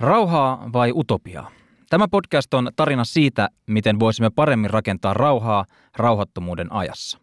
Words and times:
Rauhaa 0.00 0.70
vai 0.72 0.92
utopiaa? 0.94 1.50
Tämä 1.90 2.08
podcast 2.08 2.54
on 2.54 2.70
tarina 2.76 3.04
siitä, 3.04 3.48
miten 3.66 3.98
voisimme 3.98 4.30
paremmin 4.30 4.70
rakentaa 4.70 5.14
rauhaa 5.14 5.64
rauhattomuuden 5.96 6.72
ajassa. 6.72 7.18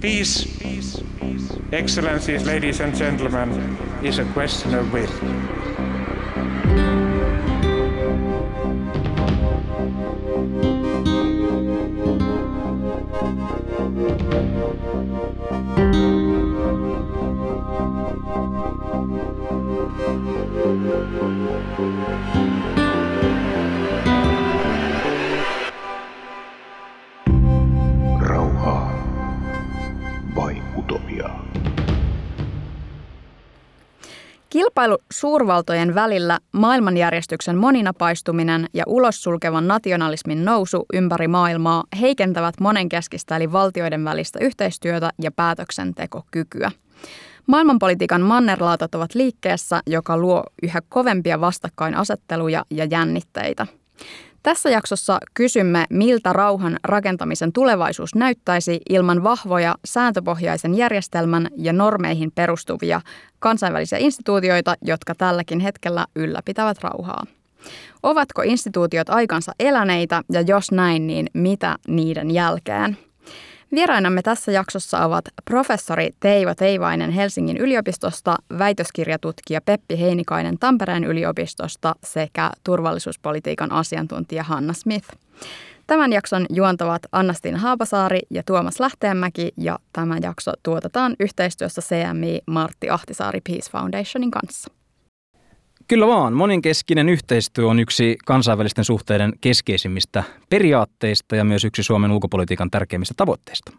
Peace, 0.00 0.48
excellencies, 1.72 2.46
ladies 2.46 2.80
and 2.80 2.94
gentlemen, 2.94 3.78
is 4.02 4.18
a 4.18 4.24
question 4.34 4.80
of 4.80 4.92
will. 4.92 6.89
Rauhaa 28.20 28.92
vai 30.36 30.62
utopiaa? 30.76 31.44
Kilpailu 34.50 34.98
suurvaltojen 35.12 35.94
välillä, 35.94 36.38
maailmanjärjestyksen 36.52 37.56
moninapaistuminen 37.56 38.66
ja 38.74 38.84
ulos 38.86 39.22
sulkevan 39.22 39.68
nationalismin 39.68 40.44
nousu 40.44 40.86
ympäri 40.92 41.28
maailmaa 41.28 41.84
heikentävät 42.00 42.54
monenkeskistä 42.60 43.36
eli 43.36 43.52
valtioiden 43.52 44.04
välistä 44.04 44.38
yhteistyötä 44.42 45.10
ja 45.22 45.30
päätöksentekokykyä. 45.30 46.70
Maailmanpolitiikan 47.50 48.20
mannerlaatat 48.20 48.94
ovat 48.94 49.14
liikkeessä, 49.14 49.80
joka 49.86 50.16
luo 50.16 50.44
yhä 50.62 50.80
kovempia 50.88 51.40
vastakkainasetteluja 51.40 52.64
ja 52.70 52.84
jännitteitä. 52.84 53.66
Tässä 54.42 54.70
jaksossa 54.70 55.18
kysymme, 55.34 55.84
miltä 55.90 56.32
rauhan 56.32 56.78
rakentamisen 56.84 57.52
tulevaisuus 57.52 58.14
näyttäisi 58.14 58.80
ilman 58.90 59.22
vahvoja 59.22 59.74
sääntöpohjaisen 59.84 60.74
järjestelmän 60.74 61.48
ja 61.56 61.72
normeihin 61.72 62.32
perustuvia 62.34 63.00
kansainvälisiä 63.38 63.98
instituutioita, 63.98 64.74
jotka 64.82 65.14
tälläkin 65.14 65.60
hetkellä 65.60 66.06
ylläpitävät 66.16 66.78
rauhaa. 66.82 67.24
Ovatko 68.02 68.42
instituutiot 68.42 69.10
aikansa 69.10 69.52
eläneitä 69.60 70.22
ja 70.32 70.40
jos 70.40 70.72
näin, 70.72 71.06
niin 71.06 71.26
mitä 71.34 71.76
niiden 71.88 72.30
jälkeen? 72.30 73.09
Vierainamme 73.74 74.22
tässä 74.22 74.52
jaksossa 74.52 75.04
ovat 75.04 75.24
professori 75.44 76.10
Teivo 76.20 76.54
Teivainen 76.54 77.10
Helsingin 77.10 77.56
yliopistosta, 77.56 78.36
väitöskirjatutkija 78.58 79.60
Peppi 79.60 80.00
Heinikainen 80.00 80.58
Tampereen 80.58 81.04
yliopistosta 81.04 81.94
sekä 82.04 82.50
turvallisuuspolitiikan 82.64 83.72
asiantuntija 83.72 84.42
Hanna 84.42 84.72
Smith. 84.72 85.08
Tämän 85.86 86.12
jakson 86.12 86.46
juontavat 86.50 87.02
Annastin 87.12 87.56
Haapasaari 87.56 88.20
ja 88.30 88.42
Tuomas 88.46 88.80
Lähteenmäki 88.80 89.52
ja 89.56 89.78
tämä 89.92 90.18
jakso 90.22 90.52
tuotetaan 90.62 91.16
yhteistyössä 91.20 91.82
CMI 91.82 92.40
Martti 92.46 92.90
Ahtisaari 92.90 93.40
Peace 93.40 93.70
Foundationin 93.70 94.30
kanssa. 94.30 94.79
Kyllä 95.90 96.06
vaan, 96.06 96.32
monenkeskinen 96.32 97.08
yhteistyö 97.08 97.68
on 97.68 97.80
yksi 97.80 98.16
kansainvälisten 98.26 98.84
suhteiden 98.84 99.32
keskeisimmistä 99.40 100.24
periaatteista 100.50 101.36
ja 101.36 101.44
myös 101.44 101.64
yksi 101.64 101.82
Suomen 101.82 102.10
ulkopolitiikan 102.10 102.70
tärkeimmistä 102.70 103.14
tavoitteista. 103.16 103.72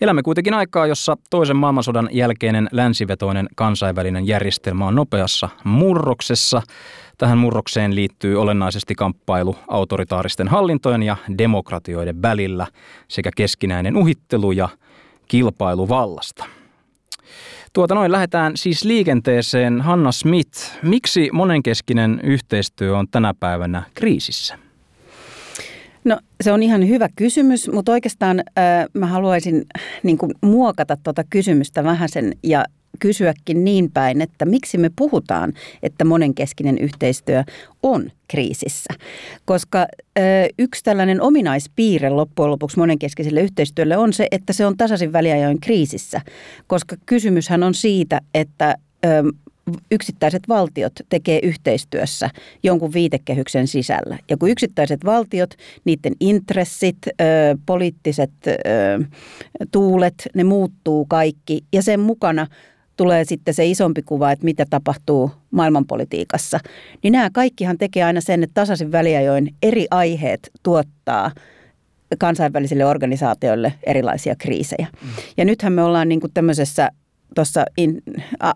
Elämme 0.00 0.22
kuitenkin 0.22 0.54
aikaa, 0.54 0.86
jossa 0.86 1.16
toisen 1.30 1.56
maailmansodan 1.56 2.08
jälkeinen 2.12 2.68
länsivetoinen 2.72 3.48
kansainvälinen 3.56 4.26
järjestelmä 4.26 4.86
on 4.86 4.94
nopeassa 4.94 5.48
murroksessa. 5.64 6.62
Tähän 7.18 7.38
murrokseen 7.38 7.94
liittyy 7.94 8.40
olennaisesti 8.40 8.94
kamppailu 8.94 9.56
autoritaaristen 9.68 10.48
hallintojen 10.48 11.02
ja 11.02 11.16
demokratioiden 11.38 12.22
välillä 12.22 12.66
sekä 13.08 13.30
keskinäinen 13.36 13.96
uhittelu 13.96 14.52
ja 14.52 14.68
kilpailu 15.28 15.88
vallasta– 15.88 16.44
Tuota 17.72 17.94
noin 17.94 18.12
lähdetään 18.12 18.52
siis 18.56 18.84
liikenteeseen. 18.84 19.80
Hanna 19.80 20.12
Smith, 20.12 20.58
miksi 20.82 21.28
monenkeskinen 21.32 22.20
yhteistyö 22.22 22.98
on 22.98 23.08
tänä 23.10 23.34
päivänä 23.40 23.82
kriisissä? 23.94 24.58
No 26.04 26.18
se 26.40 26.52
on 26.52 26.62
ihan 26.62 26.88
hyvä 26.88 27.08
kysymys, 27.16 27.70
mutta 27.72 27.92
oikeastaan 27.92 28.40
äh, 28.40 28.86
mä 28.94 29.06
haluaisin 29.06 29.64
niin 30.02 30.18
kuin, 30.18 30.32
muokata 30.42 30.96
tuota 30.96 31.24
kysymystä 31.30 31.84
vähän 31.84 32.08
sen 32.08 32.32
ja 32.42 32.64
kysyäkin 32.98 33.64
niin 33.64 33.90
päin, 33.90 34.20
että 34.20 34.44
miksi 34.44 34.78
me 34.78 34.90
puhutaan, 34.96 35.52
että 35.82 36.04
monenkeskinen 36.04 36.78
yhteistyö 36.78 37.44
on 37.82 38.10
kriisissä. 38.28 38.94
Koska 39.44 39.86
ö, 40.18 40.22
yksi 40.58 40.84
tällainen 40.84 41.20
ominaispiirre 41.20 42.10
loppujen 42.10 42.50
lopuksi 42.50 42.78
monenkeskiselle 42.78 43.40
yhteistyölle 43.40 43.96
on 43.96 44.12
se, 44.12 44.28
että 44.30 44.52
se 44.52 44.66
on 44.66 44.76
tasaisin 44.76 45.12
väliajoin 45.12 45.60
kriisissä. 45.60 46.20
Koska 46.66 46.96
kysymyshän 47.06 47.62
on 47.62 47.74
siitä, 47.74 48.20
että 48.34 48.76
ö, 49.04 49.08
yksittäiset 49.90 50.42
valtiot 50.48 50.92
tekee 51.08 51.40
yhteistyössä 51.42 52.30
jonkun 52.62 52.92
viitekehyksen 52.92 53.66
sisällä. 53.66 54.18
Ja 54.30 54.36
kun 54.36 54.50
yksittäiset 54.50 55.04
valtiot, 55.04 55.54
niiden 55.84 56.12
intressit, 56.20 56.98
ö, 57.06 57.14
poliittiset 57.66 58.30
ö, 58.46 58.52
tuulet, 59.70 60.28
ne 60.34 60.44
muuttuu 60.44 61.06
kaikki 61.06 61.64
ja 61.72 61.82
sen 61.82 62.00
mukana– 62.00 62.46
tulee 62.96 63.24
sitten 63.24 63.54
se 63.54 63.66
isompi 63.66 64.02
kuva, 64.02 64.32
että 64.32 64.44
mitä 64.44 64.66
tapahtuu 64.70 65.30
maailmanpolitiikassa, 65.50 66.60
niin 67.02 67.12
nämä 67.12 67.30
kaikkihan 67.30 67.78
tekee 67.78 68.04
aina 68.04 68.20
sen, 68.20 68.42
että 68.42 68.54
tasaisin 68.54 68.92
väliajoin 68.92 69.54
eri 69.62 69.86
aiheet 69.90 70.50
tuottaa 70.62 71.30
kansainvälisille 72.18 72.84
organisaatioille 72.84 73.72
erilaisia 73.86 74.36
kriisejä. 74.36 74.86
Mm. 75.02 75.08
Ja 75.36 75.44
nythän 75.44 75.72
me 75.72 75.82
ollaan 75.82 76.08
niin 76.08 76.20
kuin 76.20 76.32
tämmöisessä 76.34 76.90
tuossa 77.34 77.64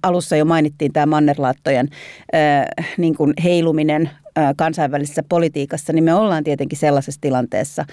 alussa 0.03 0.37
jo 0.37 0.45
mainittiin 0.45 0.93
tämä 0.93 1.07
mannerlaattojen 1.07 1.89
äh, 2.35 2.87
niin 2.99 3.17
kuin 3.17 3.35
heiluminen 3.45 4.11
kansainvälisessä 4.57 5.23
politiikassa, 5.29 5.93
niin 5.93 6.05
me 6.05 6.15
ollaan 6.15 6.45
tietenkin 6.45 6.79
sellaisessa 6.79 7.21
tilanteessa, 7.21 7.85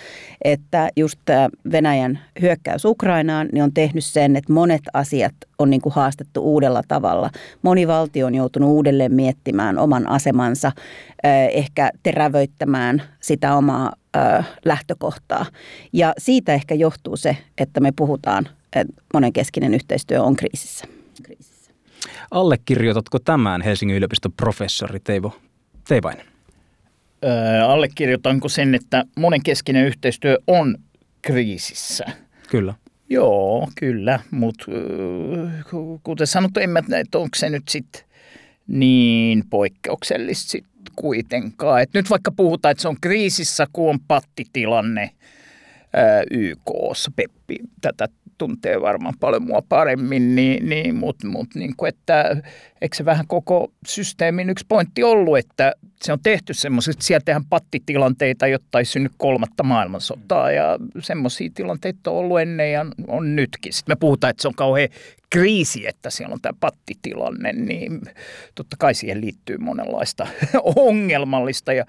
että 0.43 0.89
just 0.95 1.19
Venäjän 1.71 2.19
hyökkäys 2.41 2.85
Ukrainaan 2.85 3.49
niin 3.51 3.63
on 3.63 3.73
tehnyt 3.73 4.03
sen, 4.03 4.35
että 4.35 4.53
monet 4.53 4.81
asiat 4.93 5.33
on 5.59 5.69
niin 5.69 5.81
kuin 5.81 5.93
haastettu 5.93 6.41
uudella 6.41 6.81
tavalla. 6.87 7.29
Moni 7.61 7.87
valtio 7.87 8.25
on 8.25 8.35
joutunut 8.35 8.69
uudelleen 8.69 9.13
miettimään 9.13 9.77
oman 9.77 10.09
asemansa, 10.09 10.71
ehkä 11.51 11.91
terävöittämään 12.03 13.03
sitä 13.19 13.55
omaa 13.55 13.93
lähtökohtaa. 14.65 15.45
Ja 15.93 16.13
siitä 16.17 16.53
ehkä 16.53 16.75
johtuu 16.75 17.17
se, 17.17 17.37
että 17.57 17.79
me 17.79 17.91
puhutaan, 17.95 18.47
monenkeskinen 19.13 19.73
yhteistyö 19.73 20.21
on 20.21 20.35
kriisissä. 20.35 20.85
kriisissä. 21.23 21.71
Allekirjoitatko 22.31 23.19
tämän 23.19 23.61
Helsingin 23.61 23.97
yliopiston 23.97 24.31
professori 24.31 24.99
Teivo 24.99 25.39
Teivainen? 25.87 26.25
allekirjoitanko 27.67 28.49
sen, 28.49 28.75
että 28.75 29.03
monenkeskinen 29.15 29.85
yhteistyö 29.85 30.37
on 30.47 30.77
kriisissä? 31.21 32.05
Kyllä. 32.49 32.73
Joo, 33.09 33.67
kyllä, 33.79 34.19
mutta 34.31 34.65
kuten 36.03 36.27
sanottu, 36.27 36.59
en 36.59 36.69
mä, 36.69 36.79
että 36.79 37.17
onko 37.17 37.35
se 37.35 37.49
nyt 37.49 37.63
sitten 37.69 38.01
niin 38.67 39.43
poikkeuksellista 39.49 40.51
sit 40.51 40.65
kuitenkaan. 40.95 41.81
Et 41.81 41.89
nyt 41.93 42.09
vaikka 42.09 42.31
puhutaan, 42.31 42.71
että 42.71 42.81
se 42.81 42.87
on 42.87 42.97
kriisissä, 43.01 43.67
kun 43.73 43.89
on 43.89 43.99
pattitilanne 44.07 45.11
YKssa, 46.31 47.11
Peppi 47.15 47.55
tätä 47.81 48.07
tuntee 48.37 48.81
varmaan 48.81 49.13
paljon 49.19 49.43
mua 49.43 49.61
paremmin, 49.69 50.35
niin, 50.35 50.69
niin, 50.69 50.95
mutta 50.95 51.27
mut, 51.27 51.55
niin 51.55 51.73
kuin, 51.77 51.89
että 51.89 52.41
eikö 52.81 52.95
se 52.95 53.05
vähän 53.05 53.27
koko 53.27 53.71
systeemin 53.87 54.49
yksi 54.49 54.65
pointti 54.67 55.03
ollut, 55.03 55.37
että 55.37 55.73
se 56.03 56.13
on 56.13 56.19
tehty 56.23 56.53
semmoiset, 56.53 56.93
että 56.93 57.05
siellä 57.05 57.23
tehdään 57.25 57.45
pattitilanteita, 57.45 58.47
jotta 58.47 58.79
ei 58.79 58.85
synny 58.85 59.09
kolmatta 59.17 59.63
maailmansotaa 59.63 60.51
ja 60.51 60.77
semmoisia 60.99 61.49
tilanteita 61.53 62.11
on 62.11 62.17
ollut 62.17 62.39
ennen 62.39 62.71
ja 62.71 62.85
on 63.07 63.35
nytkin. 63.35 63.73
Sitten 63.73 63.91
me 63.91 63.99
puhutaan, 63.99 64.31
että 64.31 64.41
se 64.41 64.47
on 64.47 64.55
kauhean 64.55 64.89
kriisi, 65.29 65.87
että 65.87 66.09
siellä 66.09 66.33
on 66.33 66.41
tämä 66.41 66.57
pattitilanne, 66.59 67.53
niin 67.53 68.01
totta 68.55 68.75
kai 68.79 68.93
siihen 68.93 69.21
liittyy 69.21 69.57
monenlaista 69.57 70.27
ongelmallista 70.75 71.73
ja 71.73 71.85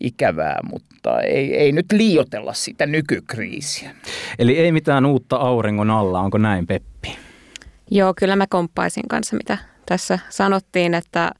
ikävää, 0.00 0.58
mutta 0.70 1.20
ei, 1.20 1.56
ei 1.56 1.72
nyt 1.72 1.86
liiotella 1.92 2.52
sitä 2.52 2.86
nykykriisiä. 2.86 3.90
Eli 4.38 4.58
ei 4.58 4.72
mitään 4.72 5.06
uutta 5.06 5.36
auringon 5.36 5.90
alla, 5.90 6.20
onko 6.20 6.38
näin 6.38 6.66
Peppi? 6.66 7.16
Joo, 7.90 8.14
kyllä 8.18 8.36
mä 8.36 8.46
komppaisin 8.46 9.08
kanssa, 9.08 9.36
mitä 9.36 9.58
tässä 9.86 10.18
sanottiin, 10.28 10.94
että, 10.94 11.30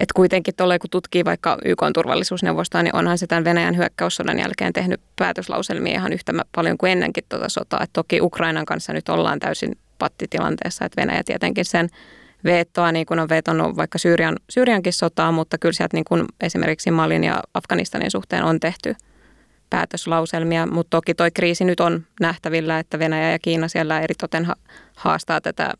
että 0.00 0.12
kuitenkin 0.14 0.54
tuolla 0.56 0.78
kun 0.78 0.90
tutkii 0.90 1.24
vaikka 1.24 1.58
YK 1.64 1.82
turvallisuusneuvostoa, 1.94 2.82
niin 2.82 2.96
onhan 2.96 3.18
se 3.18 3.26
tämän 3.26 3.44
Venäjän 3.44 3.76
hyökkäyssodan 3.76 4.38
jälkeen 4.38 4.72
tehnyt 4.72 5.00
päätöslauselmia 5.16 5.94
ihan 5.94 6.12
yhtä 6.12 6.32
paljon 6.54 6.78
kuin 6.78 6.92
ennenkin 6.92 7.24
tuota 7.28 7.48
sotaa. 7.48 7.82
Et 7.82 7.90
toki 7.92 8.20
Ukrainan 8.20 8.66
kanssa 8.66 8.92
nyt 8.92 9.08
ollaan 9.08 9.38
täysin 9.38 9.78
pattitilanteessa, 9.98 10.84
että 10.84 11.02
Venäjä 11.02 11.22
tietenkin 11.24 11.64
sen 11.64 11.88
vetoa, 12.44 12.92
niin 12.92 13.06
kuin 13.06 13.20
on 13.20 13.28
vetonut 13.28 13.76
vaikka 13.76 13.98
Syyrian, 13.98 14.36
Syyriankin 14.50 14.92
sotaa, 14.92 15.32
mutta 15.32 15.58
kyllä 15.58 15.72
sieltä 15.72 15.96
niin 15.96 16.04
kuin 16.04 16.24
esimerkiksi 16.40 16.90
Malin 16.90 17.24
ja 17.24 17.42
Afganistanin 17.54 18.10
suhteen 18.10 18.44
on 18.44 18.60
tehty 18.60 18.94
päätöslauselmia, 19.70 20.66
mutta 20.66 20.90
toki 20.90 21.14
toi 21.14 21.30
kriisi 21.30 21.64
nyt 21.64 21.80
on 21.80 22.06
nähtävillä, 22.20 22.78
että 22.78 22.98
Venäjä 22.98 23.30
ja 23.30 23.38
Kiina 23.38 23.68
siellä 23.68 24.00
eritoten 24.00 24.46
haastaa 24.96 25.40
tätä 25.40 25.74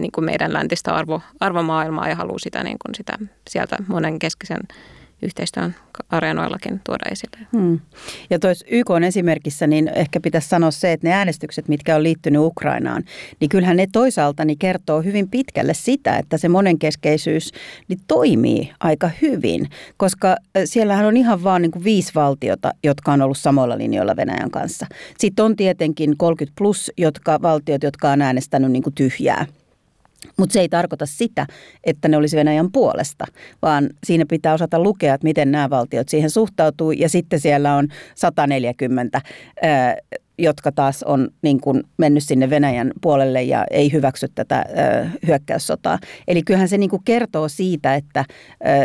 niin 0.00 0.12
kuin 0.12 0.24
meidän 0.24 0.52
läntistä 0.52 0.94
arvo, 0.94 1.22
arvomaailmaa 1.40 2.08
ja 2.08 2.14
haluaa 2.14 2.38
sitä, 2.38 2.62
niin 2.62 2.76
kuin 2.86 2.94
sitä 2.94 3.18
sieltä 3.50 3.76
monenkeskisen 3.88 4.60
yhteistyön 5.22 5.74
areenoillakin 6.10 6.80
tuoda 6.84 7.04
esille. 7.10 7.46
Hmm. 7.52 7.80
Ja 8.30 8.38
tuossa 8.38 8.64
YK 8.70 8.90
on 8.90 9.04
esimerkissä, 9.04 9.66
niin 9.66 9.90
ehkä 9.94 10.20
pitäisi 10.20 10.48
sanoa 10.48 10.70
se, 10.70 10.92
että 10.92 11.08
ne 11.08 11.14
äänestykset, 11.14 11.68
mitkä 11.68 11.96
on 11.96 12.02
liittynyt 12.02 12.42
Ukrainaan, 12.42 13.04
niin 13.40 13.48
kyllähän 13.48 13.76
ne 13.76 13.86
toisaalta 13.92 14.44
niin 14.44 14.58
kertoo 14.58 15.02
hyvin 15.02 15.28
pitkälle 15.28 15.74
sitä, 15.74 16.16
että 16.16 16.38
se 16.38 16.48
monenkeskeisyys 16.48 17.52
niin 17.88 17.98
toimii 18.08 18.72
aika 18.80 19.10
hyvin, 19.22 19.68
koska 19.96 20.36
siellähän 20.64 21.06
on 21.06 21.16
ihan 21.16 21.44
vaan 21.44 21.62
niin 21.62 21.72
kuin 21.72 21.84
viisi 21.84 22.12
valtiota, 22.14 22.72
jotka 22.84 23.12
on 23.12 23.22
ollut 23.22 23.38
samoilla 23.38 23.78
linjoilla 23.78 24.16
Venäjän 24.16 24.50
kanssa. 24.50 24.86
Sitten 25.18 25.44
on 25.44 25.56
tietenkin 25.56 26.16
30 26.16 26.58
plus 26.58 26.92
jotka, 26.98 27.42
valtiot, 27.42 27.82
jotka 27.82 28.10
on 28.10 28.22
äänestänyt 28.22 28.72
niin 28.72 28.82
kuin 28.82 28.94
tyhjää 28.94 29.46
mutta 30.36 30.52
se 30.52 30.60
ei 30.60 30.68
tarkoita 30.68 31.06
sitä, 31.06 31.46
että 31.84 32.08
ne 32.08 32.16
olisi 32.16 32.36
Venäjän 32.36 32.72
puolesta, 32.72 33.24
vaan 33.62 33.90
siinä 34.06 34.24
pitää 34.28 34.54
osata 34.54 34.78
lukea, 34.78 35.14
että 35.14 35.24
miten 35.24 35.52
nämä 35.52 35.70
valtiot 35.70 36.08
siihen 36.08 36.30
suhtautuu. 36.30 36.92
Ja 36.92 37.08
sitten 37.08 37.40
siellä 37.40 37.74
on 37.74 37.88
140, 38.14 39.20
jotka 40.38 40.72
taas 40.72 41.02
on 41.02 41.28
niin 41.42 41.60
kuin 41.60 41.82
mennyt 41.96 42.24
sinne 42.24 42.50
Venäjän 42.50 42.92
puolelle 43.00 43.42
ja 43.42 43.64
ei 43.70 43.92
hyväksy 43.92 44.28
tätä 44.34 44.64
hyökkäyssotaa. 45.26 45.98
Eli 46.28 46.42
kyllähän 46.42 46.68
se 46.68 46.78
niin 46.78 46.90
kuin 46.90 47.04
kertoo 47.04 47.48
siitä, 47.48 47.94
että 47.94 48.24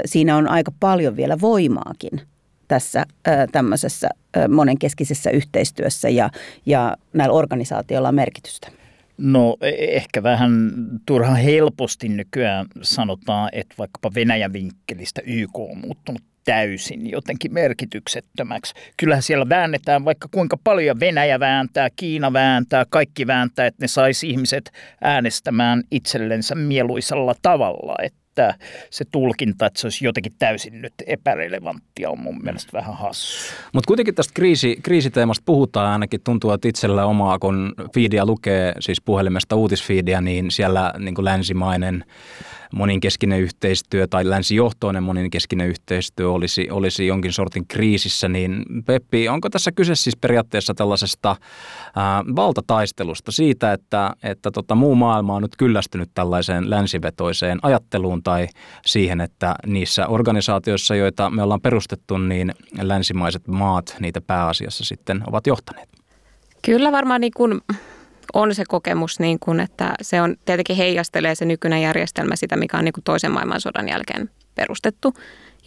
siinä 0.05 0.37
on 0.37 0.47
aika 0.47 0.71
paljon 0.79 1.15
vielä 1.15 1.41
voimaakin 1.41 2.21
tässä 2.67 3.05
tämmöisessä 3.51 4.09
monenkeskisessä 4.49 5.29
yhteistyössä 5.29 6.09
ja, 6.09 6.29
ja 6.65 6.97
näillä 7.13 7.33
organisaatioilla 7.33 8.09
on 8.09 8.15
merkitystä. 8.15 8.76
No 9.17 9.57
e, 9.61 9.69
ehkä 9.69 10.23
vähän 10.23 10.71
turhan 11.05 11.37
helposti 11.37 12.09
nykyään 12.09 12.65
sanotaan, 12.81 13.49
että 13.51 13.75
vaikkapa 13.77 14.11
Venäjän 14.15 14.53
vinkkelistä 14.53 15.21
YK 15.25 15.59
on 15.59 15.77
muuttunut 15.77 16.21
täysin 16.45 17.09
jotenkin 17.09 17.53
merkityksettömäksi. 17.53 18.73
Kyllähän 18.97 19.23
siellä 19.23 19.49
väännetään 19.49 20.05
vaikka 20.05 20.27
kuinka 20.31 20.57
paljon 20.63 20.99
Venäjä 20.99 21.39
vääntää, 21.39 21.89
Kiina 21.95 22.33
vääntää, 22.33 22.85
kaikki 22.89 23.27
vääntää, 23.27 23.65
että 23.65 23.83
ne 23.83 23.87
saisi 23.87 24.29
ihmiset 24.29 24.71
äänestämään 25.01 25.83
itsellensä 25.91 26.55
mieluisella 26.55 27.35
tavalla. 27.41 27.95
Että 28.03 28.19
että 28.37 28.65
se 28.89 29.05
tulkinta, 29.05 29.65
että 29.65 29.79
se 29.79 29.87
olisi 29.87 30.05
jotenkin 30.05 30.33
täysin 30.39 30.81
nyt 30.81 30.93
epärelevanttia, 31.07 32.09
on 32.09 32.19
mun 32.19 32.43
mielestä 32.43 32.69
vähän 32.73 32.97
hassu. 32.97 33.53
Mutta 33.73 33.87
kuitenkin 33.87 34.15
tästä 34.15 34.33
kriisi, 34.33 34.79
kriisiteemasta 34.83 35.43
puhutaan 35.45 35.91
ainakin 35.91 36.21
tuntuu, 36.23 36.51
että 36.51 36.67
itsellä 36.67 37.05
omaa, 37.05 37.39
kun 37.39 37.73
feedia 37.93 38.25
lukee, 38.25 38.73
siis 38.79 39.01
puhelimesta 39.01 39.55
uutisfiidia, 39.55 40.21
niin 40.21 40.51
siellä 40.51 40.93
niin 40.99 41.15
kuin 41.15 41.25
länsimainen 41.25 42.05
moninkeskinen 42.73 43.39
yhteistyö 43.39 44.07
tai 44.07 44.29
länsijohtoinen 44.29 45.03
moninkeskinen 45.03 45.67
yhteistyö 45.67 46.31
olisi, 46.31 46.67
olisi 46.71 47.07
jonkin 47.07 47.33
sortin 47.33 47.67
kriisissä, 47.67 48.29
niin 48.29 48.65
Peppi, 48.85 49.29
onko 49.29 49.49
tässä 49.49 49.71
kyse 49.71 49.95
siis 49.95 50.17
periaatteessa 50.17 50.73
tällaisesta 50.73 51.35
ää, 51.95 52.23
valtataistelusta 52.35 53.31
siitä, 53.31 53.73
että, 53.73 54.13
että 54.23 54.51
tota, 54.51 54.75
muu 54.75 54.95
maailma 54.95 55.35
on 55.35 55.41
nyt 55.41 55.55
kyllästynyt 55.57 56.09
tällaiseen 56.13 56.69
länsivetoiseen 56.69 57.59
ajatteluun 57.61 58.23
tai 58.23 58.47
siihen, 58.85 59.21
että 59.21 59.55
niissä 59.65 60.07
organisaatioissa, 60.07 60.95
joita 60.95 61.29
me 61.29 61.43
ollaan 61.43 61.61
perustettu, 61.61 62.17
niin 62.17 62.53
länsimaiset 62.81 63.47
maat 63.47 63.95
niitä 63.99 64.21
pääasiassa 64.21 64.85
sitten 64.85 65.23
ovat 65.27 65.47
johtaneet? 65.47 65.89
Kyllä 66.61 66.91
varmaan 66.91 67.21
niin 67.21 67.33
kuin 67.37 67.61
on 68.33 68.55
se 68.55 68.63
kokemus, 68.67 69.19
niin 69.19 69.39
kuin, 69.39 69.59
että 69.59 69.93
se 70.01 70.21
on 70.21 70.35
tietenkin 70.45 70.75
heijastelee 70.75 71.35
se 71.35 71.45
nykyinen 71.45 71.81
järjestelmä 71.81 72.35
sitä, 72.35 72.55
mikä 72.55 72.77
on 72.77 72.85
niin 72.85 72.93
kuin 72.93 73.03
toisen 73.03 73.31
maailmansodan 73.31 73.89
jälkeen 73.89 74.29
perustettu. 74.55 75.13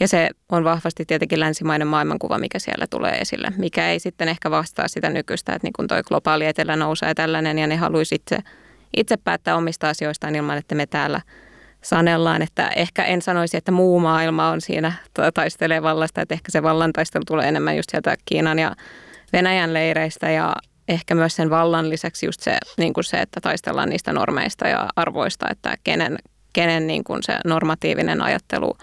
Ja 0.00 0.08
se 0.08 0.28
on 0.48 0.64
vahvasti 0.64 1.04
tietenkin 1.04 1.40
länsimainen 1.40 1.88
maailmankuva, 1.88 2.38
mikä 2.38 2.58
siellä 2.58 2.86
tulee 2.86 3.18
esille, 3.18 3.48
mikä 3.56 3.88
ei 3.88 4.00
sitten 4.00 4.28
ehkä 4.28 4.50
vastaa 4.50 4.88
sitä 4.88 5.10
nykyistä, 5.10 5.52
että 5.52 5.66
niin 5.66 5.72
kuin 5.72 5.88
toi 5.88 6.02
globaali 6.02 6.46
etelä 6.46 6.76
nousee 6.76 7.14
tällainen 7.14 7.58
ja 7.58 7.66
ne 7.66 7.76
haluaisi 7.76 8.14
itse, 8.14 8.38
itse 8.96 9.16
päättää 9.16 9.56
omista 9.56 9.88
asioistaan 9.88 10.34
ilman, 10.34 10.58
että 10.58 10.74
me 10.74 10.86
täällä 10.86 11.20
sanellaan, 11.82 12.42
että 12.42 12.68
ehkä 12.68 13.04
en 13.04 13.22
sanoisi, 13.22 13.56
että 13.56 13.72
muu 13.72 14.00
maailma 14.00 14.48
on 14.48 14.60
siinä 14.60 14.92
taistelee 15.34 15.82
vallasta, 15.82 16.22
että 16.22 16.34
ehkä 16.34 16.52
se 16.52 16.62
vallantaistelu 16.62 17.24
tulee 17.26 17.48
enemmän 17.48 17.76
just 17.76 17.90
sieltä 17.90 18.16
Kiinan 18.24 18.58
ja 18.58 18.76
Venäjän 19.32 19.74
leireistä 19.74 20.30
ja 20.30 20.54
ehkä 20.90 21.14
myös 21.14 21.36
sen 21.36 21.50
vallan 21.50 21.90
lisäksi 21.90 22.26
just 22.26 22.40
se, 22.40 22.58
niin 22.78 22.92
kuin 22.92 23.04
se 23.04 23.20
että 23.20 23.40
taistellaan 23.40 23.88
niistä 23.88 24.12
normeista 24.12 24.68
ja 24.68 24.88
arvoista, 24.96 25.46
että 25.50 25.74
kenen, 25.84 26.18
kenen 26.52 26.86
niin 26.86 27.04
kuin 27.04 27.22
se 27.22 27.38
normatiivinen 27.44 28.22
ajattelu 28.22 28.76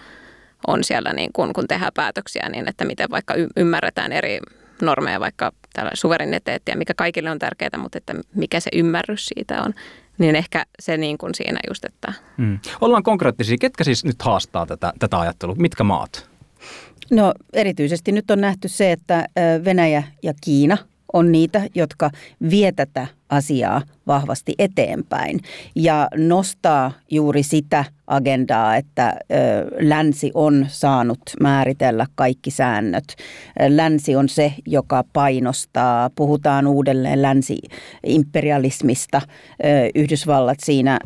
on 0.66 0.84
siellä, 0.84 1.12
niin 1.12 1.30
kuin, 1.32 1.52
kun 1.52 1.68
tehdään 1.68 1.92
päätöksiä, 1.94 2.48
niin 2.48 2.68
että 2.68 2.84
miten 2.84 3.10
vaikka 3.10 3.34
y- 3.34 3.46
ymmärretään 3.56 4.12
eri 4.12 4.38
normeja, 4.82 5.20
vaikka 5.20 5.52
tällä 5.72 5.90
suvereniteettia, 5.94 6.76
mikä 6.76 6.94
kaikille 6.94 7.30
on 7.30 7.38
tärkeää, 7.38 7.78
mutta 7.78 7.98
että 7.98 8.14
mikä 8.34 8.60
se 8.60 8.70
ymmärrys 8.72 9.26
siitä 9.26 9.62
on, 9.62 9.74
niin 10.18 10.36
ehkä 10.36 10.66
se 10.80 10.96
niin 10.96 11.18
kuin 11.18 11.34
siinä 11.34 11.60
just, 11.68 11.84
että... 11.84 12.12
Mm. 12.36 12.58
Ollaan 12.80 13.02
konkreettisia. 13.02 13.56
Ketkä 13.60 13.84
siis 13.84 14.04
nyt 14.04 14.22
haastaa 14.22 14.66
tätä, 14.66 14.92
tätä 14.98 15.18
ajattelua? 15.18 15.54
Mitkä 15.58 15.84
maat? 15.84 16.30
No 17.10 17.34
erityisesti 17.52 18.12
nyt 18.12 18.30
on 18.30 18.40
nähty 18.40 18.68
se, 18.68 18.92
että 18.92 19.24
Venäjä 19.64 20.02
ja 20.22 20.32
Kiina 20.44 20.78
on 21.12 21.32
niitä, 21.32 21.62
jotka 21.74 22.10
vie 22.50 22.72
tätä 22.72 23.06
asiaa 23.28 23.82
vahvasti 24.06 24.54
eteenpäin 24.58 25.40
ja 25.74 26.08
nostaa 26.16 26.92
juuri 27.10 27.42
sitä 27.42 27.84
agendaa, 28.06 28.76
että 28.76 29.14
länsi 29.80 30.30
on 30.34 30.66
saanut 30.68 31.20
määritellä 31.40 32.06
kaikki 32.14 32.50
säännöt. 32.50 33.04
Länsi 33.68 34.16
on 34.16 34.28
se, 34.28 34.52
joka 34.66 35.04
painostaa. 35.12 36.10
Puhutaan 36.14 36.66
uudelleen 36.66 37.22
länsi-imperialismista. 37.22 39.20
Yhdysvallat 39.94 40.58
siinä 40.64 40.98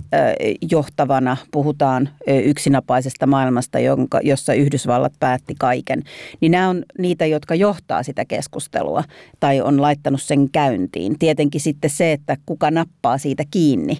johtavana. 0.70 1.36
Puhutaan 1.50 2.08
yksinapaisesta 2.44 3.26
maailmasta, 3.26 3.78
jossa 4.22 4.54
Yhdysvallat 4.54 5.12
päätti 5.20 5.54
kaiken. 5.58 6.02
Niin 6.40 6.52
nämä 6.52 6.68
on 6.68 6.84
niitä, 6.98 7.26
jotka 7.26 7.54
johtaa 7.54 8.02
sitä 8.02 8.24
keskustelua 8.24 9.04
tai 9.40 9.60
on 9.60 9.82
laittanut 9.82 10.22
sen 10.22 10.50
käyntiin. 10.50 11.18
Tietenkin 11.18 11.60
sitten 11.60 11.90
se, 11.90 12.11
että 12.12 12.36
kuka 12.46 12.70
nappaa 12.70 13.18
siitä 13.18 13.44
kiinni 13.50 13.98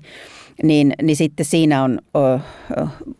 niin, 0.63 0.93
niin 1.03 1.17
sitten 1.17 1.47
siinä 1.47 1.83
on 1.83 1.99
ö, 2.17 2.39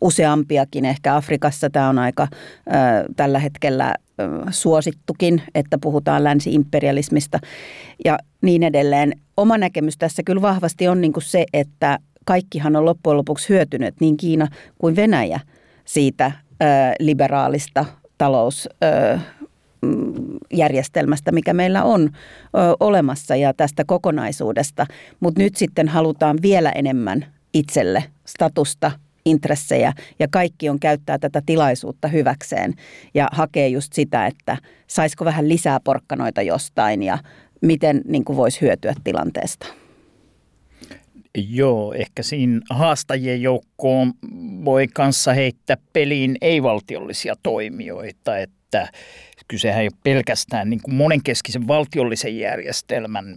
useampiakin. 0.01 0.85
Ehkä 0.85 1.17
Afrikassa 1.17 1.71
tämä 1.71 1.89
on 1.89 1.99
aika 1.99 2.29
ö, 2.33 2.73
tällä 3.17 3.39
hetkellä 3.39 3.95
ö, 4.21 4.29
suosittukin, 4.51 5.43
että 5.55 5.79
puhutaan 5.79 6.25
länsi-imperialismista 6.25 7.39
ja 8.05 8.19
niin 8.43 8.63
edelleen. 8.63 9.13
Oma 9.37 9.59
näkemys 9.59 9.99
tässä 9.99 10.23
kyllä 10.23 10.43
vahvasti 10.43 10.89
on 10.89 11.01
niin 11.01 11.13
kuin 11.13 11.25
se, 11.25 11.45
että 11.53 11.99
kaikkihan 12.25 12.77
on 12.77 12.85
loppujen 12.85 13.17
lopuksi 13.17 13.49
hyötynyt, 13.49 13.95
niin 14.01 14.17
Kiina 14.17 14.49
kuin 14.79 14.97
Venäjä, 14.97 15.41
siitä 15.85 16.33
ö, 16.63 16.65
liberaalista 17.01 17.85
talous 18.19 18.69
järjestelmästä, 20.53 21.33
mikä 21.33 21.53
meillä 21.53 21.85
on 21.85 22.03
ö, 22.03 22.13
olemassa 22.81 23.37
ja 23.37 23.55
tästä 23.55 23.85
kokonaisuudesta. 23.87 24.87
Mutta 25.21 25.41
nyt 25.41 25.57
sitten 25.57 25.89
halutaan 25.89 26.39
vielä 26.43 26.71
enemmän 26.71 27.27
itselle 27.55 28.05
statusta, 28.27 28.91
intressejä 29.25 29.93
ja 30.19 30.29
kaikki 30.31 30.69
on 30.69 30.81
käyttää 30.81 31.19
tätä 31.19 31.43
tilaisuutta 31.47 32.09
hyväkseen 32.09 32.75
ja 33.15 33.29
hakee 33.33 33.69
just 33.69 33.93
sitä, 33.93 34.27
että 34.27 34.57
saisiko 34.87 35.25
vähän 35.25 35.49
lisää 35.49 35.81
porkkanoita 35.85 36.43
jostain 36.43 37.03
ja 37.03 37.19
miten 37.61 38.01
niin 38.05 38.25
kuin 38.25 38.37
voisi 38.37 38.61
hyötyä 38.61 38.95
tilanteesta. 39.05 39.67
Joo, 41.49 41.93
ehkä 41.93 42.23
siinä 42.23 42.61
haastajien 42.71 43.43
joukkoon 43.43 44.13
voi 44.65 44.87
kanssa 44.89 45.33
heittää 45.33 45.77
peliin 45.93 46.37
ei-valtiollisia 46.41 47.35
toimijoita, 47.43 48.39
että 48.39 48.89
kysehän 49.53 49.83
ei 49.83 49.87
ole 49.87 50.01
pelkästään 50.05 50.71
niin 50.71 50.81
kuin 50.83 50.95
monenkeskisen 50.95 51.69
valtiollisen 51.69 52.39
järjestelmän 52.39 53.37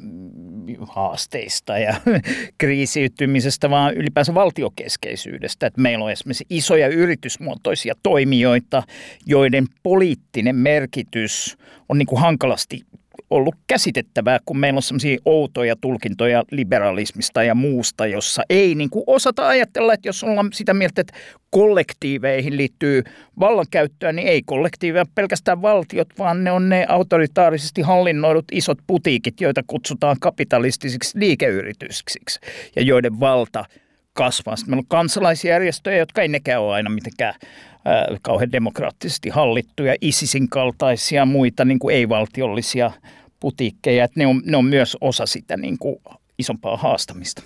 haasteista 0.89 1.77
ja 1.77 1.95
kriisiytymisestä, 2.57 3.69
vaan 3.69 3.93
ylipäänsä 3.93 4.33
valtiokeskeisyydestä. 4.33 5.67
Että 5.67 5.81
meillä 5.81 6.05
on 6.05 6.11
esimerkiksi 6.11 6.45
isoja 6.49 6.87
yritysmuotoisia 6.87 7.93
toimijoita, 8.03 8.83
joiden 9.25 9.67
poliittinen 9.83 10.55
merkitys 10.55 11.57
on 11.89 11.97
niin 11.97 12.07
kuin 12.07 12.21
hankalasti 12.21 12.81
ollut 13.29 13.55
käsitettävää, 13.67 14.39
kun 14.45 14.57
meillä 14.57 14.77
on 14.77 14.81
sellaisia 14.81 15.17
outoja 15.25 15.75
tulkintoja 15.81 16.43
liberalismista 16.51 17.43
ja 17.43 17.55
muusta, 17.55 18.05
jossa 18.05 18.43
ei 18.49 18.75
niin 18.75 18.89
kuin 18.89 19.03
osata 19.07 19.47
ajatella, 19.47 19.93
että 19.93 20.07
jos 20.07 20.23
ollaan 20.23 20.49
sitä 20.53 20.73
mieltä, 20.73 21.01
että 21.01 21.13
kollektiiveihin 21.49 22.57
liittyy 22.57 23.03
vallankäyttöä, 23.39 24.11
niin 24.11 24.27
ei 24.27 24.41
kollektiiveja 24.45 25.05
pelkästään 25.15 25.61
valtiot, 25.61 26.07
vaan 26.19 26.43
ne 26.43 26.51
on 26.51 26.69
ne 26.69 26.85
autoritaarisesti 26.89 27.81
hallinnoidut 27.81 28.45
isot 28.51 28.77
putiikit, 28.87 29.41
joita 29.41 29.61
kutsutaan 29.67 30.17
kapitalistisiksi 30.19 31.19
liikeyrityksiksi 31.19 32.39
ja 32.75 32.81
joiden 32.81 33.19
valta 33.19 33.65
kasvaa. 34.13 34.55
Sitten 34.55 34.71
meillä 34.71 34.81
on 34.81 34.87
kansalaisjärjestöjä, 34.87 35.97
jotka 35.97 36.21
ei 36.21 36.27
nekään 36.27 36.61
ole 36.61 36.73
aina 36.73 36.89
mitenkään 36.89 37.33
kauhean 38.21 38.51
demokraattisesti 38.51 39.29
hallittuja, 39.29 39.95
ISISin 40.01 40.49
kaltaisia 40.49 41.25
muita 41.25 41.65
niin 41.65 41.79
kuin 41.79 41.95
ei-valtiollisia 41.95 42.91
putiikkeja. 43.39 44.03
Että 44.03 44.19
ne, 44.19 44.27
on, 44.27 44.41
ne 44.45 44.57
on 44.57 44.65
myös 44.65 44.97
osa 45.01 45.25
sitä 45.25 45.57
niin 45.57 45.77
kuin 45.77 45.95
isompaa 46.39 46.77
haastamista. 46.77 47.41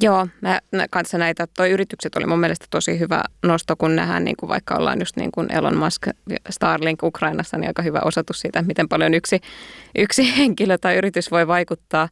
Joo, 0.00 0.26
mä, 0.40 0.60
kanssa 0.90 1.18
näitä, 1.18 1.46
toi 1.56 1.70
yritykset 1.70 2.16
oli 2.16 2.26
mun 2.26 2.40
mielestä 2.40 2.66
tosi 2.70 2.98
hyvä 2.98 3.22
nosto, 3.42 3.76
kun 3.76 3.96
nähdään 3.96 4.24
niin 4.24 4.36
kuin 4.40 4.48
vaikka 4.48 4.74
ollaan 4.74 4.98
just 5.00 5.16
niin 5.16 5.32
kuin 5.32 5.52
Elon 5.52 5.76
Musk, 5.76 6.06
Starlink 6.50 7.02
Ukrainassa, 7.02 7.58
niin 7.58 7.68
aika 7.68 7.82
hyvä 7.82 8.00
osoitus 8.04 8.40
siitä, 8.40 8.62
miten 8.62 8.88
paljon 8.88 9.14
yksi, 9.14 9.40
yksi 9.98 10.36
henkilö 10.38 10.78
tai 10.78 10.96
yritys 10.96 11.30
voi 11.30 11.46
vaikuttaa. 11.46 12.08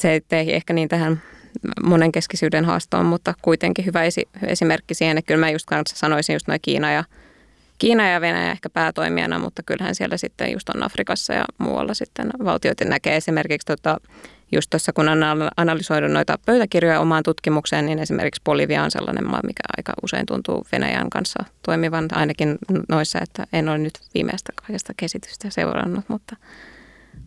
Se 0.00 0.20
ei 0.30 0.54
ehkä 0.54 0.72
niin 0.72 0.88
tähän 0.88 1.22
monenkeskisyyden 1.82 2.64
haastoon, 2.64 3.06
mutta 3.06 3.34
kuitenkin 3.42 3.86
hyvä 3.86 4.04
esi- 4.04 4.28
esimerkki 4.46 4.94
siihen, 4.94 5.18
että 5.18 5.26
kyllä 5.26 5.40
mä 5.40 5.50
just 5.50 5.66
kanssa 5.66 5.96
sanoisin 5.96 6.32
just 6.32 6.48
noin 6.48 6.60
Kiina 6.62 6.92
ja, 6.92 7.04
Kiina 7.78 8.08
ja 8.08 8.20
Venäjä 8.20 8.50
ehkä 8.50 8.70
päätoimijana, 8.70 9.38
mutta 9.38 9.62
kyllähän 9.62 9.94
siellä 9.94 10.16
sitten 10.16 10.52
just 10.52 10.68
on 10.68 10.82
Afrikassa 10.82 11.32
ja 11.32 11.44
muualla 11.58 11.94
sitten 11.94 12.30
valtioita 12.44 12.84
näkee 12.84 13.16
esimerkiksi 13.16 13.66
tota, 13.66 13.96
just 14.52 14.70
tuossa 14.70 14.92
kun 14.92 15.08
on 15.08 15.18
analysoinut 15.56 16.12
noita 16.12 16.38
pöytäkirjoja 16.46 17.00
omaan 17.00 17.22
tutkimukseen, 17.22 17.86
niin 17.86 17.98
esimerkiksi 17.98 18.42
Bolivia 18.44 18.82
on 18.82 18.90
sellainen 18.90 19.30
maa, 19.30 19.40
mikä 19.46 19.62
aika 19.76 19.92
usein 20.02 20.26
tuntuu 20.26 20.66
Venäjän 20.72 21.10
kanssa 21.10 21.44
toimivan, 21.62 22.08
ainakin 22.12 22.58
noissa, 22.88 23.18
että 23.22 23.46
en 23.52 23.68
ole 23.68 23.78
nyt 23.78 24.00
viimeistä 24.14 24.52
kaikesta 24.66 24.92
käsitystä 24.96 25.50
seurannut, 25.50 26.04
mutta, 26.08 26.36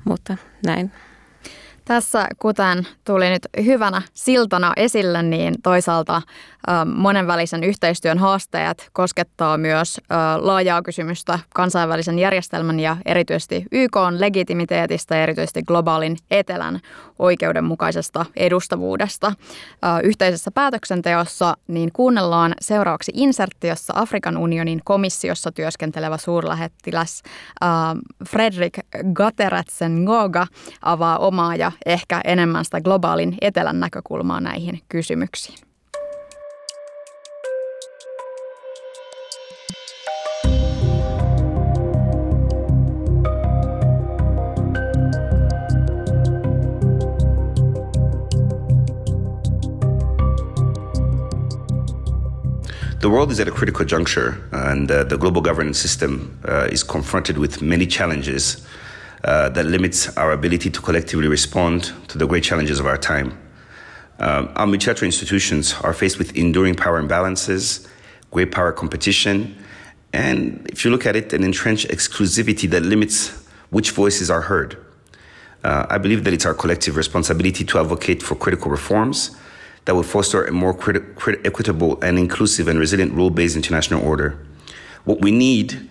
mutta 0.05 0.37
näin. 0.65 0.91
Tässä, 1.85 2.27
kuten 2.39 2.87
tuli 3.05 3.29
nyt 3.29 3.47
hyvänä 3.65 4.01
siltana 4.13 4.73
esille, 4.75 5.23
niin 5.23 5.55
toisaalta 5.63 6.21
monenvälisen 6.85 7.63
yhteistyön 7.63 8.17
haasteet 8.17 8.89
koskettaa 8.93 9.57
myös 9.57 10.01
laajaa 10.37 10.81
kysymystä 10.81 11.39
kansainvälisen 11.53 12.19
järjestelmän 12.19 12.79
ja 12.79 12.97
erityisesti 13.05 13.65
YK 13.71 13.95
on 13.95 14.21
legitimiteetistä 14.21 15.15
ja 15.15 15.23
erityisesti 15.23 15.63
globaalin 15.63 16.17
etelän 16.31 16.79
oikeudenmukaisesta 17.19 18.25
edustavuudesta. 18.35 19.33
Yhteisessä 20.03 20.51
päätöksenteossa 20.51 21.57
niin 21.67 21.91
kuunnellaan 21.93 22.53
seuraavaksi 22.61 23.11
insertti, 23.15 23.67
jossa 23.67 23.93
Afrikan 23.95 24.37
unionin 24.37 24.81
komissiossa 24.83 25.51
työskentelevä 25.51 26.17
suurlähettiläs 26.17 27.23
Fredrik 28.29 28.79
Gateratsen 29.13 29.91
Ngoga 29.91 30.47
avaa 30.81 31.17
omaa 31.17 31.55
ja 31.55 31.71
ehkä 31.85 32.21
enemmän 32.25 32.65
sitä 32.65 32.81
globaalin 32.81 33.37
etelän 33.41 33.79
näkökulmaa 33.79 34.41
näihin 34.41 34.79
kysymyksiin. 34.89 35.70
The 53.01 53.09
world 53.09 53.31
is 53.31 53.39
at 53.39 53.47
a 53.47 53.51
critical 53.51 53.83
juncture, 53.83 54.47
and 54.51 54.89
uh, 54.91 55.03
the 55.05 55.17
global 55.17 55.41
governance 55.41 55.79
system 55.79 56.37
uh, 56.47 56.67
is 56.71 56.83
confronted 56.83 57.35
with 57.39 57.59
many 57.59 57.87
challenges 57.87 58.63
uh, 59.23 59.49
that 59.49 59.65
limits 59.65 60.15
our 60.19 60.33
ability 60.33 60.69
to 60.69 60.81
collectively 60.81 61.27
respond 61.27 61.93
to 62.09 62.19
the 62.19 62.27
great 62.27 62.43
challenges 62.43 62.79
of 62.79 62.85
our 62.85 62.99
time. 62.99 63.35
Our 64.19 64.67
multilateral 64.67 65.07
institutions 65.07 65.73
are 65.81 65.93
faced 65.93 66.19
with 66.19 66.37
enduring 66.37 66.75
power 66.75 67.01
imbalances, 67.01 67.87
great 68.29 68.51
power 68.51 68.71
competition, 68.71 69.57
and 70.13 70.69
if 70.69 70.85
you 70.85 70.91
look 70.91 71.07
at 71.07 71.15
it, 71.15 71.33
an 71.33 71.43
entrenched 71.43 71.87
exclusivity 71.87 72.69
that 72.69 72.83
limits 72.83 73.29
which 73.71 73.89
voices 73.89 74.29
are 74.29 74.41
heard. 74.41 74.77
Uh, 75.63 75.87
I 75.89 75.97
believe 75.97 76.23
that 76.25 76.33
it's 76.35 76.45
our 76.45 76.53
collective 76.53 76.97
responsibility 76.97 77.65
to 77.65 77.79
advocate 77.79 78.21
for 78.21 78.35
critical 78.35 78.69
reforms 78.69 79.35
that 79.85 79.95
would 79.95 80.05
foster 80.05 80.45
a 80.45 80.51
more 80.51 80.73
crit- 80.73 81.45
equitable 81.45 82.01
and 82.01 82.19
inclusive 82.19 82.67
and 82.67 82.79
resilient 82.79 83.13
rule 83.13 83.29
based 83.29 83.55
international 83.55 84.03
order. 84.05 84.37
What 85.05 85.21
we 85.21 85.31
need 85.31 85.89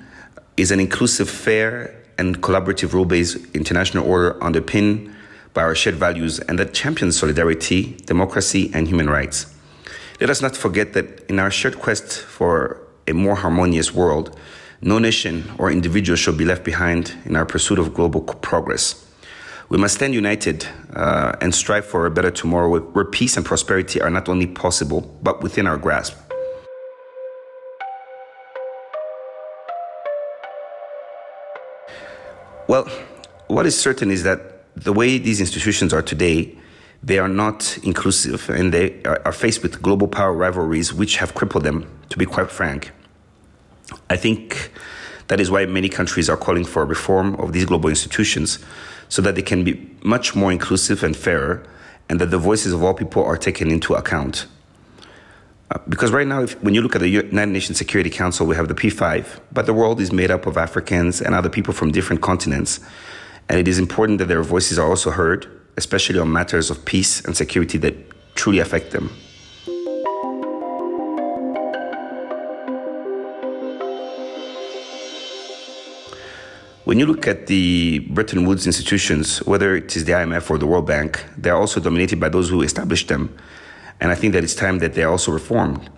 is 0.56 0.70
an 0.70 0.80
inclusive, 0.80 1.28
fair, 1.28 1.96
and 2.18 2.40
collaborative 2.42 2.92
rule 2.92 3.04
based 3.06 3.38
international 3.54 4.06
order 4.06 4.42
underpinned 4.42 5.14
by 5.54 5.62
our 5.62 5.74
shared 5.74 5.96
values 5.96 6.38
and 6.38 6.58
that 6.58 6.72
champions 6.74 7.18
solidarity, 7.18 7.96
democracy, 8.06 8.70
and 8.72 8.86
human 8.86 9.10
rights. 9.10 9.52
Let 10.20 10.30
us 10.30 10.42
not 10.42 10.56
forget 10.56 10.92
that 10.92 11.28
in 11.28 11.38
our 11.38 11.50
shared 11.50 11.78
quest 11.78 12.20
for 12.20 12.80
a 13.08 13.12
more 13.14 13.34
harmonious 13.34 13.92
world, 13.92 14.38
no 14.82 14.98
nation 14.98 15.50
or 15.58 15.70
individual 15.70 16.16
should 16.16 16.38
be 16.38 16.44
left 16.44 16.64
behind 16.64 17.16
in 17.24 17.36
our 17.36 17.46
pursuit 17.46 17.78
of 17.78 17.94
global 17.94 18.20
progress. 18.20 19.06
We 19.70 19.78
must 19.78 19.94
stand 19.94 20.14
united 20.14 20.66
uh, 20.96 21.36
and 21.40 21.54
strive 21.54 21.86
for 21.86 22.04
a 22.04 22.10
better 22.10 22.32
tomorrow 22.32 22.80
where, 22.80 23.04
peace 23.04 23.36
and 23.36 23.46
prosperity 23.46 24.02
are 24.02 24.10
not 24.10 24.28
only 24.28 24.48
possible, 24.48 25.16
but 25.22 25.42
within 25.44 25.68
our 25.68 25.76
grasp. 25.76 26.18
Well, 32.66 32.88
what 33.46 33.64
is 33.64 33.78
certain 33.78 34.10
is 34.10 34.24
that 34.24 34.64
the 34.74 34.92
way 34.92 35.18
these 35.18 35.38
institutions 35.38 35.94
are 35.94 36.02
today, 36.02 36.58
they 37.00 37.20
are 37.20 37.28
not 37.28 37.78
inclusive 37.84 38.50
and 38.50 38.74
they 38.74 39.00
are 39.04 39.32
faced 39.32 39.62
with 39.62 39.80
global 39.80 40.08
power 40.08 40.32
rivalries 40.32 40.92
which 40.92 41.18
have 41.18 41.34
crippled 41.34 41.62
them, 41.62 41.88
to 42.08 42.18
be 42.18 42.26
quite 42.26 42.50
frank. 42.50 42.90
I 44.08 44.16
think 44.16 44.72
that 45.28 45.38
is 45.38 45.48
why 45.48 45.64
many 45.66 45.88
countries 45.88 46.28
are 46.28 46.36
calling 46.36 46.64
for 46.64 46.82
a 46.82 46.86
reform 46.86 47.36
of 47.36 47.52
these 47.52 47.66
global 47.66 47.88
institutions 47.88 48.58
so 49.10 49.20
that 49.20 49.34
they 49.34 49.42
can 49.42 49.62
be 49.62 49.90
much 50.02 50.34
more 50.34 50.50
inclusive 50.50 51.02
and 51.02 51.14
fairer, 51.14 51.62
and 52.08 52.18
that 52.20 52.30
the 52.30 52.38
voices 52.38 52.72
of 52.72 52.82
all 52.82 52.94
people 52.94 53.22
are 53.22 53.36
taken 53.36 53.70
into 53.70 53.94
account. 53.94 54.46
Uh, 55.70 55.78
because 55.88 56.10
right 56.10 56.26
now, 56.26 56.42
if, 56.42 56.60
when 56.62 56.74
you 56.74 56.80
look 56.80 56.96
at 56.96 57.00
the 57.00 57.08
United 57.08 57.52
Nations 57.52 57.76
Security 57.76 58.10
Council, 58.10 58.46
we 58.46 58.56
have 58.56 58.68
the 58.68 58.74
P5, 58.74 59.40
but 59.52 59.66
the 59.66 59.74
world 59.74 60.00
is 60.00 60.10
made 60.10 60.30
up 60.30 60.46
of 60.46 60.56
Africans 60.56 61.20
and 61.20 61.34
other 61.34 61.50
people 61.50 61.74
from 61.74 61.92
different 61.92 62.22
continents. 62.22 62.80
And 63.48 63.58
it 63.58 63.68
is 63.68 63.78
important 63.78 64.18
that 64.18 64.28
their 64.28 64.42
voices 64.42 64.78
are 64.78 64.88
also 64.88 65.10
heard, 65.10 65.46
especially 65.76 66.18
on 66.18 66.32
matters 66.32 66.70
of 66.70 66.84
peace 66.84 67.24
and 67.24 67.36
security 67.36 67.78
that 67.78 67.94
truly 68.34 68.58
affect 68.58 68.92
them. 68.92 69.10
When 76.84 76.98
you 76.98 77.04
look 77.04 77.26
at 77.26 77.46
the 77.46 77.98
Bretton 77.98 78.46
Woods 78.46 78.66
institutions, 78.66 79.38
whether 79.44 79.76
it 79.76 79.94
is 79.96 80.06
the 80.06 80.12
IMF 80.12 80.48
or 80.48 80.56
the 80.56 80.66
World 80.66 80.86
Bank, 80.86 81.22
they're 81.36 81.56
also 81.56 81.78
dominated 81.78 82.18
by 82.18 82.30
those 82.30 82.48
who 82.48 82.62
established 82.62 83.08
them. 83.08 83.36
And 84.00 84.10
I 84.10 84.14
think 84.14 84.32
that 84.32 84.42
it's 84.42 84.54
time 84.54 84.78
that 84.78 84.94
they're 84.94 85.10
also 85.10 85.30
reformed. 85.30 85.90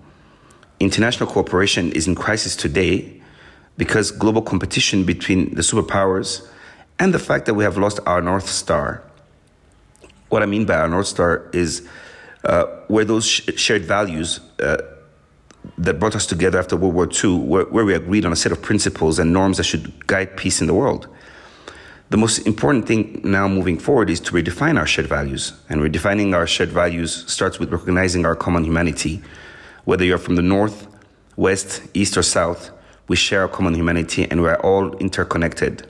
International 0.81 1.31
cooperation 1.31 1.93
is 1.93 2.09
in 2.09 2.17
crisis 2.17 2.57
today 2.57 3.23
because 3.77 4.11
global 4.11 4.43
competition 4.43 5.05
between 5.05 5.55
the 5.55 5.63
superpowers 5.63 6.49
and 6.99 7.15
the 7.15 7.19
fact 7.21 7.47
that 7.47 7.55
we 7.55 7.63
have 7.63 7.79
lost 7.79 8.01
our 8.05 8.21
North 8.21 8.49
Star. 8.49 9.05
What 10.31 10.43
I 10.43 10.47
mean 10.47 10.65
by 10.65 10.75
our 10.75 10.89
North 10.89 11.07
Star 11.07 11.49
is 11.53 11.87
uh, 12.43 12.65
where 12.89 13.05
those 13.05 13.25
sh- 13.25 13.51
shared 13.55 13.85
values 13.85 14.41
uh, 14.59 14.79
that 15.79 15.99
brought 15.99 16.17
us 16.17 16.27
together 16.27 16.59
after 16.59 16.77
World 16.77 16.95
War 16.95 17.09
II, 17.09 17.39
where, 17.39 17.65
where, 17.65 17.85
we 17.85 17.95
agreed 17.95 18.25
on 18.25 18.33
a 18.33 18.37
set 18.37 18.53
of 18.53 18.61
principles 18.63 19.19
and 19.19 19.33
norms 19.33 19.57
that 19.57 19.65
should 19.65 20.07
guide 20.07 20.37
peace 20.37 20.61
in 20.61 20.67
the 20.67 20.75
world. 20.75 21.09
The 22.11 22.19
most 22.19 22.41
important 22.47 22.87
thing 22.87 23.23
now 23.25 23.49
moving 23.49 23.79
forward 23.79 24.11
is 24.11 24.21
to 24.21 24.33
redefine 24.33 24.79
our 24.79 24.87
shared 24.87 25.07
values. 25.07 25.55
And 25.71 25.81
redefining 25.81 26.35
our 26.35 26.47
shared 26.47 26.69
values 26.69 27.25
starts 27.33 27.59
with 27.59 27.73
recognizing 27.73 28.27
our 28.27 28.37
common 28.37 28.65
humanity. 28.65 29.23
Whether 29.85 30.05
you're 30.05 30.19
from 30.19 30.37
the 30.37 30.43
north, 30.43 30.89
west, 31.37 31.83
east, 31.95 32.17
or 32.17 32.23
south, 32.23 32.71
we 33.09 33.17
share 33.17 33.45
a 33.45 33.49
common 33.49 33.75
humanity 33.75 34.31
and 34.31 34.43
we're 34.43 34.57
all 34.57 34.95
interconnected. 34.99 35.87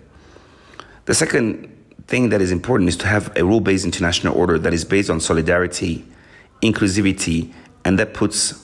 The 1.06 1.14
second 1.14 1.68
thing 2.06 2.28
that 2.28 2.40
is 2.40 2.52
important 2.52 2.88
is 2.88 2.96
to 2.98 3.06
have 3.08 3.36
a 3.36 3.44
rule 3.44 3.60
based 3.60 3.84
international 3.84 4.36
order 4.36 4.58
that 4.60 4.72
is 4.72 4.84
based 4.84 5.10
on 5.10 5.18
solidarity, 5.18 6.04
inclusivity, 6.62 7.52
and 7.84 7.98
that 7.98 8.14
puts 8.14 8.61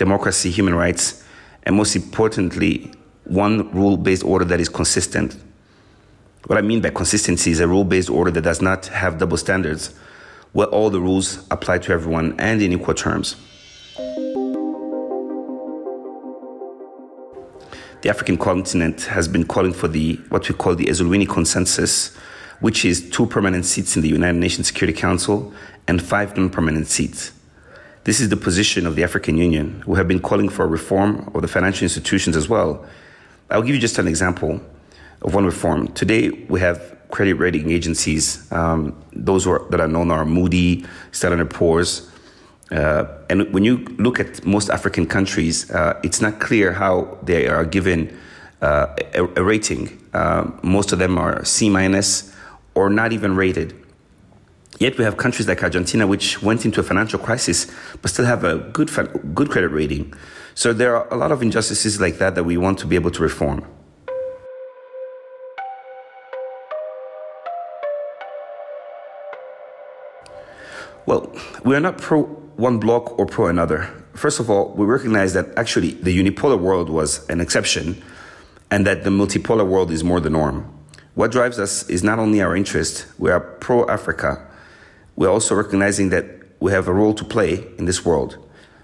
democracy, 0.00 0.50
human 0.50 0.74
rights, 0.74 1.22
and 1.64 1.76
most 1.76 1.94
importantly, 1.94 2.90
one 3.24 3.70
rule 3.72 3.98
based 3.98 4.24
order 4.24 4.46
that 4.46 4.58
is 4.58 4.68
consistent. 4.68 5.36
What 6.46 6.56
I 6.56 6.62
mean 6.62 6.80
by 6.80 6.88
consistency 6.88 7.50
is 7.50 7.60
a 7.60 7.68
rule 7.68 7.84
based 7.84 8.08
order 8.08 8.30
that 8.30 8.40
does 8.40 8.62
not 8.62 8.86
have 8.86 9.18
double 9.18 9.36
standards, 9.36 9.94
where 10.52 10.68
all 10.68 10.88
the 10.88 11.00
rules 11.00 11.46
apply 11.50 11.78
to 11.80 11.92
everyone 11.92 12.34
and 12.40 12.62
in 12.62 12.72
equal 12.72 12.94
terms. 12.94 13.36
The 18.00 18.08
African 18.08 18.38
continent 18.38 19.02
has 19.02 19.28
been 19.28 19.44
calling 19.44 19.74
for 19.74 19.86
the 19.86 20.14
what 20.30 20.48
we 20.48 20.54
call 20.54 20.74
the 20.74 20.86
Ezulwini 20.86 21.28
consensus, 21.28 22.16
which 22.60 22.86
is 22.86 23.10
two 23.10 23.26
permanent 23.26 23.66
seats 23.66 23.96
in 23.96 24.00
the 24.02 24.08
United 24.08 24.38
Nations 24.38 24.68
Security 24.68 24.98
Council 24.98 25.52
and 25.86 26.02
five 26.02 26.34
non-permanent 26.38 26.86
seats. 26.86 27.32
This 28.04 28.18
is 28.18 28.30
the 28.30 28.36
position 28.36 28.86
of 28.86 28.96
the 28.96 29.04
African 29.04 29.36
Union, 29.36 29.82
who 29.82 29.94
have 29.94 30.08
been 30.08 30.20
calling 30.20 30.48
for 30.48 30.64
a 30.64 30.68
reform 30.68 31.30
of 31.34 31.42
the 31.42 31.48
financial 31.48 31.84
institutions 31.84 32.34
as 32.34 32.48
well. 32.48 32.86
I'll 33.50 33.60
give 33.60 33.74
you 33.74 33.80
just 33.80 33.98
an 33.98 34.08
example 34.08 34.60
of 35.20 35.34
one 35.34 35.44
reform. 35.44 35.88
Today, 35.88 36.30
we 36.30 36.60
have 36.60 36.96
credit 37.10 37.34
rating 37.34 37.70
agencies. 37.70 38.50
Um, 38.52 38.98
those 39.12 39.46
are, 39.46 39.68
that 39.68 39.80
are 39.80 39.88
known 39.88 40.10
are 40.10 40.24
Moody, 40.24 40.86
Standard 41.12 41.50
& 41.50 41.52
Poor's. 41.52 42.10
Uh, 42.70 43.04
and 43.28 43.52
when 43.52 43.64
you 43.64 43.78
look 43.98 44.18
at 44.18 44.46
most 44.46 44.70
African 44.70 45.04
countries, 45.06 45.70
uh, 45.70 46.00
it's 46.02 46.22
not 46.22 46.40
clear 46.40 46.72
how 46.72 47.18
they 47.22 47.48
are 47.48 47.66
given 47.66 48.16
uh, 48.62 48.96
a, 49.12 49.24
a, 49.36 49.42
rating. 49.42 50.02
Uh, 50.14 50.50
most 50.62 50.92
of 50.92 50.98
them 50.98 51.18
are 51.18 51.44
C 51.44 51.68
minus 51.68 52.34
or 52.74 52.88
not 52.88 53.12
even 53.12 53.36
rated. 53.36 53.74
Yet 54.80 54.96
we 54.96 55.04
have 55.04 55.18
countries 55.18 55.46
like 55.46 55.62
Argentina, 55.62 56.06
which 56.06 56.42
went 56.42 56.64
into 56.64 56.80
a 56.80 56.82
financial 56.82 57.18
crisis 57.18 57.70
but 58.00 58.10
still 58.10 58.24
have 58.24 58.44
a 58.44 58.56
good 58.56 58.90
good 59.34 59.50
credit 59.50 59.68
rating. 59.68 60.14
So 60.54 60.72
there 60.72 60.96
are 60.96 61.06
a 61.12 61.16
lot 61.16 61.32
of 61.32 61.42
injustices 61.42 62.00
like 62.00 62.16
that 62.16 62.34
that 62.34 62.44
we 62.44 62.56
want 62.56 62.78
to 62.78 62.86
be 62.86 62.96
able 62.96 63.10
to 63.10 63.22
reform. 63.22 63.66
Well, 71.04 71.30
we 71.62 71.76
are 71.76 71.80
not 71.80 71.98
pro 71.98 72.22
one 72.56 72.78
bloc 72.78 73.18
or 73.18 73.26
pro 73.26 73.48
another. 73.48 73.90
First 74.14 74.40
of 74.40 74.48
all, 74.48 74.72
we 74.74 74.86
recognize 74.86 75.34
that 75.34 75.46
actually 75.58 75.92
the 75.92 76.16
unipolar 76.16 76.58
world 76.58 76.88
was 76.88 77.28
an 77.28 77.42
exception 77.42 78.02
and 78.70 78.86
that 78.86 79.04
the 79.04 79.10
multipolar 79.10 79.66
world 79.66 79.90
is 79.90 80.02
more 80.02 80.20
the 80.20 80.30
norm. 80.30 80.72
What 81.14 81.32
drives 81.32 81.58
us 81.58 81.86
is 81.90 82.02
not 82.02 82.18
only 82.18 82.40
our 82.40 82.56
interest, 82.56 83.06
we 83.18 83.30
are 83.30 83.40
pro 83.40 83.86
Africa. 83.86 84.46
We're 85.20 85.28
also 85.28 85.54
recognizing 85.54 86.08
that 86.08 86.24
we 86.60 86.72
have 86.72 86.88
a 86.88 86.94
role 86.94 87.12
to 87.12 87.24
play 87.26 87.66
in 87.76 87.84
this 87.84 88.06
world. 88.06 88.38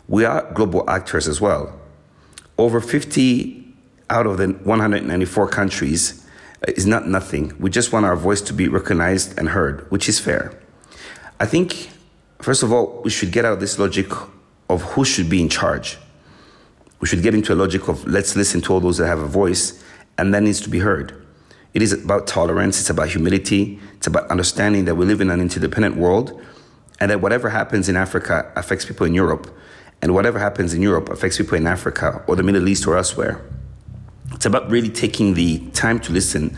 We 0.06 0.26
are 0.26 0.52
global 0.52 0.88
actors 0.88 1.26
as 1.26 1.40
well. 1.40 1.80
Over 2.58 2.78
50 2.78 3.64
out 4.10 4.26
of 4.26 4.36
the 4.36 4.48
194 4.48 5.48
countries 5.48 6.26
uh, 6.68 6.72
is 6.76 6.84
not 6.84 7.08
nothing. 7.08 7.56
We 7.58 7.70
just 7.70 7.90
want 7.90 8.04
our 8.04 8.16
voice 8.16 8.42
to 8.42 8.52
be 8.52 8.68
recognized 8.68 9.38
and 9.38 9.48
heard, 9.48 9.90
which 9.90 10.10
is 10.10 10.20
fair. 10.20 10.52
I 11.40 11.46
think 11.46 11.88
First 12.42 12.62
of 12.62 12.70
all, 12.70 13.00
we 13.02 13.08
should 13.08 13.32
get 13.32 13.46
out 13.46 13.54
of 13.54 13.60
this 13.60 13.78
logic 13.78 14.12
of 14.68 14.82
who 14.82 15.06
should 15.06 15.30
be 15.30 15.40
in 15.40 15.48
charge. 15.48 15.96
We 17.00 17.08
should 17.08 17.22
get 17.22 17.34
into 17.34 17.54
a 17.54 17.56
logic 17.56 17.88
of 17.88 18.06
let's 18.06 18.36
listen 18.36 18.60
to 18.60 18.74
all 18.74 18.80
those 18.80 18.98
that 18.98 19.06
have 19.06 19.20
a 19.20 19.26
voice 19.26 19.82
and 20.18 20.34
that 20.34 20.42
needs 20.42 20.60
to 20.60 20.68
be 20.68 20.80
heard. 20.80 21.26
It 21.72 21.80
is 21.80 21.92
about 21.92 22.26
tolerance, 22.26 22.78
it's 22.78 22.90
about 22.90 23.08
humility, 23.08 23.80
it's 24.06 24.14
about 24.14 24.30
understanding 24.30 24.84
that 24.84 24.94
we 24.94 25.04
live 25.04 25.20
in 25.20 25.30
an 25.32 25.40
interdependent 25.40 25.96
world 25.96 26.40
and 27.00 27.10
that 27.10 27.20
whatever 27.20 27.48
happens 27.48 27.88
in 27.88 27.96
Africa 27.96 28.52
affects 28.54 28.84
people 28.84 29.04
in 29.04 29.14
Europe, 29.14 29.52
and 30.00 30.14
whatever 30.14 30.38
happens 30.38 30.72
in 30.72 30.80
Europe 30.80 31.08
affects 31.08 31.38
people 31.38 31.56
in 31.56 31.66
Africa 31.66 32.22
or 32.28 32.36
the 32.36 32.44
Middle 32.44 32.68
East 32.68 32.86
or 32.86 32.96
elsewhere. 32.96 33.44
It's 34.32 34.46
about 34.46 34.70
really 34.70 34.90
taking 34.90 35.34
the 35.34 35.58
time 35.70 35.98
to 36.00 36.12
listen 36.12 36.56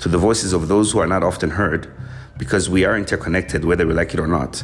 to 0.00 0.10
the 0.10 0.18
voices 0.18 0.52
of 0.52 0.68
those 0.68 0.92
who 0.92 0.98
are 0.98 1.06
not 1.06 1.22
often 1.22 1.48
heard 1.48 1.90
because 2.36 2.68
we 2.68 2.84
are 2.84 2.94
interconnected, 2.94 3.64
whether 3.64 3.86
we 3.86 3.94
like 3.94 4.12
it 4.12 4.20
or 4.20 4.26
not. 4.26 4.62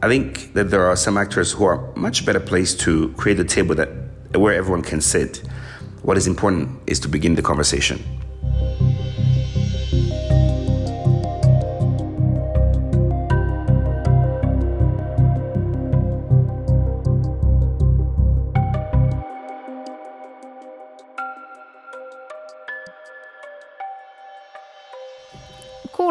I 0.00 0.06
think 0.06 0.54
that 0.54 0.70
there 0.70 0.86
are 0.86 0.94
some 0.94 1.18
actors 1.18 1.50
who 1.50 1.64
are 1.64 1.92
much 1.96 2.24
better 2.24 2.38
placed 2.38 2.78
to 2.82 3.12
create 3.14 3.40
a 3.40 3.44
table 3.44 3.74
that 3.74 3.88
where 4.32 4.54
everyone 4.54 4.82
can 4.82 5.00
sit. 5.00 5.38
What 6.02 6.16
is 6.16 6.28
important 6.28 6.68
is 6.86 7.00
to 7.00 7.08
begin 7.08 7.34
the 7.34 7.42
conversation. 7.42 8.23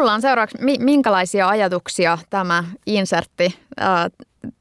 Kuullaan 0.04 0.22
seuraavaksi, 0.22 0.58
minkälaisia 0.78 1.48
ajatuksia 1.48 2.18
tämä 2.30 2.64
insertti 2.86 3.58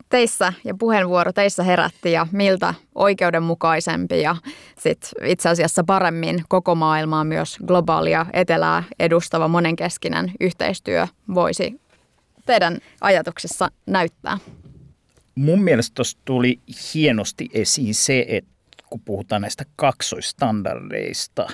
teissä 0.10 0.53
ja 0.63 0.73
puheenvuoro 0.79 1.34
teissä 1.34 1.63
herätti 1.63 2.12
ja 2.12 2.27
miltä 2.32 2.73
oikeudenmukaisempi 2.95 4.21
ja 4.21 4.36
sit 4.79 5.12
itse 5.25 5.49
asiassa 5.49 5.84
paremmin 5.84 6.43
koko 6.49 6.75
maailmaa 6.75 7.23
myös 7.23 7.58
globaalia 7.67 8.25
etelää 8.34 8.84
edustava 8.99 9.47
monenkeskinen 9.47 10.32
yhteistyö 10.39 11.08
voisi 11.34 11.82
teidän 12.45 12.77
ajatuksissa 13.01 13.71
näyttää? 13.86 14.38
Mun 15.36 15.63
mielestä 15.63 15.95
tuossa 15.95 16.17
tuli 16.25 16.60
hienosti 16.93 17.49
esiin 17.53 17.95
se, 17.95 18.25
että 18.27 18.51
kun 18.89 19.01
puhutaan 19.06 19.41
näistä 19.41 19.63
kaksoistandardeista, 19.75 21.47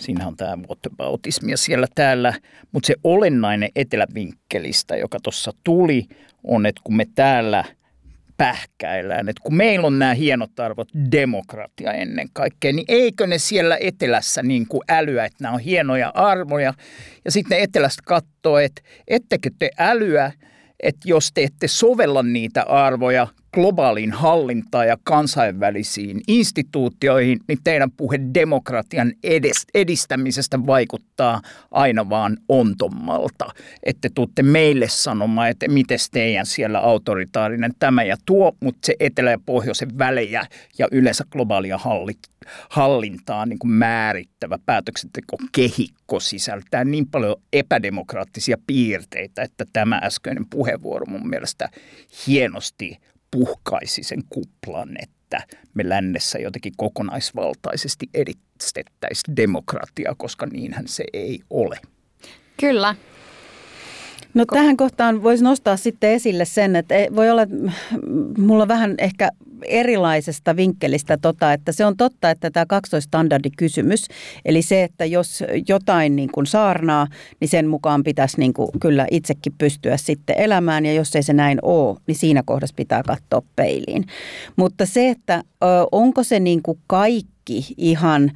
Siinä 0.00 0.26
on 0.26 0.36
tämä 0.36 0.56
whataboutismi 0.56 1.50
ja 1.50 1.56
siellä 1.56 1.86
täällä. 1.94 2.34
Mutta 2.72 2.86
se 2.86 2.94
olennainen 3.04 3.70
etelävinkkelistä, 3.76 4.96
joka 4.96 5.18
tuossa 5.22 5.52
tuli, 5.64 6.06
on, 6.44 6.66
että 6.66 6.80
kun 6.84 6.96
me 6.96 7.06
täällä 7.14 7.64
pähkäillään, 8.36 9.28
että 9.28 9.42
kun 9.42 9.54
meillä 9.54 9.86
on 9.86 9.98
nämä 9.98 10.14
hienot 10.14 10.60
arvot, 10.60 10.88
demokratia 11.12 11.92
ennen 11.92 12.28
kaikkea, 12.32 12.72
niin 12.72 12.84
eikö 12.88 13.26
ne 13.26 13.38
siellä 13.38 13.76
etelässä 13.80 14.42
niin 14.42 14.66
kuin 14.68 14.82
älyä, 14.88 15.24
että 15.24 15.44
nämä 15.44 15.54
on 15.54 15.60
hienoja 15.60 16.12
arvoja. 16.14 16.74
Ja 17.24 17.30
sitten 17.30 17.56
ne 17.56 17.62
etelästä 17.62 18.02
katsoo, 18.06 18.58
että 18.58 18.82
ettekö 19.08 19.50
te 19.58 19.70
älyä, 19.78 20.32
että 20.80 21.00
jos 21.08 21.30
te 21.34 21.42
ette 21.42 21.68
sovella 21.68 22.22
niitä 22.22 22.62
arvoja 22.62 23.26
globaaliin 23.52 24.12
hallintaan 24.12 24.86
ja 24.86 24.96
kansainvälisiin 25.04 26.20
instituutioihin, 26.28 27.40
niin 27.48 27.58
teidän 27.64 27.90
puhe 27.90 28.20
demokratian 28.34 29.12
edistämisestä 29.74 30.66
vaikuttaa 30.66 31.42
aina 31.70 32.08
vaan 32.10 32.36
ontommalta. 32.48 33.46
Että 33.82 34.08
tuutte 34.14 34.42
meille 34.42 34.88
sanomaan, 34.88 35.50
että 35.50 35.68
miten 35.68 35.98
teidän 36.12 36.46
siellä 36.46 36.78
autoritaarinen 36.78 37.72
tämä 37.78 38.02
ja 38.02 38.16
tuo, 38.26 38.56
mutta 38.60 38.86
se 38.86 38.94
etelä- 39.00 39.30
ja 39.30 39.38
pohjoisen 39.46 39.98
välejä 39.98 40.46
ja 40.78 40.88
yleensä 40.92 41.24
globaalia 41.30 41.80
hallintaa 42.68 43.46
niin 43.46 43.58
kuin 43.58 43.70
määrittävä 43.70 44.58
päätöksenteko-kehikko 44.66 46.20
sisältää 46.20 46.84
niin 46.84 47.06
paljon 47.06 47.36
epädemokraattisia 47.52 48.56
piirteitä, 48.66 49.42
että 49.42 49.64
tämä 49.72 50.00
äskeinen 50.02 50.46
puheenvuoro 50.50 51.06
mun 51.06 51.28
mielestä 51.28 51.68
hienosti 52.26 52.98
puhkaisi 53.36 54.02
sen 54.02 54.22
kuplan, 54.30 54.88
että 55.02 55.46
me 55.74 55.88
lännessä 55.88 56.38
jotenkin 56.38 56.72
kokonaisvaltaisesti 56.76 58.08
edistettäisiin 58.14 59.36
demokratiaa, 59.36 60.14
koska 60.14 60.46
niinhän 60.46 60.88
se 60.88 61.04
ei 61.12 61.40
ole. 61.50 61.78
Kyllä, 62.60 62.94
No 64.34 64.44
tähän 64.46 64.76
kohtaan 64.76 65.22
voisi 65.22 65.44
nostaa 65.44 65.76
sitten 65.76 66.10
esille 66.10 66.44
sen, 66.44 66.76
että 66.76 66.94
voi 67.16 67.30
olla, 67.30 67.46
mulla 68.38 68.68
vähän 68.68 68.94
ehkä 68.98 69.28
erilaisesta 69.68 70.56
vinkkelistä 70.56 71.18
tota, 71.22 71.52
että 71.52 71.72
se 71.72 71.84
on 71.84 71.96
totta, 71.96 72.30
että 72.30 72.50
tämä 72.50 72.66
kaksoistandardikysymys, 72.66 74.06
eli 74.44 74.62
se, 74.62 74.82
että 74.82 75.04
jos 75.04 75.44
jotain 75.68 76.16
niin 76.16 76.32
kuin 76.32 76.46
saarnaa, 76.46 77.06
niin 77.40 77.48
sen 77.48 77.68
mukaan 77.68 78.02
pitäisi 78.02 78.38
niin 78.38 78.52
kuin 78.52 78.68
kyllä 78.80 79.06
itsekin 79.10 79.52
pystyä 79.58 79.96
sitten 79.96 80.38
elämään, 80.38 80.86
ja 80.86 80.92
jos 80.92 81.16
ei 81.16 81.22
se 81.22 81.32
näin 81.32 81.58
ole, 81.62 81.98
niin 82.06 82.16
siinä 82.16 82.42
kohdassa 82.46 82.76
pitää 82.76 83.02
katsoa 83.02 83.42
peiliin. 83.56 84.04
Mutta 84.56 84.86
se, 84.86 85.08
että 85.08 85.42
onko 85.92 86.22
se 86.22 86.40
niin 86.40 86.62
kuin 86.62 86.78
kaikki 86.86 87.74
ihan 87.76 88.30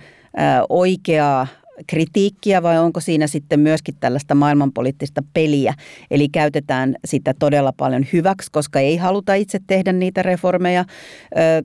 oikeaa 0.69 1.47
kritiikkiä 1.87 2.62
vai 2.62 2.79
onko 2.79 3.01
siinä 3.01 3.27
sitten 3.27 3.61
myöskin 3.61 3.95
tällaista 4.01 4.35
maailmanpoliittista 4.35 5.23
peliä? 5.35 5.75
Eli 6.11 6.29
käytetään 6.29 6.97
sitä 7.05 7.35
todella 7.39 7.73
paljon 7.77 8.07
hyväksi, 8.12 8.51
koska 8.53 8.81
ei 8.81 8.97
haluta 8.97 9.35
itse 9.35 9.61
tehdä 9.67 9.93
niitä 9.93 10.23
reformeja. 10.23 10.85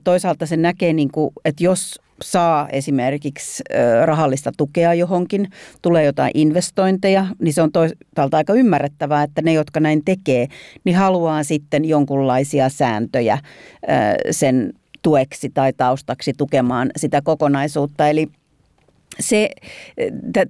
Toisaalta 0.04 0.46
se 0.46 0.56
näkee, 0.56 0.92
niin 0.92 1.10
kuin, 1.10 1.32
että 1.44 1.64
jos 1.64 2.00
saa 2.22 2.68
esimerkiksi 2.68 3.62
rahallista 4.04 4.52
tukea 4.56 4.94
johonkin, 4.94 5.48
tulee 5.82 6.04
jotain 6.04 6.30
investointeja, 6.34 7.26
niin 7.38 7.54
se 7.54 7.62
on 7.62 7.72
toisaalta 7.72 8.36
aika 8.36 8.52
ymmärrettävää, 8.54 9.22
että 9.22 9.42
ne, 9.42 9.52
jotka 9.52 9.80
näin 9.80 10.04
tekee, 10.04 10.46
niin 10.84 10.96
haluaa 10.96 11.42
sitten 11.42 11.84
jonkunlaisia 11.84 12.68
sääntöjä 12.68 13.38
sen 14.30 14.72
tueksi 15.02 15.50
tai 15.54 15.72
taustaksi 15.72 16.32
tukemaan 16.38 16.90
sitä 16.96 17.22
kokonaisuutta. 17.22 18.08
Eli 18.08 18.28
se, 19.20 19.50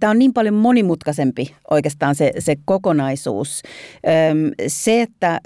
tämä 0.00 0.10
on 0.10 0.18
niin 0.18 0.32
paljon 0.32 0.54
monimutkaisempi 0.54 1.54
oikeastaan 1.70 2.14
se, 2.14 2.32
se 2.38 2.56
kokonaisuus. 2.64 3.62
Se, 4.66 5.02
että 5.02 5.40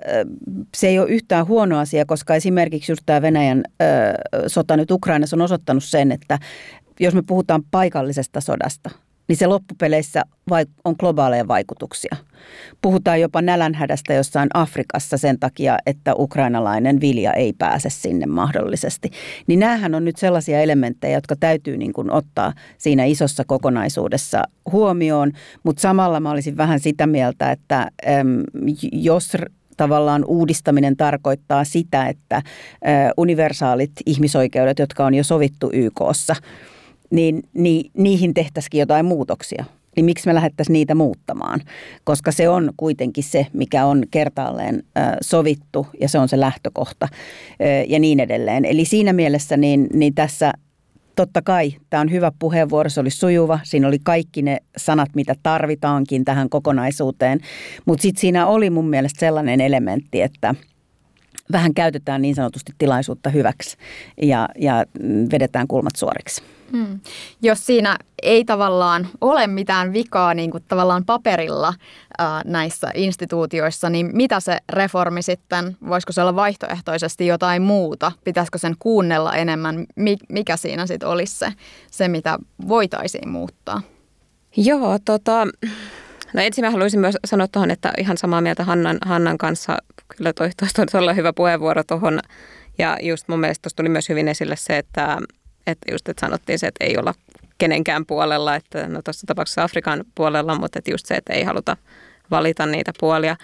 se 0.77 0.89
ei 0.89 0.99
ole 0.99 1.11
yhtään 1.11 1.47
huono 1.47 1.79
asia, 1.79 2.07
koska 2.07 2.35
esimerkiksi 2.35 2.93
just 2.93 3.03
tämä 3.07 3.23
Venäjän 3.23 3.63
sota 4.47 4.77
nyt 4.77 4.91
Ukrainassa 4.91 5.37
on 5.37 5.43
osoittanut 5.43 5.85
sen, 5.85 6.13
että 6.13 6.39
jos 7.01 7.15
me 7.15 7.23
puhutaan 7.23 7.63
paikallisesta 7.71 8.41
sodasta– 8.41 8.91
niin 9.29 9.37
se 9.37 9.47
loppupeleissä 9.47 10.23
on 10.85 10.95
globaaleja 10.99 11.49
vaikutuksia. 11.49 12.17
Puhutaan 12.83 13.21
jopa 13.21 13.43
nälänhädästä 13.43 14.15
jossain 14.15 14.49
Afrikassa 14.55 15.19
sen 15.19 15.39
takia, 15.39 15.79
että 15.87 16.15
ukrainalainen 16.19 17.01
vilja 17.01 17.33
ei 17.33 17.53
pääse 17.53 17.91
sinne 17.91 18.27
mahdollisesti. 18.27 19.11
Niin 19.47 19.61
näähän 19.61 19.95
on 19.95 20.05
nyt 20.05 20.17
sellaisia 20.17 20.61
elementtejä, 20.61 21.17
jotka 21.17 21.37
täytyy 21.37 21.77
niin 21.77 21.93
kuin 21.93 22.11
ottaa 22.11 22.53
siinä 22.79 23.05
isossa 23.05 23.45
kokonaisuudessa 23.47 24.43
huomioon. 24.73 25.33
Mutta 25.63 25.81
samalla 25.81 26.21
mä 26.21 26.31
olisin 26.31 26.57
vähän 26.57 26.81
sitä 26.81 27.07
mieltä, 27.07 27.51
että 27.51 27.81
äm, 27.81 28.43
jos 28.93 29.37
tavallaan 29.77 30.25
uudistaminen 30.25 30.97
tarkoittaa 30.97 31.65
sitä, 31.65 32.07
että 32.07 32.43
universaalit 33.17 33.93
ihmisoikeudet, 34.07 34.79
jotka 34.79 35.07
on 35.07 35.15
jo 35.15 35.25
sovittu 35.25 35.71
YKssa– 35.73 36.37
niin, 37.11 37.43
niin 37.55 37.91
niihin 37.95 38.35
tehtäisikin 38.35 38.79
jotain 38.79 39.07
muutoksia. 39.07 39.65
Niin 39.97 40.05
miksi 40.05 40.27
me 40.27 40.35
lähdettäisiin 40.35 40.73
niitä 40.73 40.95
muuttamaan? 40.95 41.61
Koska 42.05 42.33
se 42.33 42.49
on 42.49 42.71
kuitenkin 42.77 43.25
se, 43.25 43.47
mikä 43.53 43.87
on 43.87 44.03
kertaalleen 44.11 44.83
sovittu 45.21 45.87
ja 46.01 46.09
se 46.09 46.19
on 46.19 46.29
se 46.29 46.41
lähtökohta 46.41 47.09
ja 47.89 47.99
niin 47.99 48.21
edelleen. 48.21 48.65
Eli 48.65 48.85
siinä 48.85 49.13
mielessä 49.13 49.57
niin, 49.57 49.87
niin 49.93 50.15
tässä 50.15 50.53
totta 51.17 51.43
kai 51.43 51.75
tämä 51.91 52.01
on 52.01 52.11
hyvä 52.11 52.33
puheenvuoro, 52.39 52.91
se 52.91 53.01
oli 53.01 53.11
sujuva. 53.11 53.61
Siinä 53.63 53.89
oli 53.89 53.99
kaikki 54.03 54.43
ne 54.43 54.59
sanat, 54.77 55.09
mitä 55.15 55.35
tarvitaankin 55.43 56.25
tähän 56.25 56.49
kokonaisuuteen. 56.49 57.41
Mutta 57.87 58.03
sitten 58.03 58.21
siinä 58.21 58.47
oli 58.47 58.71
mun 58.71 58.89
mielestä 58.89 59.21
sellainen 59.21 59.61
elementti, 59.61 60.23
että 60.23 60.55
vähän 61.53 61.75
käytetään 61.75 62.23
niin 62.23 62.35
sanotusti 62.35 62.73
tilaisuutta 62.79 63.31
hyväksi 63.31 63.77
ja, 64.23 64.49
ja 64.59 64.85
vedetään 65.33 65.69
kulmat 65.69 65.97
suoriksi. 65.97 66.43
Hmm. 66.73 67.01
Jos 67.43 67.67
siinä 67.67 67.97
ei 68.23 68.45
tavallaan 68.45 69.09
ole 69.21 69.47
mitään 69.47 69.93
vikaa 69.93 70.35
niin 70.35 70.51
kuin 70.51 70.65
tavallaan 70.69 71.05
paperilla 71.05 71.75
ää, 72.19 72.43
näissä 72.45 72.91
instituutioissa, 72.95 73.91
niin 73.91 74.11
mitä 74.13 74.41
se 74.41 74.59
reformi 74.73 75.23
sitten, 75.23 75.77
voisiko 75.89 76.13
se 76.13 76.21
olla 76.21 76.37
vaihtoehtoisesti 76.37 77.27
jotain 77.27 77.63
muuta? 77.63 78.13
Pitäisikö 78.25 78.59
sen 78.59 78.75
kuunnella 78.79 79.35
enemmän? 79.35 79.87
Mikä 80.29 80.57
siinä 80.57 80.87
sitten 80.87 81.09
olisi 81.09 81.39
se, 81.39 81.53
se, 81.91 82.09
mitä 82.09 82.39
voitaisiin 82.69 83.29
muuttaa? 83.29 83.83
Joo, 84.57 84.99
tota, 85.05 85.47
no 86.35 86.43
ensin 86.43 86.65
mä 86.65 86.71
haluaisin 86.71 87.01
myös 87.01 87.17
sanoa 87.25 87.49
tuohon, 87.49 87.71
että 87.71 87.93
ihan 87.99 88.17
samaa 88.17 88.41
mieltä 88.41 88.65
Hannan, 88.65 88.99
Hannan 89.05 89.39
kanssa. 89.39 89.77
Kyllä 90.17 90.33
toi, 90.33 90.51
toi 90.77 90.87
todella 90.87 91.13
hyvä 91.13 91.33
puheenvuoro 91.33 91.85
tuohon. 91.85 92.21
Ja 92.79 92.97
just 93.03 93.29
mun 93.29 93.41
mielestä 93.41 93.63
tuossa 93.63 93.77
tuli 93.77 93.89
myös 93.89 94.09
hyvin 94.09 94.29
esille 94.29 94.57
se, 94.57 94.79
että 94.79 95.19
että 95.67 95.93
just, 95.93 96.09
että 96.09 96.27
sanottiin 96.27 96.59
se, 96.59 96.67
että 96.67 96.85
ei 96.85 96.99
olla 96.99 97.15
kenenkään 97.59 98.07
puolella, 98.07 98.55
että 98.55 98.89
no 98.89 99.03
tuossa 99.03 99.27
tapauksessa 99.27 99.63
Afrikan 99.63 100.05
puolella, 100.15 100.59
mutta 100.59 100.79
että 100.79 100.91
just 100.91 101.07
se, 101.07 101.15
että 101.15 101.33
ei 101.33 101.45
haluta 101.45 101.77
valita 102.31 102.67
niitä 102.67 102.93
puolia. 103.01 103.37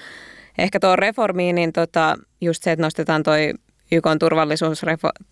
Ehkä 0.58 0.80
tuo 0.80 0.96
reformiin, 0.96 1.54
niin 1.54 1.72
tota, 1.72 2.18
just 2.40 2.62
se, 2.62 2.72
että 2.72 2.82
nostetaan 2.82 3.22
toi 3.22 3.54
YK 3.92 4.04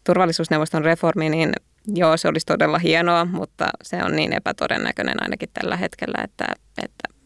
turvallisuusneuvoston 0.05 0.85
reformi, 0.85 1.29
niin 1.29 1.53
joo, 1.95 2.17
se 2.17 2.29
olisi 2.29 2.47
todella 2.47 2.79
hienoa, 2.79 3.25
mutta 3.25 3.69
se 3.83 4.05
on 4.05 4.17
niin 4.17 4.33
epätodennäköinen 4.33 5.23
ainakin 5.23 5.49
tällä 5.53 5.77
hetkellä, 5.77 6.19
että, 6.25 6.47
että 6.83 7.20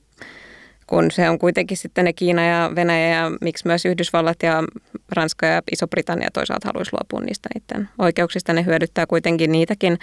kun 0.87 1.11
se 1.11 1.31
on 1.31 1.39
kuitenkin 1.39 1.77
sitten 1.77 2.05
ne 2.05 2.13
Kiina 2.13 2.47
ja 2.47 2.71
Venäjä 2.75 3.09
ja 3.09 3.31
miksi 3.41 3.67
myös 3.67 3.85
Yhdysvallat 3.85 4.43
ja 4.43 4.65
Ranska 5.13 5.47
ja 5.47 5.63
Iso-Britannia 5.73 6.29
toisaalta 6.33 6.69
haluaisi 6.69 6.93
luopua 6.93 7.21
niistä 7.21 7.49
niiden 7.55 7.89
oikeuksista, 7.99 8.53
ne 8.53 8.65
hyödyttää 8.65 9.07
kuitenkin 9.07 9.53
niitäkin. 9.53 9.99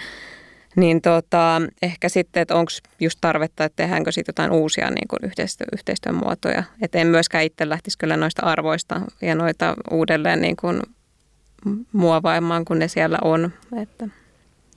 Niin 0.76 1.00
tota, 1.00 1.62
ehkä 1.82 2.08
sitten, 2.08 2.40
että 2.40 2.54
onko 2.54 2.70
just 3.00 3.18
tarvetta, 3.20 3.64
että 3.64 3.76
tehdäänkö 3.76 4.12
sitten 4.12 4.32
jotain 4.32 4.60
uusia 4.60 4.90
niin 4.90 5.08
kuin 5.08 5.18
yhteistyö, 5.22 5.66
yhteistyön 5.72 6.14
muotoja. 6.14 6.62
Että 6.82 6.98
en 6.98 7.06
myöskään 7.06 7.44
itse 7.44 7.68
lähtisi 7.68 7.98
kyllä 7.98 8.16
noista 8.16 8.46
arvoista 8.46 9.00
ja 9.22 9.34
noita 9.34 9.74
uudelleen 9.90 10.40
niin 10.40 10.56
kuin 10.56 10.82
muovaimaan, 11.92 12.64
kun 12.64 12.78
ne 12.78 12.88
siellä 12.88 13.18
on. 13.22 13.52
Että. 13.82 14.21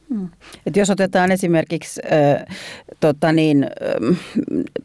Hmm. 0.09 0.29
Et 0.65 0.75
jos 0.75 0.89
otetaan 0.89 1.31
esimerkiksi 1.31 2.01
äh, 2.11 2.57
tota 2.99 3.31
niin, 3.31 3.63
äh, 3.63 4.17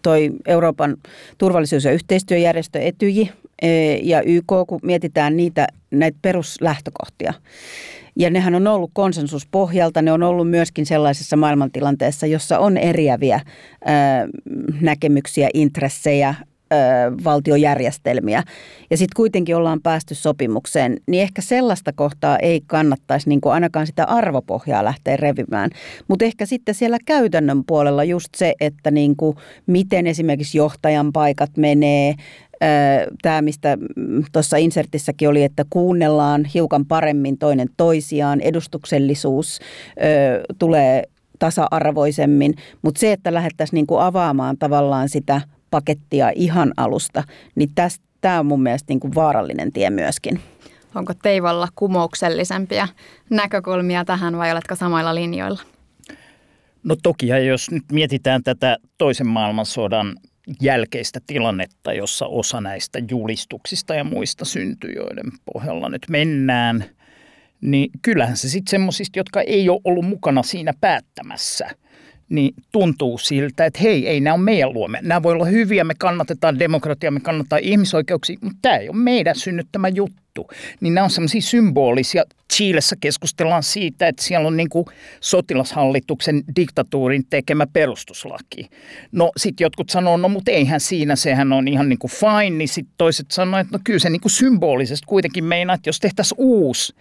toi 0.03 0.31
Euroopan 0.47 0.97
turvallisuus- 1.39 1.85
ja 1.85 1.93
yhteistyöjärjestö 1.93 2.79
Etyji 2.79 3.31
äh, 3.31 3.69
ja 4.03 4.23
YK, 4.23 4.53
kun 4.69 4.81
mietitään 4.83 5.37
niitä 5.37 5.67
näitä 5.91 6.19
peruslähtökohtia. 6.23 7.35
Ja 8.17 8.31
nehän 8.31 8.55
on 8.55 8.67
ollut 8.67 8.91
konsensuspohjalta, 8.93 10.03
ne 10.03 10.13
on 10.13 10.23
ollut 10.23 10.51
myöskin 10.51 10.87
sellaisessa 10.87 11.37
maailmantilanteessa, 11.37 12.27
jossa 12.27 12.59
on 12.59 12.77
eriäviä 12.77 13.35
äh, 13.35 13.43
näkemyksiä, 14.81 15.49
intressejä, 15.55 16.35
valtiojärjestelmiä. 17.25 18.43
Ja 18.91 18.97
sitten 18.97 19.17
kuitenkin 19.17 19.57
ollaan 19.57 19.81
päästy 19.83 20.15
sopimukseen, 20.15 20.97
niin 21.07 21.23
ehkä 21.23 21.43
sellaista 21.43 21.93
kohtaa 21.93 22.39
ei 22.39 22.61
kannattaisi 22.67 23.29
niin 23.29 23.41
kuin 23.41 23.53
ainakaan 23.53 23.87
sitä 23.87 24.05
arvopohjaa 24.05 24.85
lähteä 24.85 25.17
revimään. 25.17 25.71
Mutta 26.09 26.25
ehkä 26.25 26.47
sitten 26.47 26.75
siellä 26.75 26.99
käytännön 27.07 27.65
puolella 27.65 28.05
just 28.05 28.29
se, 28.37 28.55
että 28.61 28.91
niin 28.91 29.17
kuin 29.17 29.37
miten 29.67 30.07
esimerkiksi 30.07 30.59
johtajan 30.59 31.13
paikat 31.13 31.57
menee, 31.57 32.15
Tämä, 33.23 33.43
mistä 33.43 33.79
tuossa 34.33 34.57
insertissäkin 34.57 35.29
oli, 35.29 35.45
että 35.45 35.65
kuunnellaan 35.71 36.45
hiukan 36.45 36.87
paremmin 36.87 37.39
toinen 37.39 37.69
toisiaan, 37.77 38.41
edustuksellisuus 38.41 39.59
tulee 40.59 41.03
tasa-arvoisemmin, 41.39 42.55
mutta 42.83 42.99
se, 42.99 43.13
että 43.13 43.35
lähdettäisiin 43.35 43.77
niin 43.77 43.87
kuin 43.87 44.01
avaamaan 44.01 44.59
tavallaan 44.59 45.09
sitä 45.09 45.41
pakettia 45.71 46.31
ihan 46.35 46.73
alusta, 46.77 47.25
niin 47.55 47.71
tämä 48.21 48.41
on 48.41 48.47
mun 48.47 48.63
mielestä 48.63 48.93
niin 48.93 49.01
kuin 49.01 49.15
vaarallinen 49.15 49.73
tie 49.73 49.91
myöskin. 49.91 50.41
Onko 50.95 51.15
Teivalla 51.15 51.69
kumouksellisempia 51.75 52.89
näkökulmia 53.31 54.05
tähän 54.05 54.39
vai 54.39 54.53
oletko 54.53 54.75
samoilla 54.77 55.15
linjoilla? 55.15 55.61
No 56.85 56.97
toki, 57.03 57.27
ja 57.27 57.39
jos 57.39 57.71
nyt 57.71 57.85
mietitään 57.93 58.43
tätä 58.43 58.77
toisen 58.99 59.27
maailmansodan 59.27 60.17
jälkeistä 60.61 61.21
tilannetta, 61.27 61.93
jossa 61.93 62.27
osa 62.27 62.61
näistä 62.61 62.99
julistuksista 63.11 63.95
ja 63.95 64.05
muista 64.05 64.45
syntyy, 64.45 64.93
joiden 64.93 65.33
pohjalla 65.53 65.89
nyt 65.89 66.03
mennään, 66.09 66.85
niin 67.61 67.91
kyllähän 68.03 68.37
se 68.37 68.49
sitten 68.49 68.71
semmoisista, 68.71 69.19
jotka 69.19 69.41
ei 69.41 69.69
ole 69.69 69.81
ollut 69.85 70.05
mukana 70.05 70.43
siinä 70.43 70.73
päättämässä– 70.81 71.71
niin 72.31 72.55
tuntuu 72.73 73.19
siltä, 73.19 73.65
että 73.65 73.81
hei, 73.83 74.09
ei 74.09 74.21
nämä 74.21 74.35
ole 74.35 74.43
meidän 74.43 74.73
luomme. 74.73 74.99
Nämä 75.03 75.23
voi 75.23 75.33
olla 75.33 75.45
hyviä, 75.45 75.85
me 75.85 75.95
kannatetaan 75.99 76.59
demokratiaa, 76.59 77.11
me 77.11 77.21
kannatetaan 77.21 77.63
ihmisoikeuksia, 77.63 78.37
mutta 78.41 78.59
tämä 78.63 78.77
ei 78.77 78.89
ole 78.89 78.97
meidän 78.97 79.37
synnyttämä 79.37 79.89
juttu 79.89 80.21
niin 80.81 80.95
nämä 80.95 81.05
on 81.05 81.11
semmoisia 81.11 81.41
symbolisia. 81.41 82.25
Chiilessä 82.53 82.97
keskustellaan 83.01 83.63
siitä, 83.63 84.09
että 84.09 84.23
siellä 84.23 84.47
on 84.47 84.57
niin 84.57 84.69
kuin 84.69 84.87
sotilashallituksen 85.21 86.43
diktatuurin 86.57 87.25
tekemä 87.31 87.67
perustuslaki. 87.67 88.69
No 89.13 89.33
sitten 89.37 89.65
jotkut 89.65 89.91
sanoo, 89.91 90.17
no 90.17 90.29
mutta 90.29 90.51
eihän 90.51 90.81
siinä, 90.81 91.17
sehän 91.17 91.53
on 91.53 91.69
ihan 91.69 91.89
niin 91.89 91.99
kuin 91.99 92.11
fine, 92.11 92.51
niin 92.51 92.69
sitten 92.69 92.95
toiset 92.97 93.31
sanoo, 93.31 93.61
että 93.61 93.73
no 93.73 93.81
kyllä 93.85 93.99
se 93.99 94.11
niin 94.11 94.21
kuin 94.21 94.33
symbolisesti 94.33 95.07
kuitenkin 95.07 95.45
meinaa, 95.45 95.75
että 95.75 95.89
jos 95.89 95.99
tehtäisiin 95.99 96.37
uusi, 96.41 96.95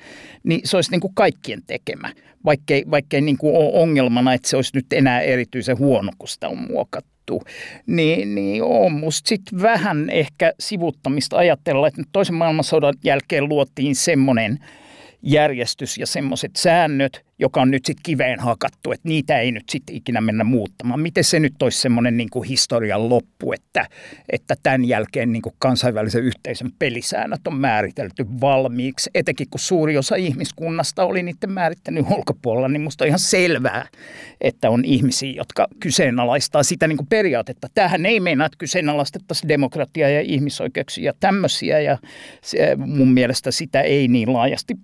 niin 0.44 0.62
se 0.64 0.78
olisi 0.78 0.92
niin 0.92 1.02
kuin 1.02 1.14
kaikkien 1.14 1.62
tekemä, 1.68 2.14
vaikkei, 2.46 2.84
vaikkei 2.92 3.22
niin 3.22 3.38
kuin 3.38 3.56
ole 3.56 3.82
ongelmana, 3.82 4.34
että 4.34 4.50
se 4.50 4.56
olisi 4.56 4.72
nyt 4.74 4.94
enää 4.94 5.22
erityisen 5.22 5.78
huono, 5.78 6.12
kun 6.20 6.28
sitä 6.28 6.48
on 6.48 6.58
muokattu 6.70 7.44
niin, 7.86 8.36
niin 8.36 8.64
on 8.64 8.92
musta 8.92 9.30
sitten 9.30 9.62
vähän 9.62 10.10
ehkä 10.10 10.54
sivuttamista 10.60 11.38
ajatella, 11.38 11.88
että 11.88 12.02
toisen 12.12 12.36
maailmansodan 12.36 12.94
jälkeen 13.04 13.50
luotiin 13.50 13.96
semmoinen 13.96 14.60
järjestys 15.22 15.98
ja 15.98 16.08
semmoiset 16.08 16.56
säännöt, 16.56 17.26
joka 17.40 17.62
on 17.62 17.72
nyt 17.72 17.86
sitten 17.86 18.04
kiveen 18.04 18.40
hakattu, 18.40 18.92
että 18.92 19.08
niitä 19.10 19.40
ei 19.40 19.52
nyt 19.52 19.70
sitten 19.70 19.96
ikinä 19.96 20.22
mennä 20.22 20.44
muuttamaan. 20.44 21.00
Miten 21.00 21.24
se 21.24 21.40
nyt 21.40 21.62
olisi 21.62 21.82
semmoinen 21.82 22.18
niin 22.18 22.30
historian 22.50 23.10
loppu, 23.10 23.54
että, 23.54 23.86
että 24.30 24.56
tämän 24.64 24.86
jälkeen 24.86 25.32
niin 25.32 25.42
kuin 25.42 25.56
kansainvälisen 25.60 26.24
yhteisön 26.24 26.72
pelisäännöt 26.80 27.48
on 27.48 27.56
määritelty 27.56 28.26
valmiiksi, 28.42 29.10
etenkin 29.16 29.48
kun 29.50 29.60
suuri 29.60 29.98
osa 29.98 30.16
ihmiskunnasta 30.16 31.06
oli 31.06 31.24
niiden 31.24 31.52
määrittänyt 31.52 32.06
ulkopuolella, 32.10 32.68
niin 32.68 32.82
musta 32.82 33.04
on 33.04 33.08
ihan 33.08 33.20
selvää, 33.20 33.86
että 34.42 34.70
on 34.70 34.86
ihmisiä, 34.86 35.32
jotka 35.32 35.68
kyseenalaistaa 35.80 36.64
sitä 36.64 36.88
niin 36.88 36.98
kuin 36.98 37.08
periaatetta. 37.08 37.68
Tähän 37.74 38.06
ei 38.06 38.20
meinaa, 38.20 38.46
että 38.46 38.58
kyseenalaistettaisiin 38.58 39.48
demokratiaa 39.48 40.10
ja 40.10 40.22
ihmisoikeuksia 40.22 41.06
ja 41.06 41.14
tämmöisiä, 41.20 41.80
ja 41.80 41.98
se, 42.42 42.76
mun 42.76 43.12
mielestä 43.12 43.52
sitä 43.52 43.82
ei 43.82 44.08
niin 44.08 44.34
laajasti 44.34 44.76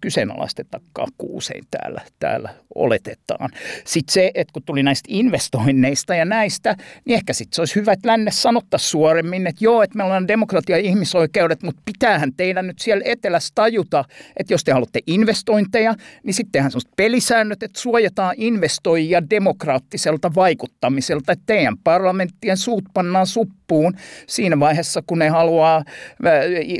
kyseenalaistetakaan 0.00 1.12
kuusein 1.18 1.64
täällä, 1.70 2.00
täällä 2.18 2.54
oletetaan. 2.74 3.50
Sitten 3.84 4.12
se, 4.12 4.30
että 4.34 4.52
kun 4.52 4.62
tuli 4.62 4.82
näistä 4.82 5.06
investoinneista 5.12 6.14
ja 6.14 6.24
näistä, 6.24 6.76
niin 7.04 7.14
ehkä 7.14 7.32
sitten 7.32 7.56
se 7.56 7.62
olisi 7.62 7.76
hyvä, 7.76 7.92
että 7.92 8.08
länne 8.08 8.30
sanottaa 8.30 8.78
suoremmin, 8.78 9.46
että 9.46 9.64
joo, 9.64 9.82
että 9.82 9.96
meillä 9.98 10.16
on 10.16 10.28
demokratia 10.28 10.76
ja 10.76 10.82
ihmisoikeudet, 10.82 11.62
mutta 11.62 11.82
pitäähän 11.84 12.32
teidän 12.36 12.66
nyt 12.66 12.78
siellä 12.78 13.02
etelässä 13.06 13.52
tajuta, 13.54 14.04
että 14.36 14.54
jos 14.54 14.64
te 14.64 14.72
haluatte 14.72 15.00
investointeja, 15.06 15.94
niin 16.24 16.34
sitten 16.34 16.52
tehdään 16.52 16.70
sellaiset 16.70 16.96
pelisäännöt, 16.96 17.62
että 17.62 17.80
suojataan 17.80 18.34
investoijia 18.38 19.30
demokraattiselta 19.30 20.34
vaikuttamiselta, 20.34 21.32
että 21.32 21.46
teidän 21.46 21.78
parlamenttien 21.84 22.56
suut 22.56 22.84
pannaan 22.94 23.26
suppuun 23.26 23.94
siinä 24.26 24.60
vaiheessa, 24.60 25.02
kun 25.06 25.18
ne 25.18 25.28
haluaa 25.28 25.84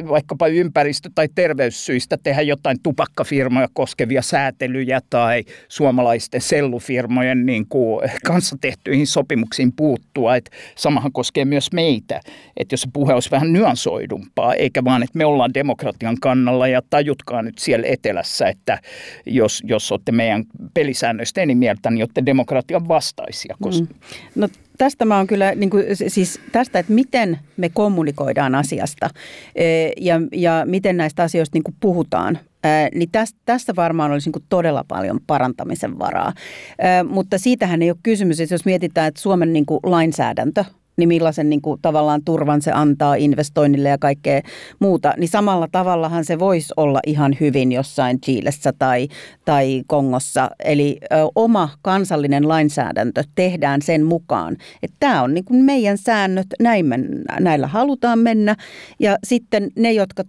vaikkapa 0.08 0.46
ympäristö- 0.46 1.10
tai 1.14 1.28
terveyssyistä 1.34 2.18
tehdä 2.22 2.42
jotain 2.42 2.79
tupakkafirmoja 2.82 3.68
koskevia 3.72 4.22
säätelyjä 4.22 5.00
tai 5.10 5.44
suomalaisten 5.68 6.40
sellufirmojen 6.40 7.46
niin 7.46 7.66
kuin 7.68 8.10
kanssa 8.26 8.56
tehtyihin 8.60 9.06
sopimuksiin 9.06 9.72
puuttua. 9.72 10.36
Et 10.36 10.50
samahan 10.76 11.12
koskee 11.12 11.44
myös 11.44 11.72
meitä, 11.72 12.20
että 12.56 12.72
jos 12.72 12.80
se 12.80 12.88
puhe 12.92 13.14
olisi 13.14 13.30
vähän 13.30 13.52
nyansoidumpaa, 13.52 14.54
eikä 14.54 14.84
vaan, 14.84 15.02
että 15.02 15.18
me 15.18 15.24
ollaan 15.24 15.54
demokratian 15.54 16.16
kannalla 16.20 16.68
ja 16.68 16.82
tajutkaa 16.90 17.42
nyt 17.42 17.58
siellä 17.58 17.86
etelässä, 17.88 18.48
että 18.48 18.78
jos, 19.26 19.62
jos 19.66 19.92
olette 19.92 20.12
meidän 20.12 20.44
pelisäännöistä 20.74 21.40
eni 21.40 21.54
mieltä, 21.54 21.90
niin 21.90 22.02
olette 22.02 22.26
demokratian 22.26 22.88
vastaisia. 22.88 23.56
Koska... 23.62 23.84
Mm. 23.84 24.00
No 24.34 24.48
tästä 24.80 25.04
mä 25.04 25.16
oon 25.16 25.26
kyllä, 25.26 25.54
niin 25.54 25.70
kuin, 25.70 25.84
siis 26.08 26.40
tästä, 26.52 26.78
että 26.78 26.92
miten 26.92 27.38
me 27.56 27.68
kommunikoidaan 27.68 28.54
asiasta 28.54 29.10
e, 29.54 29.64
ja, 30.00 30.20
ja 30.32 30.62
miten 30.66 30.96
näistä 30.96 31.22
asioista 31.22 31.56
niin 31.56 31.62
kuin 31.62 31.74
puhutaan, 31.80 32.38
niin 32.94 33.08
tästä, 33.12 33.38
tästä 33.44 33.76
varmaan 33.76 34.12
olisi 34.12 34.30
niin 34.30 34.44
todella 34.48 34.84
paljon 34.88 35.20
parantamisen 35.26 35.98
varaa. 35.98 36.32
Mutta 37.08 37.38
siitähän 37.38 37.82
ei 37.82 37.90
ole 37.90 37.98
kysymys, 38.02 38.40
että 38.40 38.54
jos 38.54 38.64
mietitään, 38.64 39.08
että 39.08 39.20
Suomen 39.20 39.52
niin 39.52 39.66
kuin 39.66 39.80
lainsäädäntö– 39.82 40.64
niin 41.00 41.08
millaisen 41.08 41.50
niin 41.50 41.62
kuin, 41.62 41.80
tavallaan 41.82 42.24
turvan 42.24 42.62
se 42.62 42.72
antaa 42.72 43.14
investoinnille 43.14 43.88
ja 43.88 43.98
kaikkea 43.98 44.40
muuta, 44.78 45.14
niin 45.16 45.28
samalla 45.28 45.68
tavallahan 45.72 46.24
se 46.24 46.38
voisi 46.38 46.74
olla 46.76 47.00
ihan 47.06 47.36
hyvin 47.40 47.72
jossain 47.72 48.20
Chiilessä 48.20 48.72
tai, 48.78 49.08
tai 49.44 49.82
Kongossa. 49.86 50.50
Eli 50.64 50.98
ö, 51.02 51.16
oma 51.34 51.68
kansallinen 51.82 52.48
lainsäädäntö 52.48 53.24
tehdään 53.34 53.82
sen 53.82 54.04
mukaan, 54.04 54.56
että 54.82 54.96
tämä 55.00 55.22
on 55.22 55.34
niin 55.34 55.44
kuin 55.44 55.64
meidän 55.64 55.98
säännöt, 55.98 56.46
näin 56.60 56.86
me, 56.86 56.98
näillä 57.40 57.66
halutaan 57.66 58.18
mennä 58.18 58.56
ja 58.98 59.16
sitten 59.24 59.70
ne, 59.76 59.92
jotka 59.92 60.24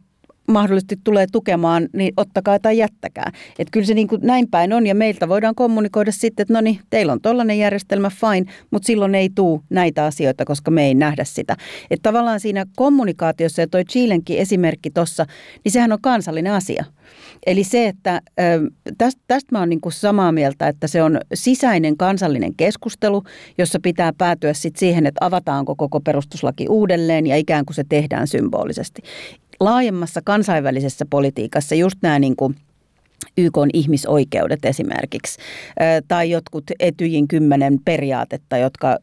mahdollisesti 0.47 0.95
tulee 1.03 1.25
tukemaan, 1.31 1.89
niin 1.93 2.13
ottakaa 2.17 2.59
tai 2.59 2.77
jättäkää. 2.77 3.31
Että 3.59 3.71
kyllä 3.71 3.85
se 3.85 3.93
niin 3.93 4.07
kuin 4.07 4.21
näin 4.23 4.47
päin 4.51 4.73
on 4.73 4.87
ja 4.87 4.95
meiltä 4.95 5.29
voidaan 5.29 5.55
kommunikoida 5.55 6.11
sitten, 6.11 6.43
että 6.43 6.53
no 6.53 6.61
niin, 6.61 6.79
teillä 6.89 7.13
on 7.13 7.21
tollainen 7.21 7.59
järjestelmä, 7.59 8.09
fine, 8.09 8.51
mutta 8.71 8.85
silloin 8.85 9.15
ei 9.15 9.29
tule 9.35 9.61
näitä 9.69 10.05
asioita, 10.05 10.45
koska 10.45 10.71
me 10.71 10.85
ei 10.85 10.95
nähdä 10.95 11.23
sitä. 11.23 11.57
Että 11.91 12.09
tavallaan 12.09 12.39
siinä 12.39 12.65
kommunikaatiossa 12.75 13.61
ja 13.61 13.67
toi 13.67 13.85
Chilenkin 13.85 14.37
esimerkki 14.37 14.89
tuossa, 14.89 15.25
niin 15.63 15.71
sehän 15.71 15.91
on 15.91 16.01
kansallinen 16.01 16.53
asia. 16.53 16.85
Eli 17.45 17.63
se, 17.63 17.87
että 17.87 18.21
tästä, 18.97 19.21
tästä 19.27 19.49
mä 19.51 19.59
oon 19.59 19.69
niin 19.69 19.81
kuin 19.81 19.93
samaa 19.93 20.31
mieltä, 20.31 20.67
että 20.67 20.87
se 20.87 21.03
on 21.03 21.19
sisäinen 21.33 21.97
kansallinen 21.97 22.55
keskustelu, 22.55 23.23
jossa 23.57 23.79
pitää 23.83 24.13
päätyä 24.17 24.53
sit 24.53 24.75
siihen, 24.75 25.05
että 25.05 25.25
avataanko 25.25 25.75
koko 25.75 25.99
perustuslaki 25.99 26.65
uudelleen 26.69 27.27
ja 27.27 27.35
ikään 27.35 27.65
kuin 27.65 27.75
se 27.75 27.83
tehdään 27.89 28.27
symbolisesti 28.27 29.01
laajemmassa 29.61 30.21
kansainvälisessä 30.23 31.05
politiikassa 31.09 31.75
just 31.75 31.97
nämä 32.01 32.19
niin 32.19 32.35
kuin 32.35 32.55
YK 33.37 33.57
on 33.57 33.69
ihmisoikeudet 33.73 34.65
esimerkiksi, 34.65 35.39
tai 36.07 36.29
jotkut 36.29 36.63
Etyjin 36.79 37.27
kymmenen 37.27 37.79
periaatetta, 37.85 38.57
jotka 38.57 38.97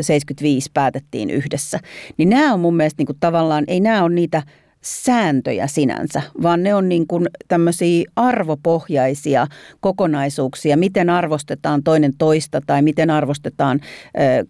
75 0.00 0.70
päätettiin 0.74 1.30
yhdessä, 1.30 1.80
niin 2.16 2.28
nämä 2.28 2.54
on 2.54 2.60
mun 2.60 2.76
mielestä 2.76 3.00
niin 3.00 3.06
kuin 3.06 3.18
tavallaan, 3.20 3.64
ei 3.68 3.80
nämä 3.80 4.04
ole 4.04 4.14
niitä– 4.14 4.42
sääntöjä 4.84 5.66
sinänsä, 5.66 6.22
vaan 6.42 6.62
ne 6.62 6.74
on 6.74 6.88
niin 6.88 7.06
kuin 7.06 7.26
tämmöisiä 7.48 8.04
arvopohjaisia 8.16 9.46
kokonaisuuksia, 9.80 10.76
miten 10.76 11.10
arvostetaan 11.10 11.82
toinen 11.82 12.12
toista 12.18 12.60
tai 12.66 12.82
miten 12.82 13.10
arvostetaan 13.10 13.80
ö, 13.80 14.46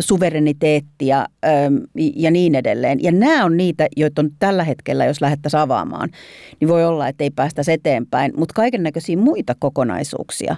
suvereniteettia 0.00 1.26
ö, 1.44 1.48
ja 2.16 2.30
niin 2.30 2.54
edelleen. 2.54 3.02
Ja 3.02 3.12
nämä 3.12 3.44
on 3.44 3.56
niitä, 3.56 3.88
joita 3.96 4.22
on 4.22 4.30
tällä 4.38 4.64
hetkellä, 4.64 5.04
jos 5.04 5.20
lähdettäisiin 5.20 5.60
avaamaan, 5.60 6.08
niin 6.60 6.68
voi 6.68 6.84
olla, 6.84 7.08
että 7.08 7.24
ei 7.24 7.30
päästä 7.30 7.62
eteenpäin, 7.68 8.32
mutta 8.36 8.54
kaiken 8.54 8.82
näköisiä 8.82 9.16
muita 9.16 9.54
kokonaisuuksia, 9.58 10.56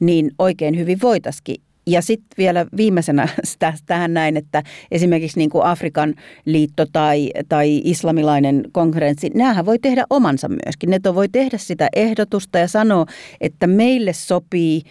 niin 0.00 0.30
oikein 0.38 0.78
hyvin 0.78 0.98
voitaisiin 1.02 1.60
ja 1.86 2.02
sitten 2.02 2.34
vielä 2.38 2.66
viimeisenä 2.76 3.28
tähän 3.86 4.14
näin, 4.14 4.36
että 4.36 4.62
esimerkiksi 4.90 5.38
niin 5.38 5.50
kuin 5.50 5.64
Afrikan 5.64 6.14
liitto 6.44 6.86
tai, 6.92 7.30
tai 7.48 7.80
islamilainen 7.84 8.64
konferenssi, 8.72 9.30
näähän 9.34 9.66
voi 9.66 9.78
tehdä 9.78 10.04
omansa 10.10 10.48
myöskin. 10.48 10.90
Ne 10.90 11.00
voi 11.14 11.28
tehdä 11.28 11.58
sitä 11.58 11.88
ehdotusta 11.96 12.58
ja 12.58 12.68
sanoa, 12.68 13.06
että 13.40 13.66
meille 13.66 14.12
sopii 14.12 14.82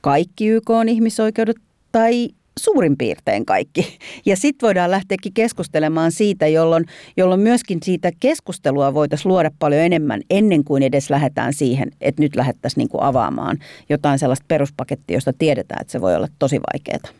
kaikki 0.00 0.48
YK 0.48 0.70
on 0.70 0.88
ihmisoikeudet 0.88 1.56
tai 1.92 2.28
suurin 2.58 2.96
piirtein 2.96 3.46
kaikki. 3.46 3.98
Ja 4.26 4.36
sitten 4.36 4.66
voidaan 4.66 4.90
lähteäkin 4.90 5.32
keskustelemaan 5.32 6.12
siitä, 6.12 6.46
jolloin, 6.46 6.84
jolloin 7.16 7.40
myöskin 7.40 7.78
siitä 7.82 8.10
keskustelua 8.20 8.94
voitaisiin 8.94 9.32
luoda 9.32 9.50
paljon 9.58 9.82
enemmän 9.82 10.20
ennen 10.30 10.64
kuin 10.64 10.82
edes 10.82 11.10
lähdetään 11.10 11.54
siihen, 11.54 11.90
että 12.00 12.22
nyt 12.22 12.36
lähdettäisiin 12.36 12.78
niin 12.92 13.02
avaamaan 13.02 13.58
jotain 13.88 14.18
sellaista 14.18 14.44
peruspakettia, 14.48 15.16
josta 15.16 15.32
tiedetään, 15.38 15.80
että 15.80 15.92
se 15.92 16.00
voi 16.00 16.16
olla 16.16 16.28
tosi 16.38 16.60
vaikeaa. 16.72 17.14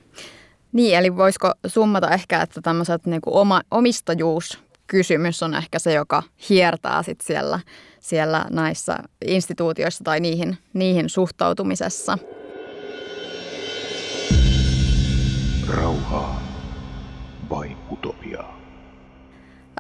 Niin, 0.73 0.99
eli 0.99 1.17
voisiko 1.17 1.53
summata 1.67 2.11
ehkä, 2.11 2.43
että 2.43 2.61
tämmöiset 2.61 3.07
niin 3.07 3.21
kuin 3.21 3.35
oma, 3.35 3.61
omistajuus 3.71 4.59
kysymys 4.87 5.43
on 5.43 5.55
ehkä 5.55 5.79
se, 5.79 5.93
joka 5.93 6.23
hiertää 6.49 7.03
sit 7.03 7.21
siellä, 7.21 7.61
siellä 8.01 8.47
näissä 8.51 8.97
instituutioissa 9.27 10.05
tai 10.05 10.21
niihin, 10.21 10.59
niihin 10.73 11.09
suhtautumisessa. 11.09 12.19
Rauhaa 15.77 16.43
vai 17.51 17.77
utopiaa? 17.91 18.59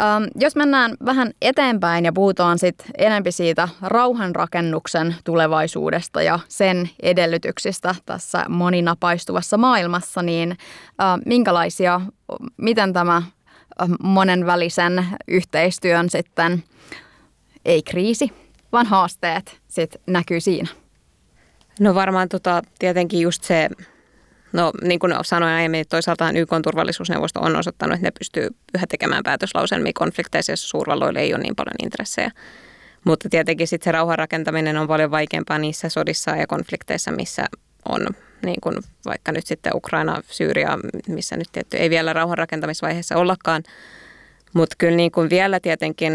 Ähm, 0.00 0.24
jos 0.40 0.56
mennään 0.56 0.96
vähän 1.04 1.30
eteenpäin 1.42 2.04
ja 2.04 2.12
puhutaan 2.12 2.58
sitten 2.58 2.86
enempi 2.98 3.32
siitä 3.32 3.68
rauhanrakennuksen 3.82 5.16
tulevaisuudesta 5.24 6.22
ja 6.22 6.38
sen 6.48 6.90
edellytyksistä 7.02 7.94
tässä 8.06 8.44
moninapaistuvassa 8.48 9.56
maailmassa, 9.56 10.22
niin 10.22 10.50
äh, 10.50 11.20
minkälaisia, 11.26 12.00
miten 12.56 12.92
tämä 12.92 13.16
äh, 13.16 13.88
monenvälisen 14.02 15.06
yhteistyön 15.28 16.10
sitten, 16.10 16.62
ei 17.64 17.82
kriisi, 17.82 18.32
vaan 18.72 18.86
haasteet 18.86 19.60
sitten 19.68 20.00
näkyy 20.06 20.40
siinä? 20.40 20.68
No 21.80 21.94
varmaan 21.94 22.28
tota, 22.28 22.62
tietenkin 22.78 23.20
just 23.20 23.44
se 23.44 23.68
No 24.52 24.72
niin 24.82 24.98
kuin 24.98 25.14
sanoin 25.22 25.52
aiemmin, 25.52 25.84
toisaalta 25.88 26.30
YK 26.30 26.50
turvallisuusneuvosto 26.62 27.40
on 27.40 27.56
osoittanut, 27.56 27.94
että 27.94 28.06
ne 28.06 28.10
pystyy 28.18 28.48
yhä 28.74 28.86
tekemään 28.88 29.22
päätöslauselmia 29.22 29.92
konflikteissa, 29.94 30.52
joissa 30.52 30.68
suurvalloille 30.68 31.20
ei 31.20 31.34
ole 31.34 31.42
niin 31.42 31.56
paljon 31.56 31.74
intressejä. 31.82 32.30
Mutta 33.04 33.28
tietenkin 33.28 33.68
sitten 33.68 33.84
se 33.84 33.92
rauhan 33.92 34.18
rakentaminen 34.18 34.76
on 34.76 34.88
paljon 34.88 35.10
vaikeampaa 35.10 35.58
niissä 35.58 35.88
sodissa 35.88 36.30
ja 36.30 36.46
konflikteissa, 36.46 37.12
missä 37.12 37.44
on 37.88 38.06
niin 38.44 38.60
kuin 38.62 38.76
vaikka 39.06 39.32
nyt 39.32 39.46
sitten 39.46 39.76
Ukraina, 39.76 40.22
Syyria, 40.30 40.78
missä 41.08 41.36
nyt 41.36 41.48
tietty 41.52 41.76
ei 41.76 41.90
vielä 41.90 42.12
rauhan 42.12 42.38
rakentamisvaiheessa 42.38 43.16
ollakaan. 43.16 43.62
Mutta 44.52 44.76
kyllä 44.78 44.96
niin 44.96 45.12
kuin 45.12 45.30
vielä 45.30 45.60
tietenkin 45.60 46.12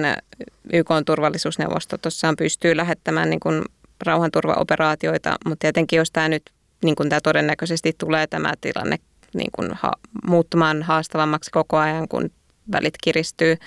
YK 0.73 0.89
turvallisuusneuvosto 1.05 1.97
tuossaan 1.97 2.35
pystyy 2.35 2.77
lähettämään 2.77 3.29
niin 3.29 3.39
kuin 3.39 3.61
rauhanturvaoperaatioita, 4.05 5.35
mutta 5.45 5.61
tietenkin 5.61 5.97
jos 5.97 6.11
tämä 6.11 6.29
nyt 6.29 6.43
niin 6.83 6.95
kuin 6.95 7.09
tämä 7.09 7.21
todennäköisesti 7.21 7.93
tulee 7.97 8.27
tämä 8.27 8.53
tilanne 8.61 8.97
niin 9.33 9.51
kuin 9.55 9.69
ha- 9.73 9.99
muuttumaan 10.27 10.83
haastavammaksi 10.83 11.51
koko 11.51 11.77
ajan, 11.77 12.07
kun 12.07 12.29
välit 12.71 12.93
kiristyy, 13.03 13.57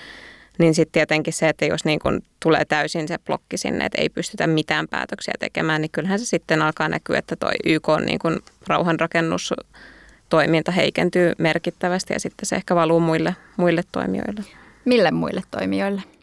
niin 0.59 0.73
sitten 0.73 0.91
tietenkin 0.91 1.33
se, 1.33 1.49
että 1.49 1.65
jos 1.65 1.85
niin 1.85 1.99
kun 1.99 2.21
tulee 2.43 2.65
täysin 2.65 3.07
se 3.07 3.17
blokki 3.25 3.57
sinne, 3.57 3.85
että 3.85 4.01
ei 4.01 4.09
pystytä 4.09 4.47
mitään 4.47 4.87
päätöksiä 4.87 5.33
tekemään, 5.39 5.81
niin 5.81 5.91
kyllähän 5.91 6.19
se 6.19 6.25
sitten 6.25 6.61
alkaa 6.61 6.89
näkyä, 6.89 7.19
että 7.19 7.35
tuo 7.35 7.51
YK 7.65 7.89
on 7.89 8.05
niin 8.05 8.19
kun 8.19 8.41
rauhanrakennustoiminta 8.67 10.71
heikentyy 10.71 11.33
merkittävästi 11.37 12.13
ja 12.13 12.19
sitten 12.19 12.45
se 12.45 12.55
ehkä 12.55 12.75
valuu 12.75 12.99
muille, 12.99 13.35
muille 13.57 13.83
toimijoille. 13.91 14.43
Mille 14.85 15.11
muille 15.11 15.41
toimijoille? 15.51 16.16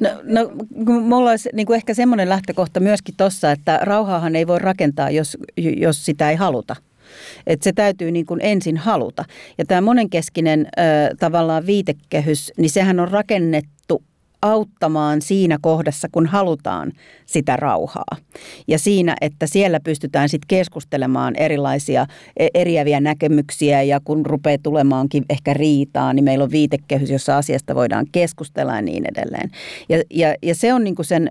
No, 0.00 0.08
no 0.24 0.50
mulla 1.00 1.30
olisi 1.30 1.48
niin 1.52 1.66
kuin 1.66 1.76
ehkä 1.76 1.94
semmoinen 1.94 2.28
lähtökohta 2.28 2.80
myöskin 2.80 3.14
tuossa, 3.16 3.52
että 3.52 3.78
rauhaahan 3.82 4.36
ei 4.36 4.46
voi 4.46 4.58
rakentaa, 4.58 5.10
jos, 5.10 5.36
jos 5.76 6.04
sitä 6.04 6.30
ei 6.30 6.36
haluta. 6.36 6.76
Että 7.46 7.64
se 7.64 7.72
täytyy 7.72 8.10
niin 8.10 8.26
kuin 8.26 8.40
ensin 8.42 8.76
haluta. 8.76 9.24
Ja 9.58 9.64
tämä 9.64 9.80
monenkeskinen 9.80 10.60
ö, 10.60 10.80
tavallaan 11.18 11.66
viitekehys, 11.66 12.52
niin 12.56 12.70
sehän 12.70 13.00
on 13.00 13.08
rakennettu 13.08 14.02
auttamaan 14.42 15.22
siinä 15.22 15.58
kohdassa, 15.60 16.08
kun 16.12 16.26
halutaan 16.26 16.92
sitä 17.28 17.56
rauhaa. 17.56 18.16
Ja 18.68 18.78
siinä, 18.78 19.16
että 19.20 19.46
siellä 19.46 19.80
pystytään 19.80 20.28
sitten 20.28 20.48
keskustelemaan 20.48 21.36
erilaisia 21.36 22.06
e, 22.36 22.48
eriäviä 22.54 23.00
näkemyksiä 23.00 23.82
ja 23.82 24.00
kun 24.04 24.26
rupeaa 24.26 24.58
tulemaankin 24.62 25.24
ehkä 25.30 25.54
riitaa, 25.54 26.12
niin 26.12 26.24
meillä 26.24 26.44
on 26.44 26.50
viitekehys, 26.50 27.10
jossa 27.10 27.36
asiasta 27.36 27.74
voidaan 27.74 28.06
keskustella 28.12 28.74
ja 28.74 28.82
niin 28.82 29.04
edelleen. 29.06 29.50
Ja, 29.88 30.02
ja, 30.10 30.34
ja 30.42 30.54
se 30.54 30.74
on 30.74 30.84
niinku 30.84 31.02
sen 31.02 31.30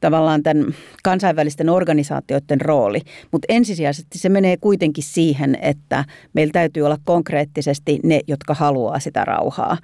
tavallaan 0.00 0.42
tämän 0.42 0.74
kansainvälisten 1.02 1.68
organisaatioiden 1.68 2.60
rooli, 2.60 3.00
mutta 3.32 3.46
ensisijaisesti 3.48 4.18
se 4.18 4.28
menee 4.28 4.56
kuitenkin 4.56 5.04
siihen, 5.04 5.58
että 5.62 6.04
meillä 6.32 6.52
täytyy 6.52 6.82
olla 6.82 6.98
konkreettisesti 7.04 8.00
ne, 8.02 8.20
jotka 8.26 8.54
haluaa 8.54 9.00
sitä 9.00 9.24
rauhaa. 9.24 9.78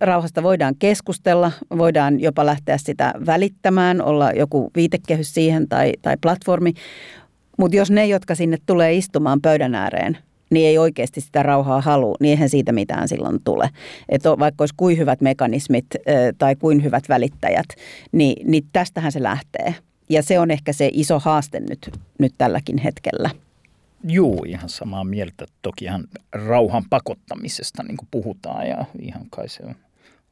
Rauhasta 0.00 0.42
voidaan 0.42 0.74
keskustella, 0.78 1.52
voidaan 1.78 2.20
jopa 2.20 2.46
lähteä 2.46 2.78
sitä 2.78 3.14
välittämään, 3.26 4.02
olla 4.02 4.19
joku 4.36 4.70
viitekehys 4.76 5.34
siihen 5.34 5.68
tai, 5.68 5.92
tai 6.02 6.16
platformi, 6.20 6.72
mutta 7.58 7.76
jos 7.76 7.90
ne, 7.90 8.06
jotka 8.06 8.34
sinne 8.34 8.58
tulee 8.66 8.94
istumaan 8.94 9.40
pöydän 9.40 9.74
ääreen, 9.74 10.18
niin 10.50 10.68
ei 10.68 10.78
oikeasti 10.78 11.20
sitä 11.20 11.42
rauhaa 11.42 11.80
halua, 11.80 12.16
niin 12.20 12.30
eihän 12.30 12.48
siitä 12.48 12.72
mitään 12.72 13.08
silloin 13.08 13.38
tule. 13.44 13.70
Että 14.08 14.38
vaikka 14.38 14.62
olisi 14.62 14.74
kuin 14.76 14.98
hyvät 14.98 15.20
mekanismit 15.20 15.86
tai 16.38 16.56
kuin 16.56 16.84
hyvät 16.84 17.08
välittäjät, 17.08 17.66
niin, 18.12 18.50
niin 18.50 18.64
tästähän 18.72 19.12
se 19.12 19.22
lähtee. 19.22 19.74
Ja 20.08 20.22
se 20.22 20.38
on 20.38 20.50
ehkä 20.50 20.72
se 20.72 20.90
iso 20.92 21.18
haaste 21.18 21.60
nyt, 21.60 21.90
nyt 22.18 22.34
tälläkin 22.38 22.78
hetkellä. 22.78 23.30
Juu, 24.04 24.44
ihan 24.46 24.68
samaa 24.68 25.04
mieltä. 25.04 25.46
Tokihan 25.62 26.04
rauhan 26.32 26.84
pakottamisesta 26.90 27.82
niin 27.82 27.96
puhutaan 28.10 28.68
ja 28.68 28.84
ihan 29.02 29.26
kai 29.30 29.48
se 29.48 29.62
on 29.66 29.74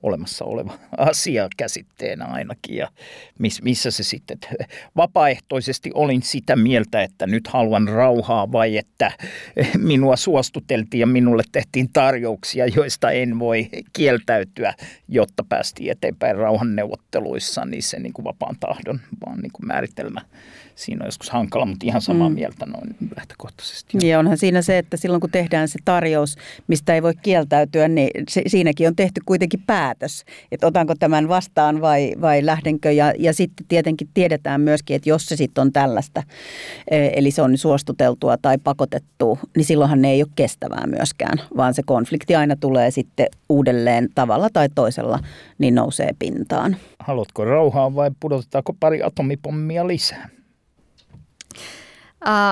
olemassa 0.02 0.44
oleva 0.44 0.78
asia 0.96 1.48
käsitteenä 1.56 2.24
ainakin 2.24 2.76
ja 2.76 2.88
miss, 3.38 3.62
missä 3.62 3.90
se 3.90 4.02
sitten, 4.02 4.38
vapaaehtoisesti 4.96 5.90
olin 5.94 6.22
sitä 6.22 6.56
mieltä, 6.56 7.02
että 7.02 7.26
nyt 7.26 7.46
haluan 7.46 7.88
rauhaa 7.88 8.52
vai 8.52 8.76
että 8.76 9.12
minua 9.78 10.16
suostuteltiin 10.16 11.00
ja 11.00 11.06
minulle 11.06 11.42
tehtiin 11.52 11.88
tarjouksia, 11.92 12.66
joista 12.66 13.10
en 13.10 13.38
voi 13.38 13.68
kieltäytyä, 13.92 14.74
jotta 15.08 15.44
päästiin 15.48 15.90
eteenpäin 15.90 16.36
rauhanneuvotteluissa, 16.36 17.64
niin 17.64 17.82
se 17.82 17.98
niin 17.98 18.12
kuin 18.12 18.24
vapaan 18.24 18.56
tahdon 18.60 19.00
vaan 19.26 19.38
niin 19.38 19.52
kuin 19.52 19.66
määritelmä 19.66 20.20
siinä 20.78 21.02
on 21.02 21.08
joskus 21.08 21.30
hankala, 21.30 21.66
mutta 21.66 21.86
ihan 21.86 22.02
samaa 22.02 22.28
mm. 22.28 22.34
mieltä 22.34 22.66
noin 22.66 22.96
lähtökohtaisesti. 23.16 24.08
Ja 24.08 24.18
onhan 24.18 24.38
siinä 24.38 24.62
se, 24.62 24.78
että 24.78 24.96
silloin 24.96 25.20
kun 25.20 25.30
tehdään 25.30 25.68
se 25.68 25.78
tarjous, 25.84 26.36
mistä 26.68 26.94
ei 26.94 27.02
voi 27.02 27.14
kieltäytyä, 27.22 27.88
niin 27.88 28.10
se, 28.28 28.42
siinäkin 28.46 28.88
on 28.88 28.96
tehty 28.96 29.20
kuitenkin 29.26 29.62
päätös, 29.66 30.24
että 30.52 30.66
otanko 30.66 30.94
tämän 30.94 31.28
vastaan 31.28 31.80
vai, 31.80 32.14
vai 32.20 32.46
lähdenkö. 32.46 32.92
Ja, 32.92 33.12
ja 33.18 33.32
sitten 33.32 33.66
tietenkin 33.66 34.08
tiedetään 34.14 34.60
myöskin, 34.60 34.96
että 34.96 35.08
jos 35.08 35.26
se 35.26 35.36
sitten 35.36 35.62
on 35.62 35.72
tällaista, 35.72 36.22
e, 36.90 37.10
eli 37.12 37.30
se 37.30 37.42
on 37.42 37.58
suostuteltua 37.58 38.36
tai 38.36 38.58
pakotettua, 38.58 39.38
niin 39.56 39.64
silloinhan 39.64 40.02
ne 40.02 40.10
ei 40.10 40.22
ole 40.22 40.30
kestävää 40.36 40.86
myöskään, 40.86 41.38
vaan 41.56 41.74
se 41.74 41.82
konflikti 41.86 42.36
aina 42.36 42.56
tulee 42.56 42.90
sitten 42.90 43.26
uudelleen 43.48 44.08
tavalla 44.14 44.48
tai 44.52 44.68
toisella, 44.74 45.18
niin 45.58 45.74
nousee 45.74 46.10
pintaan. 46.18 46.76
Haluatko 46.98 47.44
rauhaa 47.44 47.94
vai 47.94 48.10
pudotetaanko 48.20 48.76
pari 48.80 49.02
atomipommia 49.02 49.86
lisää? 49.86 50.37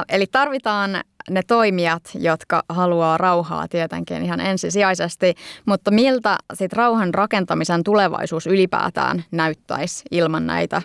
Eli 0.08 0.26
tarvitaan 0.26 1.00
ne 1.30 1.42
toimijat, 1.46 2.02
jotka 2.14 2.62
haluaa 2.68 3.18
rauhaa 3.18 3.68
tietenkin 3.68 4.22
ihan 4.22 4.40
ensisijaisesti, 4.40 5.34
mutta 5.64 5.90
miltä 5.90 6.38
sit 6.54 6.72
rauhan 6.72 7.14
rakentamisen 7.14 7.84
tulevaisuus 7.84 8.46
ylipäätään 8.46 9.24
näyttäisi 9.30 10.04
ilman 10.10 10.46
näitä 10.46 10.76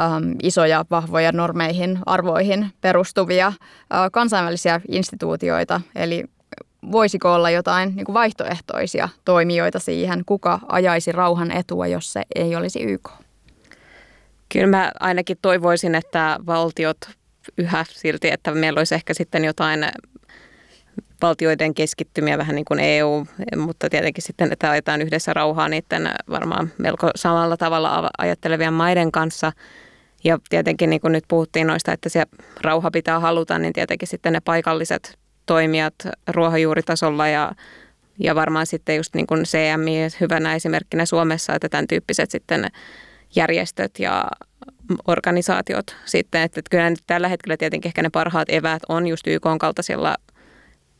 um, 0.00 0.34
isoja, 0.42 0.84
vahvoja 0.90 1.32
normeihin, 1.32 1.98
arvoihin 2.06 2.70
perustuvia 2.80 3.48
uh, 3.48 3.54
kansainvälisiä 4.12 4.80
instituutioita, 4.88 5.80
eli 5.94 6.24
voisiko 6.92 7.34
olla 7.34 7.50
jotain 7.50 7.96
niin 7.96 8.04
kuin 8.04 8.14
vaihtoehtoisia 8.14 9.08
toimijoita 9.24 9.78
siihen, 9.78 10.22
kuka 10.26 10.60
ajaisi 10.68 11.12
rauhan 11.12 11.50
etua, 11.50 11.86
jos 11.86 12.12
se 12.12 12.22
ei 12.34 12.56
olisi 12.56 12.82
YK? 12.82 13.10
Kyllä 14.48 14.66
mä 14.66 14.92
ainakin 15.00 15.38
toivoisin, 15.42 15.94
että 15.94 16.38
valtiot 16.46 16.96
yhä 17.58 17.84
silti, 17.88 18.30
että 18.30 18.54
meillä 18.54 18.80
olisi 18.80 18.94
ehkä 18.94 19.14
sitten 19.14 19.44
jotain 19.44 19.86
valtioiden 21.22 21.74
keskittymiä 21.74 22.38
vähän 22.38 22.54
niin 22.54 22.64
kuin 22.64 22.80
EU, 22.80 23.26
mutta 23.56 23.90
tietenkin 23.90 24.22
sitten, 24.22 24.52
että 24.52 24.70
ajetaan 24.70 25.02
yhdessä 25.02 25.32
rauhaa 25.32 25.68
niiden 25.68 26.10
varmaan 26.30 26.72
melko 26.78 27.10
samalla 27.16 27.56
tavalla 27.56 28.10
ajattelevien 28.18 28.72
maiden 28.72 29.12
kanssa. 29.12 29.52
Ja 30.24 30.38
tietenkin 30.48 30.90
niin 30.90 31.00
kuin 31.00 31.12
nyt 31.12 31.24
puhuttiin 31.28 31.66
noista, 31.66 31.92
että 31.92 32.08
se 32.08 32.24
rauha 32.60 32.90
pitää 32.90 33.20
haluta, 33.20 33.58
niin 33.58 33.72
tietenkin 33.72 34.08
sitten 34.08 34.32
ne 34.32 34.40
paikalliset 34.40 35.18
toimijat 35.46 35.94
ruohonjuuritasolla 36.28 37.28
ja, 37.28 37.52
ja 38.18 38.34
varmaan 38.34 38.66
sitten 38.66 38.96
just 38.96 39.14
niin 39.14 39.26
kuin 39.26 39.42
CMI 39.42 40.08
hyvänä 40.20 40.54
esimerkkinä 40.54 41.06
Suomessa, 41.06 41.54
että 41.54 41.68
tämän 41.68 41.86
tyyppiset 41.86 42.30
sitten 42.30 42.68
järjestöt 43.36 43.98
ja 43.98 44.24
organisaatiot 45.06 45.96
sitten. 46.04 46.42
Että, 46.42 46.60
että 46.60 46.70
kyllä 46.70 46.90
nyt 46.90 46.98
tällä 47.06 47.28
hetkellä 47.28 47.56
tietenkin 47.56 47.88
ehkä 47.88 48.02
ne 48.02 48.10
parhaat 48.10 48.48
eväät 48.48 48.82
on 48.88 49.06
just 49.06 49.26
YK 49.26 49.44
kaltaisilla 49.60 50.16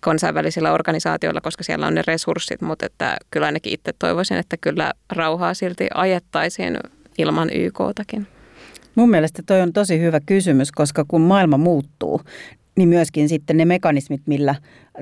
kansainvälisillä 0.01 0.73
organisaatioilla, 0.73 1.41
koska 1.41 1.65
siellä 1.65 1.87
on 1.87 1.95
ne 1.95 2.03
resurssit, 2.07 2.61
mutta 2.61 2.87
että 2.87 3.17
kyllä 3.31 3.47
ainakin 3.47 3.73
itse 3.73 3.93
toivoisin, 3.99 4.37
että 4.37 4.57
kyllä 4.57 4.93
rauhaa 5.13 5.55
silti 5.55 5.89
ajettaisiin 5.95 6.79
ilman 7.19 7.51
YKtakin. 7.55 8.27
Mun 8.95 9.11
mielestä 9.11 9.43
toi 9.47 9.61
on 9.61 9.73
tosi 9.73 10.01
hyvä 10.01 10.21
kysymys, 10.27 10.73
koska 10.73 11.05
kun 11.09 11.21
maailma 11.21 11.57
muuttuu, 11.57 12.21
niin 12.77 12.89
myöskin 12.89 13.29
sitten 13.29 13.57
ne 13.57 13.65
mekanismit, 13.65 14.23
millä 14.27 14.55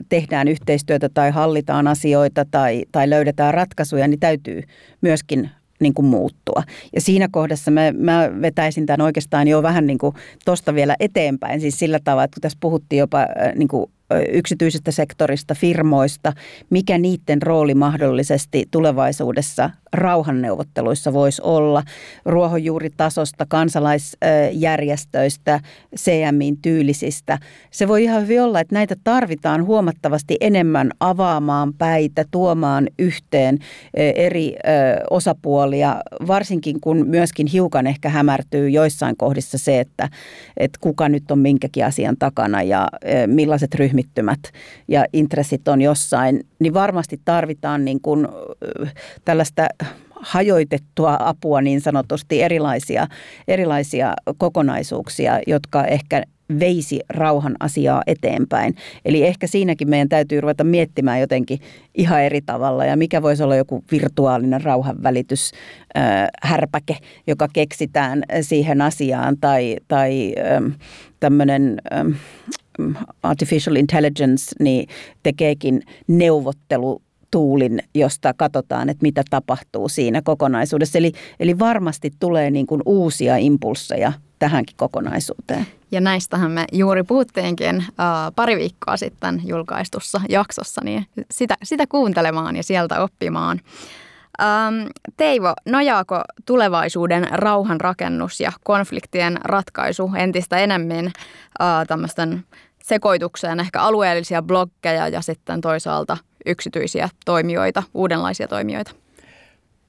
tehdään 0.09 0.49
yhteistyötä 0.49 1.09
tai 1.09 1.31
hallitaan 1.31 1.87
asioita 1.87 2.45
tai, 2.51 2.85
tai 2.93 3.11
löydetään 3.11 3.55
ratkaisuja, 3.55 4.09
niin 4.09 4.21
täytyy 4.21 4.63
myöskin 5.01 5.51
niin 5.81 5.95
kuin 5.95 6.07
muuttua. 6.07 6.63
Ja 6.95 7.01
siinä 7.01 7.29
kohdassa 7.31 7.71
mä, 7.71 7.93
mä 7.93 8.31
vetäisin 8.43 8.87
tämän 8.87 9.01
oikeastaan 9.01 9.49
jo 9.49 9.63
vähän 9.63 9.87
niin 9.87 9.99
kuin 9.99 10.15
tosta 10.45 10.75
vielä 10.75 10.97
eteenpäin, 11.01 11.61
siis 11.61 11.79
sillä 11.79 11.99
tavalla, 12.05 12.25
että 12.25 12.35
kun 12.35 12.43
tässä 12.43 12.59
puhuttiin 12.61 12.99
jopa 12.99 13.27
niin 13.55 13.69
kuin 13.69 13.91
yksityisestä 14.33 14.91
sektorista, 14.91 15.55
firmoista, 15.55 16.33
mikä 16.71 16.99
niiden 16.99 17.43
rooli 17.43 17.75
mahdollisesti 17.75 18.65
tulevaisuudessa 18.71 19.71
rauhanneuvotteluissa 19.93 21.13
voisi 21.13 21.43
olla, 21.43 21.83
ruohonjuuritasosta, 22.25 23.47
kansalaisjärjestöistä, 23.49 25.61
CMIin 25.97 26.57
tyylisistä. 26.63 27.39
Se 27.71 27.89
voi 27.89 28.03
ihan 28.03 28.23
hyvin 28.23 28.43
olla, 28.43 28.61
että 28.61 28.75
näitä 28.75 28.97
tarvitaan 29.05 29.65
huomattavasti 29.65 30.37
enemmän 30.41 30.91
avaamaan 31.01 31.75
päitä, 31.75 32.25
tuomaan 32.31 32.89
yhteen 32.99 33.59
eri 33.95 34.57
osapuolia, 35.11 35.97
varsinkin 36.27 36.81
kun 36.81 37.07
myöskin 37.07 37.47
hiukan 37.47 37.87
ehkä 37.87 38.09
hämärtyy 38.09 38.69
joissain 38.69 39.17
kohdissa 39.17 39.59
se, 39.59 39.81
että, 39.81 40.09
että 40.57 40.79
kuka 40.83 41.09
nyt 41.09 41.31
on 41.31 41.39
minkäkin 41.39 41.85
asian 41.85 42.17
takana 42.19 42.63
ja 42.63 42.89
millaiset 43.27 43.75
ryhmittymät 43.75 44.41
ja 44.89 45.05
intressit 45.13 45.69
on 45.69 45.81
jossain, 45.81 46.41
niin 46.59 46.75
varmasti 46.75 47.21
tarvitaan 47.25 47.85
niin 47.85 48.01
kuin 48.01 48.29
tällaista 49.25 49.67
hajoitettua 50.21 51.17
apua 51.21 51.61
niin 51.61 51.81
sanotusti, 51.81 52.43
erilaisia, 52.43 53.07
erilaisia 53.49 54.15
kokonaisuuksia, 54.39 55.41
jotka 55.47 55.85
ehkä 55.85 56.23
veisi 56.61 57.01
rauhan 57.09 57.57
asiaa 57.61 58.03
eteenpäin. 58.07 58.75
Eli 59.05 59.27
ehkä 59.27 59.47
siinäkin 59.47 59.91
meidän 59.91 60.09
täytyy 60.09 60.41
ruveta 60.41 60.65
miettimään 60.65 61.21
jotenkin 61.21 61.61
ihan 61.95 62.23
eri 62.23 62.41
tavalla 62.41 62.85
ja 62.85 62.97
mikä 62.97 63.23
voisi 63.23 63.43
olla 63.43 63.57
joku 63.57 63.85
virtuaalinen 63.91 64.63
rauhanvälitys 64.63 65.53
härpäke, 66.43 66.97
joka 67.27 67.49
keksitään 67.53 68.23
siihen 68.41 68.83
asiaan 68.83 69.37
tai, 69.41 69.77
tai 69.89 70.35
tämmöinen 71.21 71.83
artificial 73.23 73.77
intelligence 73.77 74.55
niin 74.61 74.89
tekeekin 75.23 75.83
neuvottelu 76.07 77.03
tuulin, 77.31 77.83
josta 77.95 78.35
katsotaan, 78.35 78.89
että 78.89 79.03
mitä 79.03 79.23
tapahtuu 79.31 79.89
siinä 79.89 80.23
kokonaisuudessa. 80.23 80.99
Eli, 80.99 81.13
eli 81.41 81.59
varmasti 81.59 82.13
tulee 82.21 82.51
niin 82.51 82.67
kuin 82.67 82.83
uusia 82.87 83.37
impulsseja 83.37 84.13
tähänkin 84.39 84.77
kokonaisuuteen. 84.77 85.67
Ja 85.91 86.01
näistähän 86.01 86.51
me 86.51 86.65
juuri 86.73 87.03
puhuttiinkin 87.03 87.77
uh, 87.77 88.35
pari 88.37 88.57
viikkoa 88.57 88.97
sitten 88.97 89.43
julkaistussa 89.45 90.21
jaksossa, 90.29 90.81
niin 90.85 91.07
sitä, 91.31 91.55
sitä 91.63 91.85
kuuntelemaan 91.89 92.57
ja 92.57 92.63
sieltä 92.63 93.03
oppimaan. 93.03 93.61
Um, 94.43 94.89
Teivo, 95.17 95.55
nojaako 95.67 96.21
tulevaisuuden 96.47 97.27
rauhanrakennus 97.31 98.41
ja 98.41 98.53
konfliktien 98.65 99.39
ratkaisu 99.45 100.11
entistä 100.17 100.59
enemmän 100.59 101.07
uh, 101.07 101.13
tämmöisten 101.87 102.45
sekoitukseen 102.83 103.61
ehkä 103.61 103.83
alueellisia 103.83 104.43
bloggeja 104.43 105.09
ja 105.09 105.21
sitten 105.21 105.61
toisaalta 105.61 106.17
yksityisiä 106.49 107.09
toimijoita, 107.25 107.83
uudenlaisia 107.95 108.49
toimijoita? 108.49 108.93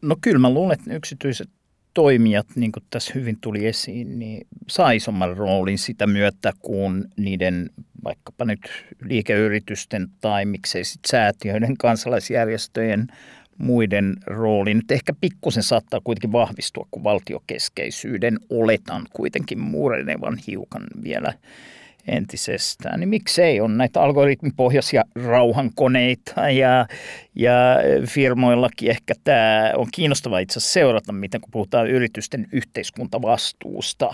No 0.02 0.16
kyllä 0.22 0.40
mä 0.40 0.50
luulen, 0.50 0.80
että 0.80 0.94
yksityiset 0.94 1.50
toimijat, 1.94 2.48
niin 2.56 2.72
kuin 2.72 2.84
tässä 2.90 3.12
hyvin 3.16 3.38
tuli 3.42 3.68
esiin, 3.68 4.20
niin 4.20 4.48
saa 4.68 4.92
isomman 4.92 5.38
roolin 5.38 5.78
sitä 5.78 6.08
myötä, 6.08 6.54
kun 6.60 7.08
niiden 7.18 7.70
vaikkapa 8.04 8.46
nyt 8.46 8.60
liikeyritysten 9.02 10.08
tai 10.22 10.46
miksei 10.46 10.84
sitten 10.84 11.10
säätiöiden, 11.10 11.78
kansalaisjärjestöjen 11.78 13.08
muiden 13.58 14.16
rooli 14.26 14.74
nyt 14.74 14.92
ehkä 14.92 15.14
pikkusen 15.22 15.64
saattaa 15.64 16.02
kuitenkin 16.04 16.32
vahvistua, 16.32 16.88
kun 16.92 17.04
valtiokeskeisyyden 17.04 18.40
oletan 18.50 19.06
kuitenkin 19.14 19.60
murenevan 19.60 20.38
hiukan 20.48 20.84
vielä 21.04 21.34
entisestään, 22.10 23.00
niin 23.00 23.10
miksei 23.10 23.62
on 23.62 23.78
näitä 23.78 24.02
algoritmipohjaisia 24.02 25.04
rauhankoneita 25.26 26.50
ja, 26.50 26.88
ja 27.36 27.54
firmoillakin 28.08 28.90
ehkä 28.90 29.14
tämä 29.24 29.74
on 29.76 29.88
kiinnostava 29.94 30.40
itse 30.40 30.60
asiassa 30.60 30.74
seurata, 30.74 31.12
miten 31.12 31.42
kun 31.42 31.52
puhutaan 31.52 31.88
yritysten 31.88 32.48
yhteiskuntavastuusta, 32.52 34.14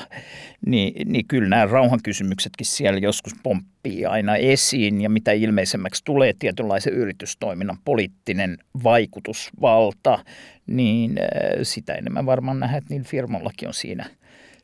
niin, 0.65 1.11
niin 1.11 1.27
kyllä 1.27 1.49
nämä 1.49 1.65
rauhankysymyksetkin 1.65 2.65
siellä 2.65 2.99
joskus 2.99 3.33
pomppii 3.43 4.05
aina 4.05 4.35
esiin 4.35 5.01
ja 5.01 5.09
mitä 5.09 5.31
ilmeisemmäksi 5.31 6.03
tulee 6.05 6.33
tietynlaisen 6.39 6.93
yritystoiminnan 6.93 7.77
poliittinen 7.85 8.57
vaikutusvalta, 8.83 10.19
niin 10.67 11.11
äh, 11.19 11.59
sitä 11.63 11.93
enemmän 11.93 12.25
varmaan 12.25 12.59
nähdään, 12.59 12.77
että 12.77 12.93
niillä 12.93 13.07
firmoillakin 13.09 13.67
on 13.67 13.73
siinä– 13.73 14.05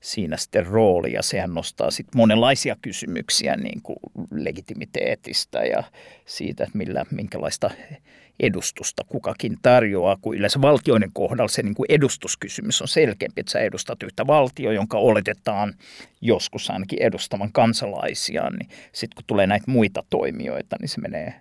siinä 0.01 0.37
sitten 0.37 0.65
rooli 0.65 1.13
ja 1.13 1.21
sehän 1.21 1.53
nostaa 1.53 1.91
sitten 1.91 2.17
monenlaisia 2.17 2.75
kysymyksiä 2.81 3.55
niin 3.55 3.81
kuin 3.81 3.97
legitimiteetistä 4.31 5.59
ja 5.59 5.83
siitä, 6.25 6.63
että 6.63 6.77
millä, 6.77 7.05
minkälaista 7.11 7.71
edustusta 8.39 9.03
kukakin 9.07 9.57
tarjoaa, 9.61 10.17
kun 10.21 10.37
yleensä 10.37 10.61
valtioiden 10.61 11.09
kohdalla 11.13 11.47
se 11.47 11.63
niin 11.63 11.75
kuin 11.75 11.85
edustuskysymys 11.89 12.81
on 12.81 12.87
selkeämpi, 12.87 13.41
että 13.41 13.51
sä 13.51 13.59
edustat 13.59 14.03
yhtä 14.03 14.27
valtio, 14.27 14.71
jonka 14.71 14.97
oletetaan 14.97 15.73
joskus 16.21 16.69
ainakin 16.69 17.01
edustavan 17.01 17.51
kansalaisia, 17.51 18.49
niin 18.49 18.69
sitten 18.91 19.15
kun 19.15 19.23
tulee 19.27 19.47
näitä 19.47 19.71
muita 19.71 20.03
toimijoita, 20.09 20.75
niin 20.79 20.89
se 20.89 21.01
menee 21.01 21.33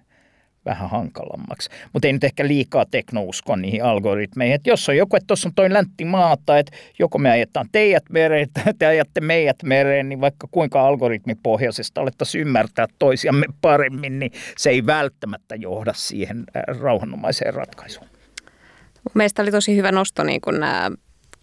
vähän 0.64 0.90
hankalammaksi. 0.90 1.70
Mutta 1.92 2.08
ei 2.08 2.12
nyt 2.12 2.24
ehkä 2.24 2.46
liikaa 2.46 2.86
teknouskoa 2.90 3.56
niihin 3.56 3.84
algoritmeihin. 3.84 4.54
Et 4.54 4.66
jos 4.66 4.88
on 4.88 4.96
joku, 4.96 5.16
että 5.16 5.26
tuossa 5.26 5.48
on 5.48 5.54
toi 5.54 5.72
länttimimaata, 5.72 6.58
että 6.58 6.76
joko 6.98 7.18
me 7.18 7.30
ajetaan 7.30 7.66
teidät 7.72 8.04
mereen 8.11 8.48
tai 8.52 8.74
te 8.78 8.86
ajatte 8.86 9.20
meidät 9.20 9.62
mereen, 9.62 10.08
niin 10.08 10.20
vaikka 10.20 10.48
kuinka 10.50 10.86
algoritmipohjaisesta 10.86 12.00
alettaisiin 12.00 12.42
ymmärtää 12.42 12.86
toisiamme 12.98 13.46
paremmin, 13.61 14.18
niin 14.18 14.32
se 14.56 14.70
ei 14.70 14.86
välttämättä 14.86 15.54
johda 15.54 15.92
siihen 15.96 16.44
äh, 16.56 16.62
rauhanomaiseen 16.80 17.54
ratkaisuun. 17.54 18.06
Meistä 19.14 19.42
oli 19.42 19.50
tosi 19.50 19.76
hyvä 19.76 19.92
nosto 19.92 20.24
niin 20.24 20.40
kun 20.40 20.61
nämä 20.61 20.90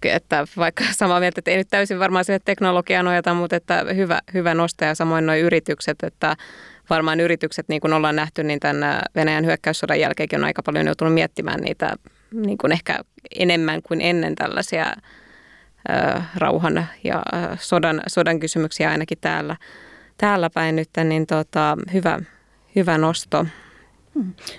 että 0.04 0.48
vaikka 0.58 0.84
samaa 0.92 1.20
mieltä, 1.20 1.40
että 1.40 1.52
ei 1.52 1.58
nyt 1.58 1.68
täysin 1.70 2.00
varmaan 2.00 2.26
sille 2.26 2.40
teknologiaan 2.46 3.06
nojata, 3.06 3.34
mutta 3.34 3.56
että 3.56 3.86
hyvä, 3.96 4.22
hyvä 4.34 4.54
nosto 4.54 4.86
ja 4.86 4.96
samoin 4.96 5.26
nuo 5.26 5.36
yritykset, 5.36 6.04
että 6.04 6.36
varmaan 6.90 7.20
yritykset, 7.20 7.70
niin 7.70 7.82
kuin 7.82 7.94
ollaan 7.94 8.16
nähty, 8.16 8.44
niin 8.44 8.60
tämän 8.60 9.02
Venäjän 9.16 9.46
hyökkäyssodan 9.46 10.00
jälkeenkin 10.00 10.40
on 10.40 10.46
aika 10.46 10.64
paljon 10.64 10.86
joutunut 10.86 11.14
miettimään 11.14 11.60
niitä 11.60 11.96
niin 12.32 12.58
kuin 12.58 12.72
ehkä 12.72 13.00
enemmän 13.40 13.82
kuin 13.82 14.02
ennen 14.02 14.36
tällaisia 14.36 14.86
ö, 15.90 16.22
rauhan 16.36 16.88
ja 17.04 17.24
sodan, 17.60 18.02
sodan 18.08 18.40
kysymyksiä 18.40 18.90
ainakin 18.90 19.18
täällä, 19.22 19.56
täällä 20.18 20.50
päin 20.50 20.76
nyt, 20.76 20.90
niin 21.04 21.28
tota, 21.28 21.78
hyvä, 21.94 22.20
hyvä 22.76 22.98
nosto. 22.98 23.46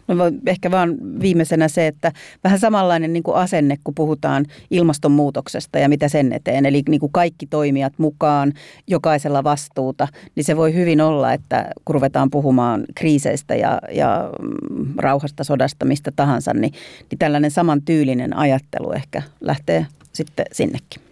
No 0.09 0.25
ehkä 0.47 0.71
vaan 0.71 0.97
viimeisenä 1.21 1.69
se, 1.69 1.87
että 1.87 2.13
vähän 2.45 2.59
samanlainen 2.59 3.13
niin 3.13 3.23
kuin 3.23 3.37
asenne, 3.37 3.79
kun 3.85 3.95
puhutaan 3.95 4.47
ilmastonmuutoksesta 4.71 5.79
ja 5.79 5.89
mitä 5.89 6.09
sen 6.09 6.33
eteen. 6.33 6.67
Eli 6.67 6.83
niin 6.89 7.01
kuin 7.01 7.13
kaikki 7.13 7.47
toimijat 7.47 7.93
mukaan, 7.99 8.53
jokaisella 8.87 9.45
vastuuta, 9.45 10.09
niin 10.35 10.45
se 10.45 10.57
voi 10.57 10.75
hyvin 10.75 11.01
olla, 11.01 11.33
että 11.33 11.71
kun 11.85 11.95
ruvetaan 11.95 12.31
puhumaan 12.31 12.85
kriiseistä 12.95 13.55
ja, 13.55 13.79
ja 13.93 14.31
mm, 14.43 14.95
rauhasta, 14.97 15.45
sodasta, 15.45 15.85
mistä 15.85 16.11
tahansa, 16.17 16.55
niin, 16.55 16.73
niin 17.11 17.19
tällainen 17.19 17.51
samantyylinen 17.51 18.37
ajattelu 18.37 18.93
ehkä 18.93 19.23
lähtee 19.41 19.87
sitten 20.13 20.47
sinnekin. 20.53 21.08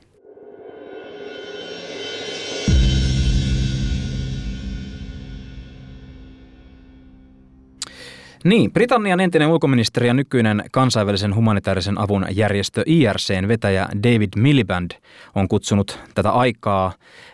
Niin, 8.47 8.73
Britannian 8.73 9.21
entinen 9.21 9.49
ulkoministeri 9.49 10.07
ja 10.07 10.15
nykyinen 10.15 10.65
kansainvälisen 10.73 11.35
humanitaarisen 11.35 11.99
avun 11.99 12.27
järjestö 12.31 12.83
IRCn 12.87 13.49
vetäjä 13.49 13.89
David 14.03 14.29
Miliband 14.37 14.91
on 15.35 15.49
kutsunut 15.49 16.01
tätä 16.15 16.31
aikaa 16.31 16.93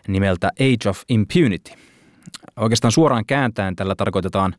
nimeltä 0.09 0.47
Age 0.47 0.89
of 0.89 1.01
Impunity. 1.09 1.73
Oikeastaan 2.57 2.93
suoraan 2.93 3.27
kääntäen 3.27 3.77
tällä 3.77 3.95
tarkoitetaan 3.95 4.55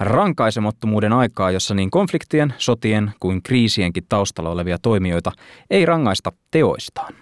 rankaisemattomuuden 0.00 1.12
aikaa, 1.12 1.50
jossa 1.50 1.74
niin 1.74 1.90
konfliktien, 1.90 2.54
sotien 2.58 3.12
kuin 3.20 3.42
kriisienkin 3.42 4.06
taustalla 4.08 4.50
olevia 4.50 4.78
toimijoita 4.78 5.32
ei 5.70 5.86
rangaista 5.86 6.32
teoistaan. 6.50 7.14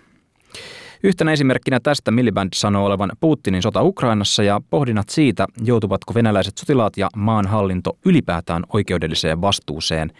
Yhtenä 1.03 1.33
esimerkkinä 1.33 1.81
tästä 1.83 2.11
Miliband 2.11 2.49
sanoo 2.55 2.87
olevan 2.87 3.13
Putinin 3.21 3.63
sota 3.63 3.83
Ukrainassa 3.83 4.43
ja 4.43 4.61
pohdinnat 4.71 5.09
siitä, 5.09 5.47
joutuvatko 5.65 6.15
venäläiset 6.15 6.59
sotilaat 6.59 6.97
ja 6.97 7.09
maan 7.17 7.47
hallinto 7.47 7.99
ylipäätään 8.05 8.63
oikeudelliseen 8.73 9.41
vastuuseen 9.41 10.13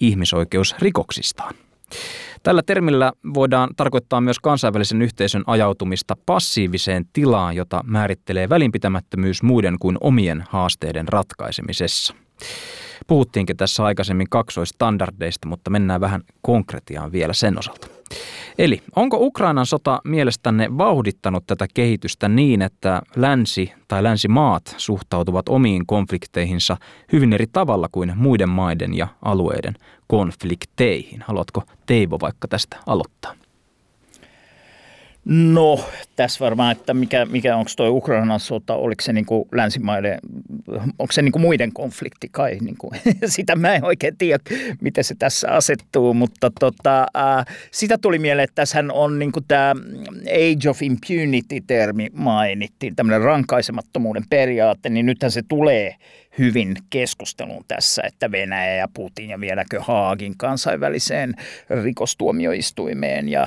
ihmisoikeusrikoksistaan. 0.00 1.54
Tällä 2.42 2.62
termillä 2.66 3.12
voidaan 3.34 3.70
tarkoittaa 3.76 4.20
myös 4.20 4.38
kansainvälisen 4.38 5.02
yhteisön 5.02 5.42
ajautumista 5.46 6.16
passiiviseen 6.26 7.04
tilaan, 7.12 7.56
jota 7.56 7.80
määrittelee 7.86 8.48
välinpitämättömyys 8.48 9.42
muiden 9.42 9.76
kuin 9.80 9.96
omien 10.00 10.44
haasteiden 10.48 11.08
ratkaisemisessa. 11.08 12.14
Puhuttiinkin 13.06 13.56
tässä 13.56 13.84
aikaisemmin 13.84 14.30
kaksoistandardeista, 14.30 15.48
mutta 15.48 15.70
mennään 15.70 16.00
vähän 16.00 16.22
konkretiaan 16.42 17.12
vielä 17.12 17.32
sen 17.32 17.58
osalta. 17.58 17.95
Eli 18.58 18.82
onko 18.96 19.16
Ukrainan 19.20 19.66
sota 19.66 20.00
mielestänne 20.04 20.78
vauhdittanut 20.78 21.46
tätä 21.46 21.66
kehitystä 21.74 22.28
niin, 22.28 22.62
että 22.62 23.02
länsi 23.16 23.72
tai 23.88 24.02
länsimaat 24.02 24.74
suhtautuvat 24.76 25.48
omiin 25.48 25.86
konflikteihinsa 25.86 26.76
hyvin 27.12 27.32
eri 27.32 27.46
tavalla 27.46 27.88
kuin 27.92 28.12
muiden 28.16 28.48
maiden 28.48 28.94
ja 28.94 29.08
alueiden 29.22 29.74
konflikteihin? 30.06 31.24
Haluatko 31.26 31.62
Teivo 31.86 32.18
vaikka 32.20 32.48
tästä 32.48 32.76
aloittaa? 32.86 33.45
No, 35.28 35.84
tässä 36.16 36.44
varmaan, 36.44 36.72
että 36.72 36.94
mikä, 36.94 37.24
mikä 37.24 37.56
onko 37.56 37.70
tuo 37.76 37.88
Ukrainan 37.88 38.40
sota, 38.40 38.74
oliko 38.74 39.02
se 39.02 39.12
niin 39.12 39.26
kuin 39.26 39.48
länsimaiden, 39.52 40.18
onko 40.98 41.12
se 41.12 41.22
niin 41.22 41.40
muiden 41.40 41.72
konflikti? 41.72 42.28
Kai, 42.32 42.58
niin 42.60 42.76
kuin, 42.78 43.00
sitä 43.26 43.56
mä 43.56 43.74
en 43.74 43.84
oikein 43.84 44.16
tiedä, 44.18 44.38
miten 44.80 45.04
se 45.04 45.14
tässä 45.18 45.48
asettuu, 45.50 46.14
mutta 46.14 46.50
tota, 46.60 47.06
ää, 47.14 47.44
sitä 47.70 47.98
tuli 47.98 48.18
mieleen, 48.18 48.44
että 48.44 48.54
tässä 48.54 48.84
on 48.92 49.18
niin 49.18 49.32
tämä 49.48 49.74
age 50.26 50.70
of 50.70 50.82
impunity-termi 50.82 52.08
mainittiin, 52.12 52.96
tämmöinen 52.96 53.22
rankaisemattomuuden 53.22 54.24
periaate, 54.30 54.88
niin 54.88 55.06
nythän 55.06 55.30
se 55.30 55.42
tulee 55.48 55.94
hyvin 56.38 56.76
keskusteluun 56.90 57.64
tässä, 57.68 58.02
että 58.06 58.32
Venäjä 58.32 58.74
ja 58.74 58.88
Putin 58.94 59.30
ja 59.30 59.40
vieläkö 59.40 59.80
Haagin 59.82 60.34
kansainväliseen 60.36 61.34
rikostuomioistuimeen 61.82 63.28
ja 63.28 63.46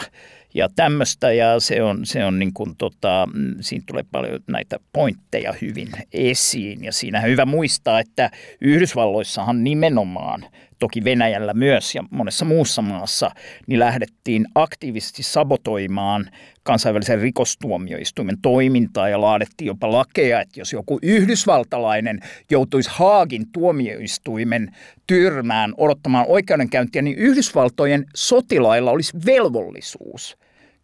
ja 0.54 0.70
tämmöistä 0.76 1.32
ja 1.32 1.60
se 1.60 1.84
on, 1.84 2.06
se 2.06 2.26
on 2.26 2.40
niin 2.40 2.54
kuin 2.54 2.76
tota, 2.76 3.28
siinä 3.62 3.84
tulee 3.88 4.04
paljon 4.12 4.40
näitä 4.48 4.80
pointteja 4.94 5.54
hyvin 5.62 5.90
esiin 6.14 6.84
ja 6.84 6.92
siinä 6.92 7.22
hyvä 7.22 7.46
muistaa, 7.46 8.00
että 8.00 8.32
Yhdysvalloissahan 8.62 9.64
nimenomaan 9.64 10.46
toki 10.80 11.04
Venäjällä 11.04 11.54
myös 11.54 11.96
ja 11.96 12.04
monessa 12.10 12.46
muussa 12.46 12.82
maassa, 12.82 13.32
niin 13.68 13.80
lähdettiin 13.80 14.46
aktiivisesti 14.56 15.24
sabotoimaan 15.24 16.30
kansainvälisen 16.64 17.22
rikostuomioistuimen 17.22 18.38
toimintaa 18.42 19.10
ja 19.10 19.22
laadettiin 19.22 19.66
jopa 19.66 19.92
lakeja, 19.92 20.42
että 20.42 20.60
jos 20.60 20.74
joku 20.74 21.00
yhdysvaltalainen 21.02 22.20
joutuisi 22.52 22.90
Haagin 22.94 23.46
tuomioistuimen 23.52 24.76
tyrmään 25.08 25.74
odottamaan 25.78 26.26
oikeudenkäyntiä, 26.28 27.02
niin 27.02 27.18
Yhdysvaltojen 27.18 28.06
sotilailla 28.16 28.92
olisi 28.92 29.18
velvollisuus 29.26 30.38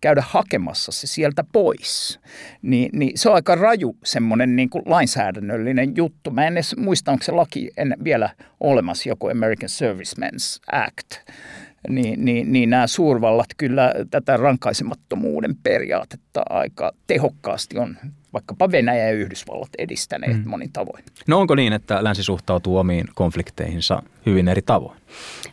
käydä 0.05 0.23
hakemassa 0.27 0.91
se 0.91 1.07
sieltä 1.07 1.43
pois. 1.51 2.19
Ni, 2.61 2.89
niin 2.93 3.11
se 3.15 3.29
on 3.29 3.35
aika 3.35 3.55
raju 3.55 3.97
semmoinen 4.03 4.55
niin 4.55 4.69
kuin 4.69 4.83
lainsäädännöllinen 4.85 5.95
juttu. 5.95 6.31
Mä 6.31 6.47
en 6.47 6.53
edes 6.53 6.75
muista, 6.77 7.11
onko 7.11 7.23
se 7.23 7.31
laki 7.31 7.71
en, 7.77 7.95
vielä 8.03 8.29
olemassa, 8.59 9.09
joku 9.09 9.27
American 9.27 9.69
Servicemen's 9.69 10.59
Act. 10.71 11.29
Niin, 11.89 12.25
niin, 12.25 12.51
niin 12.51 12.69
nämä 12.69 12.87
suurvallat 12.87 13.47
kyllä 13.57 13.93
tätä 14.11 14.37
rankaisemattomuuden 14.37 15.55
periaatetta 15.63 16.43
aika 16.49 16.91
tehokkaasti 17.07 17.77
on 17.77 17.97
vaikkapa 18.33 18.71
Venäjä 18.71 19.03
ja 19.03 19.11
Yhdysvallat 19.11 19.69
edistäneet 19.77 20.37
mm. 20.37 20.49
monin 20.49 20.71
tavoin. 20.73 21.03
No 21.27 21.39
onko 21.39 21.55
niin, 21.55 21.73
että 21.73 22.03
länsi 22.03 22.23
suhtautuu 22.23 22.77
omiin 22.77 23.05
konflikteihinsa 23.15 24.03
hyvin 24.25 24.47
eri 24.47 24.61
tavoin? 24.61 24.97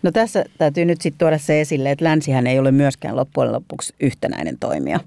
No 0.03 0.13
tässä 0.13 0.45
täytyy 0.59 0.85
nyt 0.85 1.01
sitten 1.01 1.19
tuoda 1.19 1.39
se 1.39 1.61
esille, 1.61 1.91
että 1.91 2.05
länsihän 2.05 2.47
ei 2.47 2.59
ole 2.59 2.73
myöskään 2.73 3.17
loppujen 3.17 3.53
lopuksi 3.53 3.95
yhtenäinen 4.01 4.57
toimija. 4.61 5.01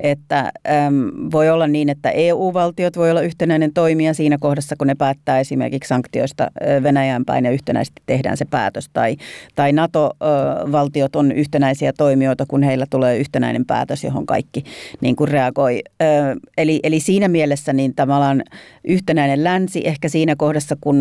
Että 0.00 0.38
äm, 0.86 1.10
voi 1.32 1.50
olla 1.50 1.66
niin, 1.66 1.88
että 1.88 2.10
EU-valtiot 2.10 2.96
voi 2.96 3.10
olla 3.10 3.20
yhtenäinen 3.20 3.72
toimija 3.72 4.14
siinä 4.14 4.38
kohdassa, 4.40 4.76
kun 4.76 4.86
ne 4.86 4.94
päättää 4.94 5.40
esimerkiksi 5.40 5.88
sanktioista 5.88 6.50
Venäjään 6.82 7.24
päin 7.24 7.44
ja 7.44 7.50
yhtenäisesti 7.50 8.02
tehdään 8.06 8.36
se 8.36 8.44
päätös. 8.44 8.90
Tai, 8.92 9.16
tai 9.54 9.72
NATO-valtiot 9.72 11.16
on 11.16 11.32
yhtenäisiä 11.32 11.92
toimijoita, 11.92 12.46
kun 12.48 12.62
heillä 12.62 12.86
tulee 12.90 13.18
yhtenäinen 13.18 13.64
päätös, 13.64 14.04
johon 14.04 14.26
kaikki 14.26 14.64
niin 15.00 15.16
kuin 15.16 15.28
reagoi. 15.28 15.82
Eli, 16.58 16.80
eli 16.82 17.00
siinä 17.00 17.28
mielessä 17.28 17.72
niin 17.72 17.94
tavallaan 17.94 18.42
yhtenäinen 18.84 19.44
länsi 19.44 19.82
ehkä 19.84 20.08
siinä 20.08 20.36
kohdassa, 20.36 20.76
kun 20.80 20.98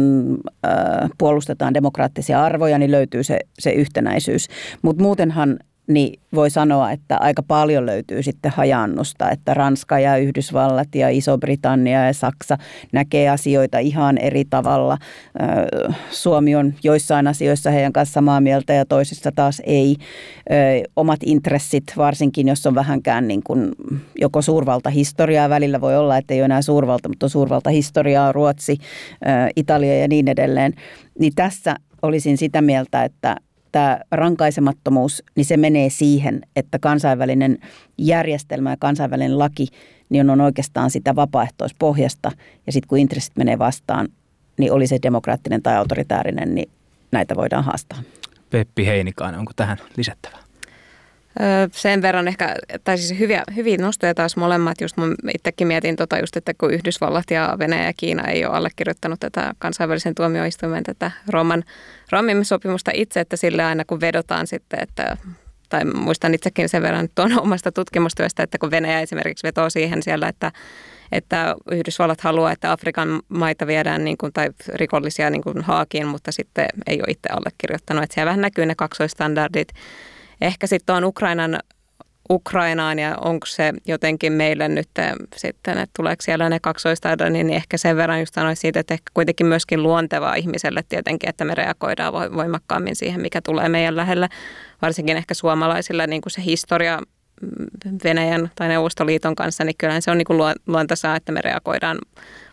puolustetaan 1.18 1.74
demokraattisia 1.74 2.43
arvoja, 2.43 2.78
niin 2.78 2.91
löytyy 2.97 3.23
se, 3.23 3.39
se 3.59 3.71
yhtenäisyys. 3.71 4.47
Mutta 4.81 5.03
muutenhan 5.03 5.59
niin 5.87 6.19
voi 6.35 6.49
sanoa, 6.49 6.91
että 6.91 7.17
aika 7.17 7.43
paljon 7.43 7.85
löytyy 7.85 8.23
sitten 8.23 8.51
hajannusta, 8.55 9.31
että 9.31 9.53
Ranska 9.53 9.99
ja 9.99 10.17
Yhdysvallat 10.17 10.95
ja 10.95 11.09
Iso-Britannia 11.09 12.05
ja 12.05 12.13
Saksa 12.13 12.57
näkee 12.93 13.29
asioita 13.29 13.79
ihan 13.79 14.17
eri 14.17 14.45
tavalla. 14.45 14.97
Suomi 16.11 16.55
on 16.55 16.73
joissain 16.83 17.27
asioissa 17.27 17.71
heidän 17.71 17.93
kanssa 17.93 18.13
samaa 18.13 18.41
mieltä 18.41 18.73
ja 18.73 18.85
toisissa 18.85 19.31
taas 19.35 19.61
ei. 19.65 19.95
Omat 20.95 21.19
intressit, 21.25 21.83
varsinkin 21.97 22.47
jos 22.47 22.65
on 22.65 22.75
vähänkään 22.75 23.27
niin 23.27 23.41
kuin 23.43 23.71
joko 24.21 24.41
suurvaltahistoriaa 24.41 25.49
välillä, 25.49 25.81
voi 25.81 25.97
olla, 25.97 26.17
että 26.17 26.33
ei 26.33 26.39
ole 26.39 26.45
enää 26.45 26.61
suurvalta, 26.61 27.09
mutta 27.09 27.25
on 27.25 27.29
suurvaltahistoriaa, 27.29 28.31
Ruotsi, 28.31 28.77
Italia 29.55 29.99
ja 29.99 30.07
niin 30.07 30.27
edelleen. 30.27 30.73
Niin 31.19 31.33
tässä 31.35 31.75
olisin 32.01 32.37
sitä 32.37 32.61
mieltä, 32.61 33.03
että 33.03 33.35
tämä 33.71 33.99
rankaisemattomuus, 34.11 35.23
niin 35.35 35.45
se 35.45 35.57
menee 35.57 35.89
siihen, 35.89 36.41
että 36.55 36.79
kansainvälinen 36.79 37.57
järjestelmä 37.97 38.69
ja 38.69 38.77
kansainvälinen 38.79 39.39
laki 39.39 39.67
niin 40.09 40.29
on 40.29 40.41
oikeastaan 40.41 40.91
sitä 40.91 41.15
vapaaehtoispohjasta. 41.15 42.31
Ja 42.65 42.71
sitten 42.71 42.87
kun 42.87 42.97
intressit 42.97 43.37
menee 43.37 43.59
vastaan, 43.59 44.07
niin 44.59 44.71
oli 44.71 44.87
se 44.87 44.99
demokraattinen 45.01 45.61
tai 45.61 45.75
autoritäärinen, 45.75 46.55
niin 46.55 46.69
näitä 47.11 47.35
voidaan 47.35 47.63
haastaa. 47.63 47.99
Peppi 48.49 48.85
Heinikainen, 48.85 49.39
onko 49.39 49.51
tähän 49.55 49.77
lisättävää? 49.97 50.46
Sen 51.71 52.01
verran 52.01 52.27
ehkä, 52.27 52.55
tai 52.83 52.97
siis 52.97 53.19
hyviä, 53.19 53.43
hyviä 53.55 53.77
nostoja 53.77 54.13
taas 54.13 54.38
molemmat. 54.38 54.81
Just 54.81 54.97
mun 54.97 55.15
itsekin 55.33 55.67
mietin 55.67 55.95
tota 55.95 56.19
just, 56.19 56.38
että 56.38 56.53
kun 56.53 56.73
Yhdysvallat 56.73 57.31
ja 57.31 57.55
Venäjä 57.59 57.85
ja 57.85 57.93
Kiina 57.97 58.27
ei 58.27 58.45
ole 58.45 58.55
allekirjoittanut 58.55 59.19
tätä 59.19 59.53
kansainvälisen 59.59 60.15
tuomioistuimen 60.15 60.83
tätä 60.83 61.11
Roman, 61.29 61.63
Romin 62.11 62.45
sopimusta 62.45 62.91
itse, 62.93 63.19
että 63.19 63.35
sille 63.38 63.63
aina 63.63 63.85
kun 63.85 64.01
vedotaan 64.01 64.47
sitten, 64.47 64.79
että 64.83 65.17
tai 65.69 65.85
muistan 65.85 66.33
itsekin 66.33 66.69
sen 66.69 66.81
verran 66.81 67.07
tuon 67.15 67.39
omasta 67.45 67.71
tutkimustyöstä, 67.71 68.43
että 68.43 68.57
kun 68.57 68.71
Venäjä 68.71 68.99
esimerkiksi 68.99 69.47
vetoo 69.47 69.69
siihen 69.69 70.03
siellä, 70.03 70.27
että 70.27 70.51
että 71.11 71.55
Yhdysvallat 71.71 72.21
haluaa, 72.21 72.51
että 72.51 72.71
Afrikan 72.71 73.21
maita 73.29 73.67
viedään 73.67 74.05
niin 74.05 74.17
kuin, 74.17 74.33
tai 74.33 74.49
rikollisia 74.73 75.29
niin 75.29 75.43
kuin 75.43 75.61
haakiin, 75.61 76.07
mutta 76.07 76.31
sitten 76.31 76.67
ei 76.88 76.99
ole 76.99 77.11
itse 77.11 77.29
allekirjoittanut. 77.29 78.03
Että 78.03 78.13
siellä 78.13 78.29
vähän 78.29 78.41
näkyy 78.41 78.65
ne 78.65 78.75
kaksoistandardit 78.75 79.67
ehkä 80.41 80.67
sitten 80.67 80.95
on 80.95 81.03
Ukrainan 81.03 81.59
Ukrainaan 82.29 82.99
ja 82.99 83.17
onko 83.21 83.45
se 83.45 83.73
jotenkin 83.85 84.33
meille 84.33 84.67
nyt 84.67 84.89
sitten, 85.35 85.77
että 85.77 85.93
tuleeko 85.97 86.21
siellä 86.21 86.49
ne 86.49 86.59
kaksoistaidot, 86.59 87.31
niin 87.31 87.49
ehkä 87.49 87.77
sen 87.77 87.97
verran 87.97 88.19
just 88.19 88.33
sanoisin 88.33 88.61
siitä, 88.61 88.79
että 88.79 88.93
ehkä 88.93 89.11
kuitenkin 89.13 89.45
myöskin 89.47 89.83
luontevaa 89.83 90.35
ihmiselle 90.35 90.83
tietenkin, 90.89 91.29
että 91.29 91.45
me 91.45 91.55
reagoidaan 91.55 92.13
voimakkaammin 92.13 92.95
siihen, 92.95 93.21
mikä 93.21 93.41
tulee 93.41 93.69
meidän 93.69 93.95
lähelle, 93.95 94.29
varsinkin 94.81 95.17
ehkä 95.17 95.33
suomalaisilla 95.33 96.07
niin 96.07 96.21
kuin 96.21 96.31
se 96.31 96.43
historia 96.43 96.99
mm, 97.41 97.97
Venäjän 98.03 98.51
tai 98.55 98.67
Neuvostoliiton 98.67 99.35
kanssa, 99.35 99.63
niin 99.63 99.75
kyllä 99.77 100.01
se 100.01 100.11
on 100.11 100.17
niin 100.17 100.25
kuin 100.25 100.39
että 101.15 101.31
me 101.31 101.41
reagoidaan 101.41 101.97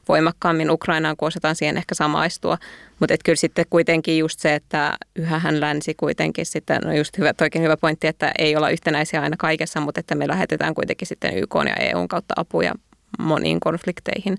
voimakkaammin 0.09 0.71
Ukrainaan, 0.71 1.17
kun 1.17 1.29
osataan 1.29 1.57
siihen 1.57 1.77
ehkä 1.77 1.95
samaistua. 1.95 2.59
Mutta 3.01 3.15
kyllä 3.25 3.37
sitten 3.37 3.65
kuitenkin 3.71 4.19
just 4.19 4.41
se, 4.41 4.55
että 4.55 4.97
yhähän 5.17 5.61
länsi 5.61 5.95
kuitenkin 5.95 6.47
sitten, 6.47 6.81
no 6.85 6.93
just 6.93 7.19
hyvä, 7.19 7.35
toikin 7.35 7.63
hyvä 7.63 7.77
pointti, 7.77 8.07
että 8.07 8.33
ei 8.39 8.57
olla 8.57 8.71
yhtenäisiä 8.71 9.23
aina 9.23 9.37
kaikessa, 9.37 9.81
mutta 9.81 10.01
että 10.01 10.15
me 10.15 10.29
lähetetään 10.29 10.75
kuitenkin 10.75 11.09
sitten 11.09 11.39
YK 11.39 11.55
ja 11.69 11.75
EUn 11.75 12.09
kautta 12.09 12.35
apuja 12.37 12.75
moniin 13.19 13.61
konflikteihin 13.61 14.39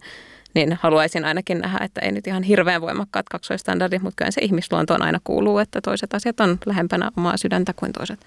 niin 0.55 0.77
haluaisin 0.81 1.25
ainakin 1.25 1.59
nähdä, 1.59 1.85
että 1.85 2.01
ei 2.01 2.11
nyt 2.11 2.27
ihan 2.27 2.43
hirveän 2.43 2.81
voimakkaat 2.81 3.29
kaksoistandardit, 3.29 4.01
mutta 4.01 4.15
kyllä 4.15 4.31
se 4.31 4.41
ihmisluontoon 4.41 5.01
aina 5.01 5.19
kuuluu, 5.23 5.57
että 5.57 5.81
toiset 5.81 6.13
asiat 6.13 6.39
on 6.39 6.57
lähempänä 6.65 7.11
omaa 7.17 7.37
sydäntä 7.37 7.73
kuin 7.73 7.93
toiset. 7.93 8.19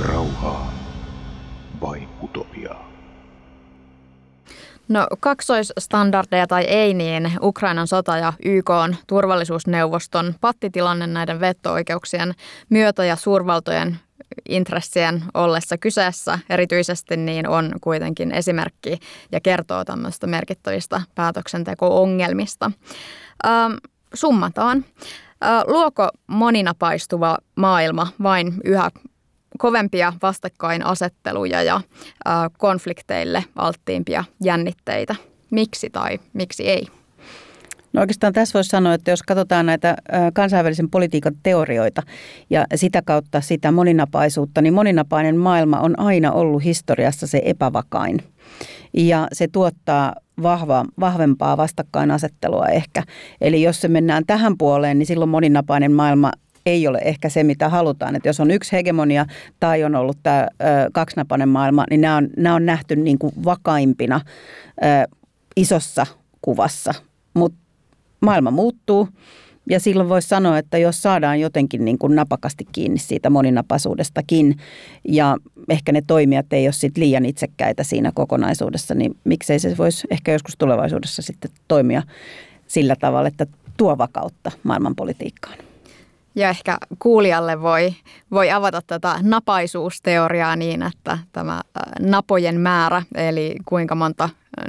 Rauhaa 0.00 0.72
vai 1.80 2.08
utopiaa? 2.22 2.81
No 4.92 5.06
kaksoisstandardeja 5.20 6.46
tai 6.46 6.64
ei, 6.64 6.94
niin 6.94 7.30
Ukrainan 7.42 7.86
sota 7.86 8.16
ja 8.16 8.32
YK 8.44 8.70
on 8.70 8.96
turvallisuusneuvoston 9.06 10.34
pattitilanne 10.40 11.06
näiden 11.06 11.40
veto-oikeuksien 11.40 12.34
myötä 12.68 13.04
ja 13.04 13.16
suurvaltojen 13.16 13.98
intressien 14.48 15.24
ollessa 15.34 15.78
kyseessä 15.78 16.38
erityisesti, 16.50 17.16
niin 17.16 17.48
on 17.48 17.72
kuitenkin 17.80 18.32
esimerkki 18.32 18.98
ja 19.32 19.40
kertoo 19.40 19.84
tämmöistä 19.84 20.26
merkittävistä 20.26 21.02
päätöksenteko-ongelmista. 21.14 22.70
Ähm, 23.46 23.72
summataan. 24.14 24.84
Äh, 25.44 25.62
luoko 25.66 26.08
moninapaistuva 26.26 27.38
maailma 27.56 28.06
vain 28.22 28.54
yhä 28.64 28.90
kovempia 29.62 30.12
vastakkainasetteluja 30.22 31.62
ja 31.62 31.80
konflikteille 32.58 33.44
alttiimpia 33.56 34.24
jännitteitä. 34.44 35.14
Miksi 35.50 35.90
tai 35.90 36.18
miksi 36.32 36.68
ei? 36.68 36.86
No 37.92 38.00
oikeastaan 38.00 38.32
tässä 38.32 38.58
voisi 38.58 38.68
sanoa, 38.70 38.94
että 38.94 39.10
jos 39.10 39.22
katsotaan 39.22 39.66
näitä 39.66 39.96
kansainvälisen 40.34 40.90
politiikan 40.90 41.34
teorioita 41.42 42.02
ja 42.50 42.66
sitä 42.74 43.02
kautta 43.02 43.40
sitä 43.40 43.72
moninapaisuutta, 43.72 44.62
niin 44.62 44.74
moninapainen 44.74 45.36
maailma 45.36 45.80
on 45.80 46.00
aina 46.00 46.32
ollut 46.32 46.64
historiassa 46.64 47.26
se 47.26 47.42
epävakain. 47.44 48.18
Ja 48.94 49.28
se 49.32 49.48
tuottaa 49.52 50.14
vahva, 50.42 50.84
vahvempaa 51.00 51.56
vastakkainasettelua 51.56 52.66
ehkä. 52.66 53.02
Eli 53.40 53.62
jos 53.62 53.80
se 53.80 53.88
mennään 53.88 54.26
tähän 54.26 54.58
puoleen, 54.58 54.98
niin 54.98 55.06
silloin 55.06 55.30
moninapainen 55.30 55.92
maailma 55.92 56.32
ei 56.66 56.88
ole 56.88 56.98
ehkä 57.04 57.28
se, 57.28 57.44
mitä 57.44 57.68
halutaan. 57.68 58.16
Että 58.16 58.28
jos 58.28 58.40
on 58.40 58.50
yksi 58.50 58.72
hegemonia 58.72 59.26
tai 59.60 59.84
on 59.84 59.94
ollut 59.94 60.18
tämä 60.22 60.48
kaksinapainen 60.92 61.48
maailma, 61.48 61.84
niin 61.90 62.00
nämä 62.00 62.16
on, 62.16 62.28
nämä 62.36 62.54
on 62.54 62.66
nähty 62.66 62.96
niin 62.96 63.18
kuin 63.18 63.32
vakaimpina 63.44 64.20
ö, 64.82 65.16
isossa 65.56 66.06
kuvassa. 66.42 66.94
Mutta 67.34 67.58
maailma 68.20 68.50
muuttuu 68.50 69.08
ja 69.70 69.80
silloin 69.80 70.08
voisi 70.08 70.28
sanoa, 70.28 70.58
että 70.58 70.78
jos 70.78 71.02
saadaan 71.02 71.40
jotenkin 71.40 71.84
niin 71.84 71.98
kuin 71.98 72.16
napakasti 72.16 72.66
kiinni 72.72 72.98
siitä 72.98 73.30
moninapaisuudestakin 73.30 74.56
ja 75.08 75.36
ehkä 75.68 75.92
ne 75.92 76.02
toimijat 76.06 76.52
ei 76.52 76.66
ole 76.66 76.72
sit 76.72 76.96
liian 76.96 77.24
itsekkäitä 77.24 77.84
siinä 77.84 78.12
kokonaisuudessa, 78.14 78.94
niin 78.94 79.16
miksei 79.24 79.58
se 79.58 79.74
voisi 79.78 80.06
ehkä 80.10 80.32
joskus 80.32 80.54
tulevaisuudessa 80.58 81.22
sitten 81.22 81.50
toimia 81.68 82.02
sillä 82.66 82.96
tavalla, 82.96 83.28
että 83.28 83.46
tuo 83.76 83.98
vakautta 83.98 84.50
maailmanpolitiikkaan. 84.62 85.71
Ja 86.34 86.48
ehkä 86.48 86.78
kuulijalle 86.98 87.62
voi, 87.62 87.94
voi 88.30 88.50
avata 88.50 88.82
tätä 88.86 89.18
napaisuusteoriaa 89.22 90.56
niin, 90.56 90.82
että 90.82 91.18
tämä 91.32 91.60
napojen 92.00 92.60
määrä, 92.60 93.02
eli 93.14 93.56
kuinka 93.64 93.94
monta 93.94 94.28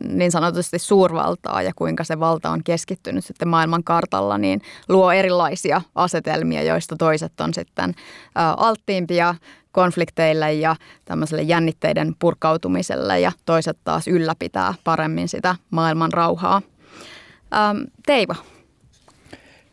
niin 0.10 0.32
sanotusti 0.32 0.80
suurvaltaa 0.80 1.62
ja 1.62 1.72
kuinka 1.76 2.04
se 2.04 2.20
valta 2.20 2.50
on 2.50 2.64
keskittynyt 2.64 3.26
sitten 3.26 3.48
maailman 3.48 3.84
kartalla, 3.84 4.38
niin 4.38 4.62
luo 4.90 5.12
erilaisia 5.12 5.82
asetelmia, 5.96 6.64
joista 6.64 6.96
toiset 6.96 7.42
on 7.42 7.54
sitten 7.54 7.94
alttiimpia 8.58 9.36
konflikteille 9.72 10.54
ja 10.54 10.76
tämmöiselle 11.06 11.42
jännitteiden 11.42 12.16
purkautumiselle 12.20 13.20
ja 13.20 13.32
toiset 13.46 13.78
taas 13.84 14.08
ylläpitää 14.08 14.74
paremmin 14.84 15.30
sitä 15.30 15.56
maailman 15.70 16.14
rauhaa. 16.14 16.62
Teiva, 18.06 18.36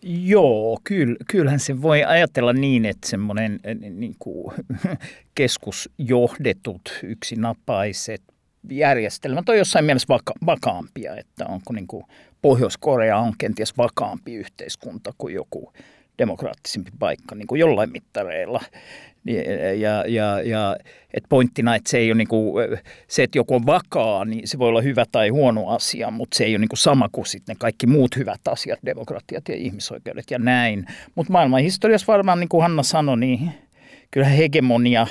Joo, 0.02 0.80
kyllä, 0.84 1.16
kyllähän 1.30 1.60
se 1.60 1.82
voi 1.82 2.04
ajatella 2.04 2.52
niin, 2.52 2.86
että 2.86 3.08
semmoinen 3.08 3.60
eh, 3.64 3.76
niin 3.76 4.16
kuin, 4.18 4.54
keskusjohdetut 5.34 6.98
yksinapaiset 7.02 8.22
järjestelmät 8.70 9.48
on 9.48 9.58
jossain 9.58 9.84
mielessä 9.84 10.08
vaka- 10.08 10.46
vakaampia, 10.46 11.16
että 11.16 11.46
onko 11.46 11.72
niin 11.72 11.86
kuin 11.86 12.04
Pohjois-Korea 12.42 13.18
on 13.18 13.32
kenties 13.38 13.78
vakaampi 13.78 14.34
yhteiskunta 14.34 15.12
kuin 15.18 15.34
joku 15.34 15.72
demokraattisempi 16.18 16.90
paikka 16.98 17.34
niin 17.34 17.46
kuin 17.46 17.58
jollain 17.58 17.92
mittareilla. 17.92 18.60
Ja, 19.76 20.04
ja, 20.08 20.40
ja 20.42 20.76
et 21.14 21.24
pointtina, 21.28 21.74
että 21.74 21.90
se 21.90 21.98
ei 21.98 22.10
ole 22.10 22.18
niin 22.18 22.28
kuin, 22.28 22.64
se, 23.08 23.22
että 23.22 23.38
joku 23.38 23.54
on 23.54 23.66
vakaa, 23.66 24.24
niin 24.24 24.48
se 24.48 24.58
voi 24.58 24.68
olla 24.68 24.80
hyvä 24.80 25.04
tai 25.12 25.28
huono 25.28 25.68
asia, 25.68 26.10
mutta 26.10 26.36
se 26.36 26.44
ei 26.44 26.52
ole 26.52 26.58
niin 26.58 26.68
kuin 26.68 26.78
sama 26.78 27.08
kuin 27.12 27.26
sitten 27.26 27.54
ne 27.54 27.56
kaikki 27.58 27.86
muut 27.86 28.16
hyvät 28.16 28.48
asiat, 28.48 28.78
demokratiat 28.86 29.48
ja 29.48 29.54
ihmisoikeudet 29.54 30.30
ja 30.30 30.38
näin. 30.38 30.86
Mutta 31.14 31.32
maailman 31.32 31.60
historiassa 31.60 32.12
varmaan, 32.12 32.40
niin 32.40 32.48
kuin 32.48 32.62
Hanna 32.62 32.82
sanoi, 32.82 33.18
niin 33.18 33.50
kyllä 34.10 34.26
hegemonia, 34.26 35.06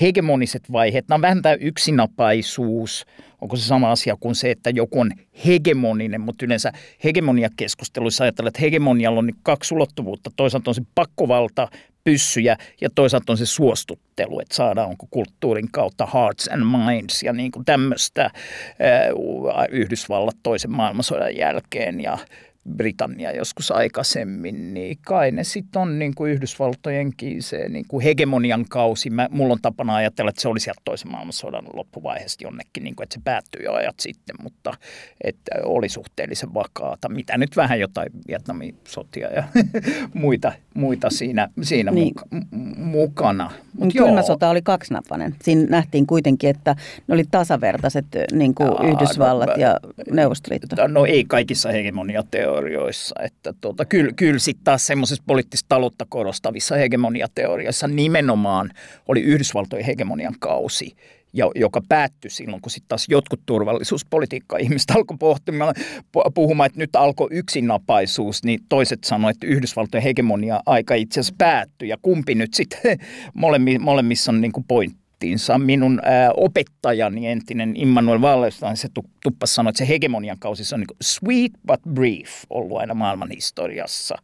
hegemoniset 0.00 0.72
vaiheet, 0.72 1.08
nämä 1.08 1.16
on 1.16 1.22
vähän 1.22 1.42
tämä 1.42 1.54
yksinapaisuus, 1.54 3.06
onko 3.40 3.56
se 3.56 3.66
sama 3.66 3.90
asia 3.90 4.16
kuin 4.20 4.34
se, 4.34 4.50
että 4.50 4.70
joku 4.70 5.00
on 5.00 5.10
hegemoninen, 5.46 6.20
mutta 6.20 6.44
yleensä 6.44 6.72
hegemoniakeskusteluissa 7.04 8.24
ajatellaan, 8.24 8.48
että 8.48 8.60
hegemonialla 8.60 9.18
on 9.18 9.30
kaksi 9.42 9.74
ulottuvuutta. 9.74 10.30
Toisaalta 10.36 10.70
on 10.70 10.74
se 10.74 10.82
pakkovalta, 10.94 11.68
pyssyjä 12.04 12.56
ja 12.80 12.88
toisaalta 12.94 13.32
on 13.32 13.38
se 13.38 13.46
suostuttelu, 13.46 14.40
että 14.40 14.54
saadaan 14.54 14.88
onko 14.88 15.06
kulttuurin 15.10 15.70
kautta 15.72 16.08
hearts 16.14 16.48
and 16.48 16.64
minds 16.64 17.22
ja 17.22 17.32
niin 17.32 17.52
kuin 17.52 17.64
tämmöistä 17.64 18.30
Yhdysvallat 19.70 20.36
toisen 20.42 20.70
maailmansodan 20.70 21.36
jälkeen 21.36 22.00
ja 22.00 22.18
Britannia 22.70 23.32
joskus 23.32 23.70
aikaisemmin, 23.70 24.74
niin 24.74 24.98
kai 25.06 25.30
ne 25.30 25.44
sitten 25.44 25.82
on 25.82 25.98
niin 25.98 26.14
kuin 26.14 26.32
Yhdysvaltojenkin 26.32 27.42
se 27.42 27.68
niin 27.68 27.84
kuin 27.88 28.04
hegemonian 28.04 28.64
kausi. 28.68 29.10
Mä, 29.10 29.28
mulla 29.30 29.52
on 29.52 29.58
tapana 29.62 29.94
ajatella, 29.94 30.28
että 30.28 30.42
se 30.42 30.48
oli 30.48 30.60
sieltä 30.60 30.80
toisen 30.84 31.10
maailmansodan 31.10 31.64
loppuvaiheesta 31.72 32.44
jonnekin, 32.44 32.84
niin 32.84 32.96
kuin, 32.96 33.04
että 33.04 33.14
se 33.14 33.20
päättyi 33.24 33.64
jo 33.64 33.72
ajat 33.72 34.00
sitten, 34.00 34.36
mutta 34.42 34.74
että 35.24 35.50
oli 35.64 35.88
suhteellisen 35.88 36.54
vakaata. 36.54 37.08
Mitä 37.08 37.38
nyt 37.38 37.56
vähän 37.56 37.80
jotain 37.80 38.12
Vietnamin 38.28 38.76
sotia 38.88 39.28
ja 39.32 39.44
muita, 40.14 40.52
muita 40.74 41.10
siinä, 41.10 41.48
siinä 41.62 41.90
niin. 41.90 42.06
muka, 42.06 42.26
mukana. 42.76 43.50
Mut 43.78 43.92
Kylmä 43.92 44.10
joo. 44.10 44.22
sota 44.22 44.50
oli 44.50 44.62
kaksinapainen. 44.62 45.34
Siinä 45.42 45.66
nähtiin 45.68 46.06
kuitenkin, 46.06 46.50
että 46.50 46.76
ne 47.08 47.14
oli 47.14 47.24
tasavertaiset 47.30 48.06
niin 48.32 48.54
kuin 48.54 48.68
Aa, 48.68 48.86
Yhdysvallat 48.86 49.48
no, 49.48 49.54
ja 49.56 49.80
Neuvostoliitto. 50.10 50.88
No 50.88 51.04
ei 51.04 51.24
kaikissa 51.24 51.68
hegemoniateorioissa 51.68 52.51
teorioissa. 52.52 53.14
Että 53.22 53.54
tuota, 53.60 53.84
kyllä, 53.84 54.12
kyllä 54.16 54.38
sitten 54.38 54.64
taas 54.64 54.86
semmoisessa 54.86 55.24
poliittista 55.26 55.66
taloutta 55.68 56.06
korostavissa 56.08 56.76
hegemoniateorioissa 56.76 57.88
nimenomaan 57.88 58.70
oli 59.08 59.20
Yhdysvaltojen 59.20 59.84
hegemonian 59.84 60.34
kausi, 60.40 60.96
joka 61.54 61.80
päättyi 61.88 62.30
silloin, 62.30 62.62
kun 62.62 62.70
sitten 62.70 62.88
taas 62.88 63.06
jotkut 63.08 63.40
turvallisuuspolitiikka 63.46 64.58
ihmiset 64.58 64.90
alkoi 64.90 65.16
pohtimaan, 65.20 65.74
puhumaan, 66.34 66.66
että 66.66 66.78
nyt 66.78 66.96
alkoi 66.96 67.28
yksinapaisuus, 67.30 68.44
niin 68.44 68.60
toiset 68.68 69.04
sanoivat, 69.04 69.36
että 69.36 69.46
Yhdysvaltojen 69.46 70.04
hegemonia 70.04 70.60
aika 70.66 70.94
itse 70.94 71.20
asiassa 71.20 71.34
päättyi, 71.38 71.88
ja 71.88 71.96
kumpi 72.02 72.34
nyt 72.34 72.54
sitten 72.54 72.98
molemmissa 73.80 74.32
on 74.32 74.40
niin 74.40 74.52
kuin 74.52 74.64
pointti 74.68 75.01
ammattiinsa. 75.22 75.58
Minun 75.58 76.00
ää, 76.04 76.30
opettajani, 76.36 77.28
entinen 77.28 77.76
Immanuel 77.76 78.20
Wallerstein, 78.20 78.76
se 78.76 78.88
tuppas 79.22 79.54
sanoi, 79.54 79.70
että 79.70 79.78
se 79.78 79.88
hegemonian 79.88 80.38
kausi 80.38 80.74
on 80.74 80.80
niin 80.80 80.96
sweet 81.02 81.52
but 81.66 81.80
brief 81.94 82.30
ollut 82.50 82.78
aina 82.78 82.94
maailman 82.94 83.30
historiassa. 83.30 84.14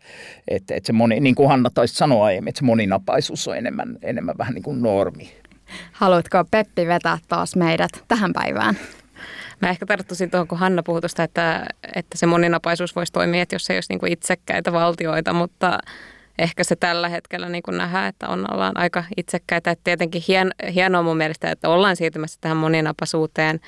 Että, 0.48 0.74
että 0.74 0.86
se 0.86 0.92
moni, 0.92 1.20
niin 1.20 1.34
kuin 1.34 1.48
Hanna 1.48 1.70
taisi 1.70 1.94
sanoa 1.94 2.24
aiemmin, 2.24 2.48
että 2.48 2.58
se 2.58 2.64
moninapaisuus 2.64 3.48
on 3.48 3.56
enemmän, 3.56 3.98
enemmän 4.02 4.38
vähän 4.38 4.54
niin 4.54 4.62
kuin 4.62 4.82
normi. 4.82 5.32
Haluatko 5.92 6.44
Peppi 6.50 6.86
vetää 6.86 7.18
taas 7.28 7.56
meidät 7.56 7.90
tähän 8.08 8.32
päivään? 8.32 8.78
Mä 9.60 9.70
ehkä 9.70 9.86
tarttuisin 9.86 10.30
tuohon, 10.30 10.48
kun 10.48 10.58
Hanna 10.58 10.82
puhui 10.82 11.00
tuosta, 11.00 11.22
että, 11.22 11.66
että 11.94 12.18
se 12.18 12.26
moninapaisuus 12.26 12.96
voisi 12.96 13.12
toimia, 13.12 13.42
että 13.42 13.54
jos 13.54 13.70
ei 13.70 13.76
olisi 13.76 13.92
niin 13.92 14.00
kuin 14.00 14.12
itsekkäitä 14.12 14.72
valtioita, 14.72 15.32
mutta 15.32 15.78
ehkä 16.38 16.64
se 16.64 16.76
tällä 16.76 17.08
hetkellä 17.08 17.48
niin 17.48 17.62
nähdään, 17.70 18.08
että 18.08 18.28
on, 18.28 18.54
ollaan 18.54 18.76
aika 18.76 19.04
itsekkäitä. 19.16 19.70
Että 19.70 19.84
tietenkin 19.84 20.22
hien, 20.28 20.50
hienoa 20.74 21.02
mun 21.02 21.16
mielestä, 21.16 21.50
että 21.50 21.68
ollaan 21.68 21.96
siirtymässä 21.96 22.38
tähän 22.40 22.56
moninapaisuuteen, 22.56 23.60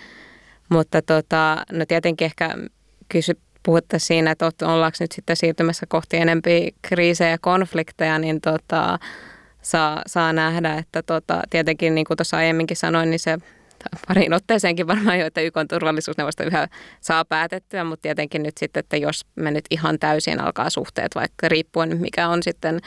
mutta 0.68 1.03
tota, 1.03 1.64
no 1.73 1.87
tietenkin 1.87 2.25
ehkä 2.25 2.55
kysy, 3.09 3.39
puhutte 3.62 3.99
siinä, 3.99 4.31
että 4.31 4.51
ollaanko 4.62 4.97
nyt 5.01 5.12
sitten 5.12 5.37
siirtymässä 5.37 5.87
kohti 5.87 6.16
enempi 6.16 6.75
kriisejä 6.83 7.31
ja 7.31 7.39
konflikteja, 7.41 8.18
niin 8.18 8.41
tota, 8.41 8.99
saa, 9.62 10.03
saa 10.07 10.33
nähdä, 10.33 10.75
että 10.75 11.03
tota, 11.03 11.43
tietenkin 11.51 11.95
niin 11.95 12.05
kuin 12.05 12.16
tuossa 12.16 12.37
aiemminkin 12.37 12.77
sanoin, 12.77 13.11
niin 13.11 13.21
se 13.21 13.39
pariin 14.09 14.33
otteeseenkin 14.33 14.87
varmaan 14.87 15.18
jo, 15.18 15.26
että 15.26 15.41
YK 15.41 15.55
turvallisuusneuvosto 15.68 16.45
yhä 16.45 16.68
saa 17.01 17.24
päätettyä, 17.24 17.85
mutta 17.85 18.03
tietenkin 18.03 18.43
nyt 18.43 18.59
sitten, 18.59 18.81
että 18.81 18.97
jos 18.97 19.26
me 19.37 19.51
nyt 19.51 19.64
ihan 19.70 19.99
täysin 19.99 20.41
alkaa 20.41 20.70
suhteet, 20.70 21.14
vaikka 21.14 21.49
riippuen 21.49 22.01
mikä 22.01 22.28
on 22.28 22.43
sitten 22.43 22.81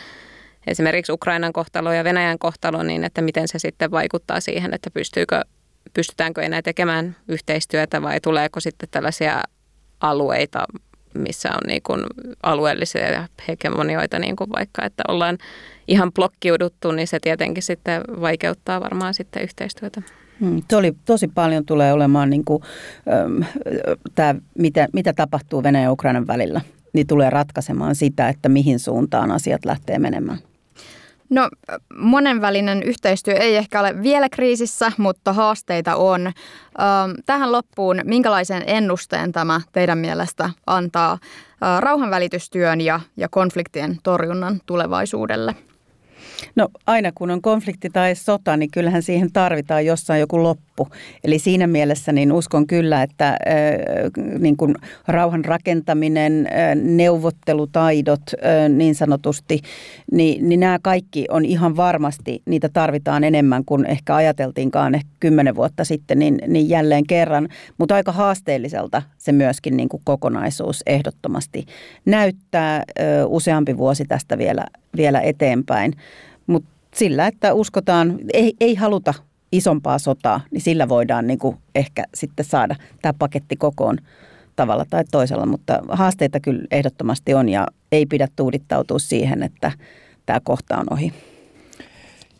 esimerkiksi 0.68 1.12
Ukrainan 1.12 1.54
kohtalo 1.54 1.94
ja 1.94 2.04
Venäjän 2.04 2.40
kohtalo, 2.40 2.84
niin 2.84 3.04
että 3.04 3.22
miten 3.22 3.48
se 3.48 3.60
sitten 3.60 3.92
vaikuttaa 3.92 4.40
siihen, 4.40 4.74
että 4.74 4.90
pystyykö, 4.90 5.42
pystytäänkö 5.94 6.42
enää 6.42 6.62
tekemään 6.62 7.16
yhteistyötä 7.28 8.02
vai 8.02 8.22
tuleeko 8.22 8.60
sitten 8.60 8.90
tällaisia 8.92 9.44
alueita, 10.00 10.66
missä 11.14 11.50
on 11.50 11.68
niin 11.68 11.82
kuin 11.84 12.02
alueellisia 12.44 13.28
hegemonioita, 13.48 14.20
niin 14.20 14.36
kuin 14.36 14.50
vaikka, 14.50 14.86
että 14.86 15.04
ollaan 15.08 15.38
ihan 15.88 16.14
blokkiuduttu, 16.14 16.92
niin 16.92 17.08
se 17.08 17.20
tietenkin 17.20 17.64
sitten 17.64 18.02
vaikeuttaa 18.22 18.82
varmaan 18.82 19.14
sitten 19.14 19.44
yhteistyötä. 19.44 20.02
Hmm, 20.40 20.62
oli, 20.74 20.94
tosi 21.06 21.28
paljon 21.28 21.66
tulee 21.66 21.94
olemaan 21.94 22.30
niin 22.30 22.46
kuin, 22.46 22.64
ähm, 23.14 23.42
tämä, 24.16 24.36
mitä, 24.58 24.88
mitä 24.94 25.14
tapahtuu 25.14 25.64
Venäjän 25.64 25.84
ja 25.84 25.92
Ukrainan 25.92 26.28
välillä, 26.28 26.62
niin 26.94 27.08
tulee 27.08 27.30
ratkaisemaan 27.30 27.96
sitä, 27.96 28.30
että 28.30 28.50
mihin 28.50 28.80
suuntaan 28.80 29.32
asiat 29.32 29.66
lähtee 29.66 30.00
menemään. 30.00 30.38
No 31.30 31.50
monenvälinen 31.98 32.84
yhteistyö 32.84 33.34
ei 33.34 33.56
ehkä 33.56 33.80
ole 33.80 34.04
vielä 34.04 34.30
kriisissä, 34.30 34.92
mutta 34.98 35.34
haasteita 35.34 35.96
on. 35.96 36.32
Tähän 37.26 37.52
loppuun, 37.52 38.02
minkälaisen 38.04 38.64
ennusteen 38.68 39.32
tämä 39.32 39.62
teidän 39.72 39.98
mielestä 39.98 40.50
antaa 40.68 41.18
rauhanvälitystyön 41.80 42.82
ja, 42.82 43.00
ja 43.18 43.30
konfliktien 43.30 43.98
torjunnan 44.04 44.62
tulevaisuudelle? 44.66 45.56
No 46.56 46.68
aina 46.88 47.12
kun 47.16 47.32
on 47.32 47.42
konflikti 47.42 47.90
tai 47.90 48.16
sota, 48.16 48.58
niin 48.58 48.72
kyllähän 48.72 49.04
siihen 49.04 49.32
tarvitaan 49.32 49.86
jossain 49.86 50.20
joku 50.20 50.44
loppu. 50.44 50.88
Eli 51.24 51.40
siinä 51.40 51.68
mielessä 51.68 52.12
niin 52.12 52.32
uskon 52.32 52.68
kyllä, 52.68 53.04
että 53.04 53.38
niin 54.40 54.58
kuin 54.58 54.76
rauhan 55.08 55.46
rakentaminen, 55.46 56.48
neuvottelutaidot 56.84 58.22
niin 58.70 58.96
sanotusti, 58.96 59.60
niin, 60.12 60.50
niin 60.50 60.60
nämä 60.60 60.80
kaikki 60.82 61.26
on 61.30 61.46
ihan 61.46 61.76
varmasti, 61.76 62.42
niitä 62.46 62.70
tarvitaan 62.70 63.24
enemmän 63.24 63.66
kuin 63.66 63.86
ehkä 63.86 64.16
ajateltiinkaan 64.16 64.96
ehkä 64.96 65.10
kymmenen 65.20 65.56
vuotta 65.56 65.84
sitten, 65.84 66.20
niin, 66.20 66.38
niin 66.48 66.70
jälleen 66.70 67.08
kerran. 67.08 67.50
Mutta 67.78 67.96
aika 67.96 68.12
haasteelliselta 68.12 69.02
se 69.18 69.32
myöskin 69.32 69.78
niin 69.78 69.90
kuin 69.90 70.02
kokonaisuus 70.06 70.84
ehdottomasti 70.86 71.66
näyttää 72.06 72.84
useampi 73.28 73.78
vuosi 73.78 74.06
tästä 74.06 74.38
vielä, 74.38 74.66
vielä 74.98 75.22
eteenpäin. 75.22 75.94
Mutta 76.48 76.70
sillä, 76.96 77.28
että 77.28 77.54
uskotaan, 77.54 78.20
ei, 78.34 78.54
ei 78.60 78.76
haluta 78.76 79.14
isompaa 79.52 80.00
sotaa, 80.00 80.42
niin 80.52 80.62
sillä 80.62 80.90
voidaan 80.90 81.28
niin 81.28 81.40
kuin 81.40 81.58
ehkä 81.76 82.04
sitten 82.14 82.46
saada 82.46 82.76
tämä 83.02 83.14
paketti 83.20 83.56
kokoon 83.56 83.98
tavalla 84.56 84.86
tai 84.90 85.04
toisella. 85.12 85.46
Mutta 85.46 85.80
haasteita 85.90 86.40
kyllä 86.40 86.64
ehdottomasti 86.72 87.34
on 87.34 87.50
ja 87.50 87.68
ei 87.92 88.06
pidä 88.06 88.28
tuudittautua 88.36 89.00
siihen, 89.00 89.44
että 89.44 89.72
tämä 90.26 90.40
kohta 90.44 90.78
on 90.78 90.86
ohi. 90.92 91.14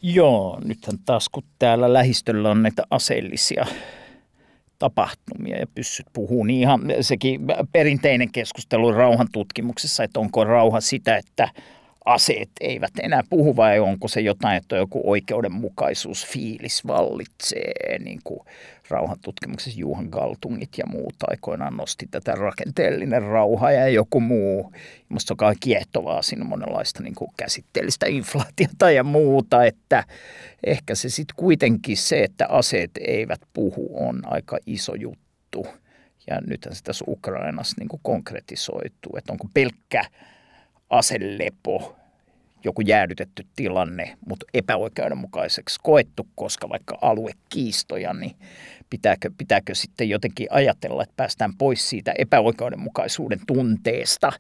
Joo, 0.02 0.60
nythän 0.66 1.00
taas 1.06 1.30
kun 1.30 1.44
täällä 1.60 1.94
lähistöllä 1.94 2.52
on 2.52 2.64
näitä 2.64 2.84
aseellisia 2.90 3.66
tapahtumia 4.80 5.58
ja 5.58 5.68
pyssyt 5.76 6.06
puhuu, 6.14 6.44
niin 6.44 6.62
ihan 6.62 6.82
sekin 7.02 7.42
perinteinen 7.72 8.32
keskustelu 8.32 8.92
rauhan 8.92 9.28
tutkimuksessa, 9.32 10.04
että 10.04 10.20
onko 10.20 10.44
rauha 10.44 10.82
sitä, 10.82 11.18
että 11.18 11.50
aseet 12.06 12.50
eivät 12.62 12.92
enää 13.04 13.22
puhu 13.30 13.56
vai 13.56 13.80
onko 13.80 14.08
se 14.08 14.22
jotain, 14.22 14.58
että 14.58 14.76
joku 14.76 15.02
oikeudenmukaisuus 15.04 16.28
fiilis 16.28 16.88
vallitsee, 16.88 18.00
niin 18.00 18.20
kuin 18.24 18.40
rauhantutkimuksessa 18.90 19.80
Juhan 19.80 20.08
Galtungit 20.10 20.78
ja 20.78 20.86
muut 20.88 21.16
aikoinaan 21.28 21.78
nosti 21.78 22.08
tätä 22.12 22.32
rakenteellinen 22.32 23.22
rauha 23.22 23.72
ja 23.72 23.90
joku 23.90 24.20
muu. 24.20 24.74
Minusta 25.10 25.36
on 25.42 25.56
kiehtovaa 25.60 26.22
siinä 26.22 26.44
monenlaista 26.44 27.04
niin 27.04 27.16
kuin 27.16 27.32
käsitteellistä 27.38 28.06
inflaatiota 28.06 28.92
ja 28.92 29.04
muuta, 29.04 29.66
että 29.66 30.04
ehkä 30.64 30.96
se 30.96 31.10
sitten 31.10 31.36
kuitenkin 31.36 31.98
se, 31.98 32.24
että 32.24 32.48
aseet 32.50 32.92
eivät 33.08 33.42
puhu 33.54 34.08
on 34.08 34.22
aika 34.26 34.58
iso 34.66 34.96
juttu. 34.96 35.68
Ja 36.28 36.42
nythän 36.48 36.76
se 36.76 36.84
tässä 36.84 37.06
Ukrainassa 37.08 37.76
niin 37.80 37.90
kuin 37.90 38.00
konkretisoituu, 38.04 39.18
että 39.18 39.32
onko 39.32 39.48
pelkkä 39.54 40.06
aselepo, 40.94 41.96
joku 42.64 42.82
jäädytetty 42.82 43.46
tilanne, 43.56 44.18
mutta 44.28 44.46
epäoikeudenmukaiseksi 44.54 45.80
koettu, 45.84 46.28
koska 46.36 46.70
vaikka 46.70 46.98
aluekiistoja, 47.02 48.14
niin 48.14 48.36
pitääkö, 48.90 49.32
pitääkö 49.38 49.76
sitten 49.76 50.10
jotenkin 50.10 50.48
ajatella, 50.50 51.04
että 51.04 51.14
päästään 51.18 51.54
pois 51.58 51.90
siitä 51.90 52.14
epäoikeudenmukaisuuden 52.18 53.40
tunteesta, 53.48 54.32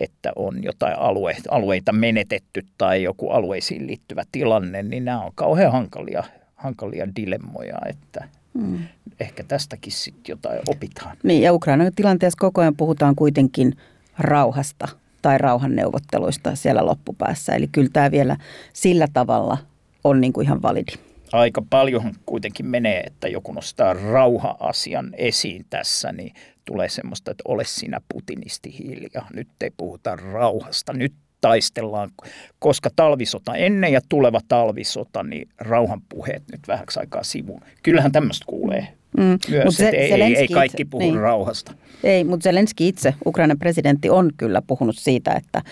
että 0.00 0.32
on 0.36 0.62
jotain 0.62 0.98
alue, 0.98 1.36
alueita 1.50 1.92
menetetty 1.92 2.66
tai 2.78 3.02
joku 3.02 3.30
alueisiin 3.30 3.86
liittyvä 3.86 4.22
tilanne, 4.32 4.82
niin 4.82 5.04
nämä 5.04 5.24
on 5.24 5.32
kauhean 5.34 5.72
hankalia, 5.72 6.24
hankalia 6.56 7.08
dilemmoja, 7.16 7.78
että 7.86 8.28
hmm. 8.58 8.78
ehkä 9.20 9.44
tästäkin 9.44 9.92
sitten 9.92 10.32
jotain 10.32 10.60
opitaan. 10.68 11.16
Niin, 11.22 11.42
ja 11.42 11.52
Ukrainan 11.52 11.92
tilanteessa 11.96 12.38
koko 12.40 12.60
ajan 12.60 12.76
puhutaan 12.76 13.14
kuitenkin 13.16 13.76
rauhasta 14.18 14.88
tai 15.22 15.38
rauhanneuvotteluista 15.38 16.56
siellä 16.56 16.86
loppupäässä. 16.86 17.54
Eli 17.54 17.68
kyllä 17.72 17.90
tämä 17.92 18.10
vielä 18.10 18.36
sillä 18.72 19.06
tavalla 19.12 19.58
on 20.04 20.20
niin 20.20 20.32
kuin 20.32 20.44
ihan 20.44 20.62
validi 20.62 20.92
aika 21.32 21.62
paljon 21.70 22.14
kuitenkin 22.26 22.66
menee, 22.66 23.00
että 23.00 23.28
joku 23.28 23.52
nostaa 23.52 23.94
rauha-asian 23.94 25.10
esiin 25.16 25.66
tässä, 25.70 26.12
niin 26.12 26.34
tulee 26.64 26.88
semmoista, 26.88 27.30
että 27.30 27.42
ole 27.48 27.64
sinä 27.64 28.00
putinisti 28.12 28.78
hiljaa. 28.78 29.28
Nyt 29.34 29.48
ei 29.60 29.70
puhuta 29.76 30.16
rauhasta, 30.16 30.92
nyt 30.92 31.12
taistellaan, 31.40 32.10
koska 32.58 32.90
talvisota, 32.96 33.54
ennen 33.54 33.92
ja 33.92 34.00
tuleva 34.08 34.40
talvisota, 34.48 35.22
niin 35.22 35.48
rauhanpuheet 35.58 36.42
nyt 36.52 36.60
vähäksi 36.68 37.00
aikaa 37.00 37.22
sivuun. 37.22 37.62
Kyllähän 37.82 38.12
tämmöistä 38.12 38.44
kuulee 38.46 38.99
mm. 39.16 39.38
myös, 39.48 39.76
se, 39.76 39.88
ei, 39.88 40.12
ei, 40.12 40.36
ei 40.36 40.48
kaikki 40.48 40.84
puhu 40.84 41.02
niin. 41.02 41.20
rauhasta. 41.20 41.72
Ei, 42.04 42.24
mutta 42.24 42.44
Zelenski 42.44 42.88
itse, 42.88 43.14
Ukrainan 43.26 43.58
presidentti, 43.58 44.10
on 44.10 44.30
kyllä 44.36 44.62
puhunut 44.62 44.96
siitä, 44.98 45.32
että 45.32 45.62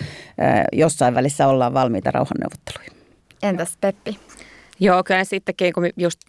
jossain 0.73 1.15
välissä 1.15 1.47
ollaan 1.47 1.73
valmiita 1.73 2.11
rauhanneuvotteluihin. 2.11 2.93
Entäs 3.43 3.77
Peppi? 3.81 4.19
Joo, 4.79 5.03
kyllä 5.03 5.23
sittenkin, 5.23 5.73
kun 5.73 5.89
just 5.97 6.19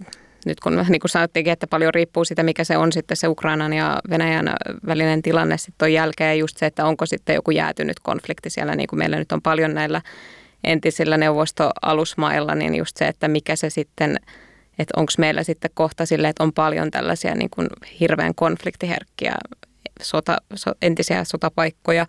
nyt 0.46 0.60
kun 0.60 0.84
niin 0.88 1.00
kuin 1.00 1.10
sanottiinkin, 1.10 1.52
että 1.52 1.66
paljon 1.66 1.94
riippuu 1.94 2.24
siitä, 2.24 2.42
mikä 2.42 2.64
se 2.64 2.76
on 2.76 2.92
sitten 2.92 3.16
se 3.16 3.28
Ukrainan 3.28 3.72
ja 3.72 3.98
Venäjän 4.10 4.54
välinen 4.86 5.22
tilanne 5.22 5.58
sitten 5.58 5.86
on 5.86 5.92
jälkeen. 5.92 6.38
Just 6.38 6.56
se, 6.56 6.66
että 6.66 6.84
onko 6.84 7.06
sitten 7.06 7.34
joku 7.34 7.50
jäätynyt 7.50 8.00
konflikti 8.02 8.50
siellä, 8.50 8.76
niin 8.76 8.86
kuin 8.86 8.98
meillä 8.98 9.16
nyt 9.16 9.32
on 9.32 9.42
paljon 9.42 9.74
näillä 9.74 10.02
entisillä 10.64 11.16
neuvostoalusmailla, 11.16 12.54
niin 12.54 12.74
just 12.74 12.96
se, 12.96 13.08
että 13.08 13.28
mikä 13.28 13.56
se 13.56 13.70
sitten, 13.70 14.16
että 14.80 15.00
onko 15.00 15.12
meillä 15.18 15.42
sitten 15.42 15.70
kohta 15.74 16.06
sille, 16.06 16.28
että 16.28 16.42
on 16.42 16.52
paljon 16.52 16.90
tällaisia 16.90 17.34
niin 17.34 17.50
kuin 17.50 17.68
hirveän 18.00 18.34
konfliktiherkkiä 18.34 19.34
sota, 20.02 20.36
so, 20.54 20.72
entisiä 20.82 21.24
sotapaikkoja, 21.24 22.06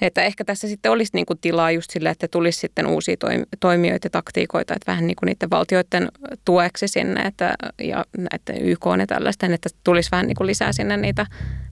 että 0.00 0.22
ehkä 0.22 0.44
tässä 0.44 0.68
sitten 0.68 0.92
olisi 0.92 1.10
niin 1.14 1.26
kuin 1.26 1.38
tilaa 1.38 1.70
just 1.70 1.90
sille, 1.90 2.10
että 2.10 2.28
tulisi 2.28 2.60
sitten 2.60 2.86
uusia 2.86 3.16
toimijoita 3.60 4.06
ja 4.06 4.10
taktiikoita, 4.10 4.74
että 4.74 4.92
vähän 4.92 5.06
niin 5.06 5.16
kuin 5.16 5.26
niiden 5.26 5.50
valtioiden 5.50 6.08
tueksi 6.44 6.88
sinne 6.88 7.22
että, 7.22 7.54
ja 7.78 8.04
näiden 8.18 8.68
YK 8.68 8.84
ja 8.98 9.06
tällaisten, 9.06 9.52
että 9.52 9.68
tulisi 9.84 10.10
vähän 10.10 10.26
niin 10.26 10.36
kuin 10.36 10.46
lisää 10.46 10.72
sinne 10.72 10.96
niitä 10.96 11.26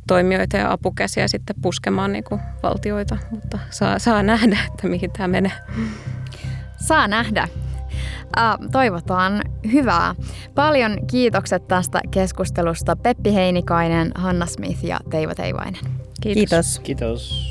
toimijoita 0.07 0.57
ja 0.57 0.73
apukäsiä 0.73 1.29
sitten 1.29 1.57
puskemaan 1.63 2.13
niin 2.13 2.25
kuin 2.25 2.41
valtioita, 2.63 3.19
mutta 3.31 3.59
saa, 3.71 3.99
saa 3.99 4.23
nähdä, 4.23 4.59
että 4.67 4.89
mihin 4.89 5.11
tämä 5.13 5.29
menee. 5.29 5.53
Saa 6.77 7.09
nähdä. 7.09 7.49
Toivotaan 8.73 9.43
hyvää. 9.73 10.15
Paljon 10.55 11.07
kiitokset 11.07 11.69
tästä 11.69 12.01
keskustelusta 12.11 12.97
Peppi 12.97 13.35
Heinikainen, 13.35 14.13
Hanna 14.15 14.47
Smith 14.47 14.85
ja 14.85 14.99
Teivo 15.11 15.35
Teivainen. 15.35 15.85
Kiitos. 16.21 16.41
Kiitos. 16.41 16.79
Kiitos. 16.79 17.51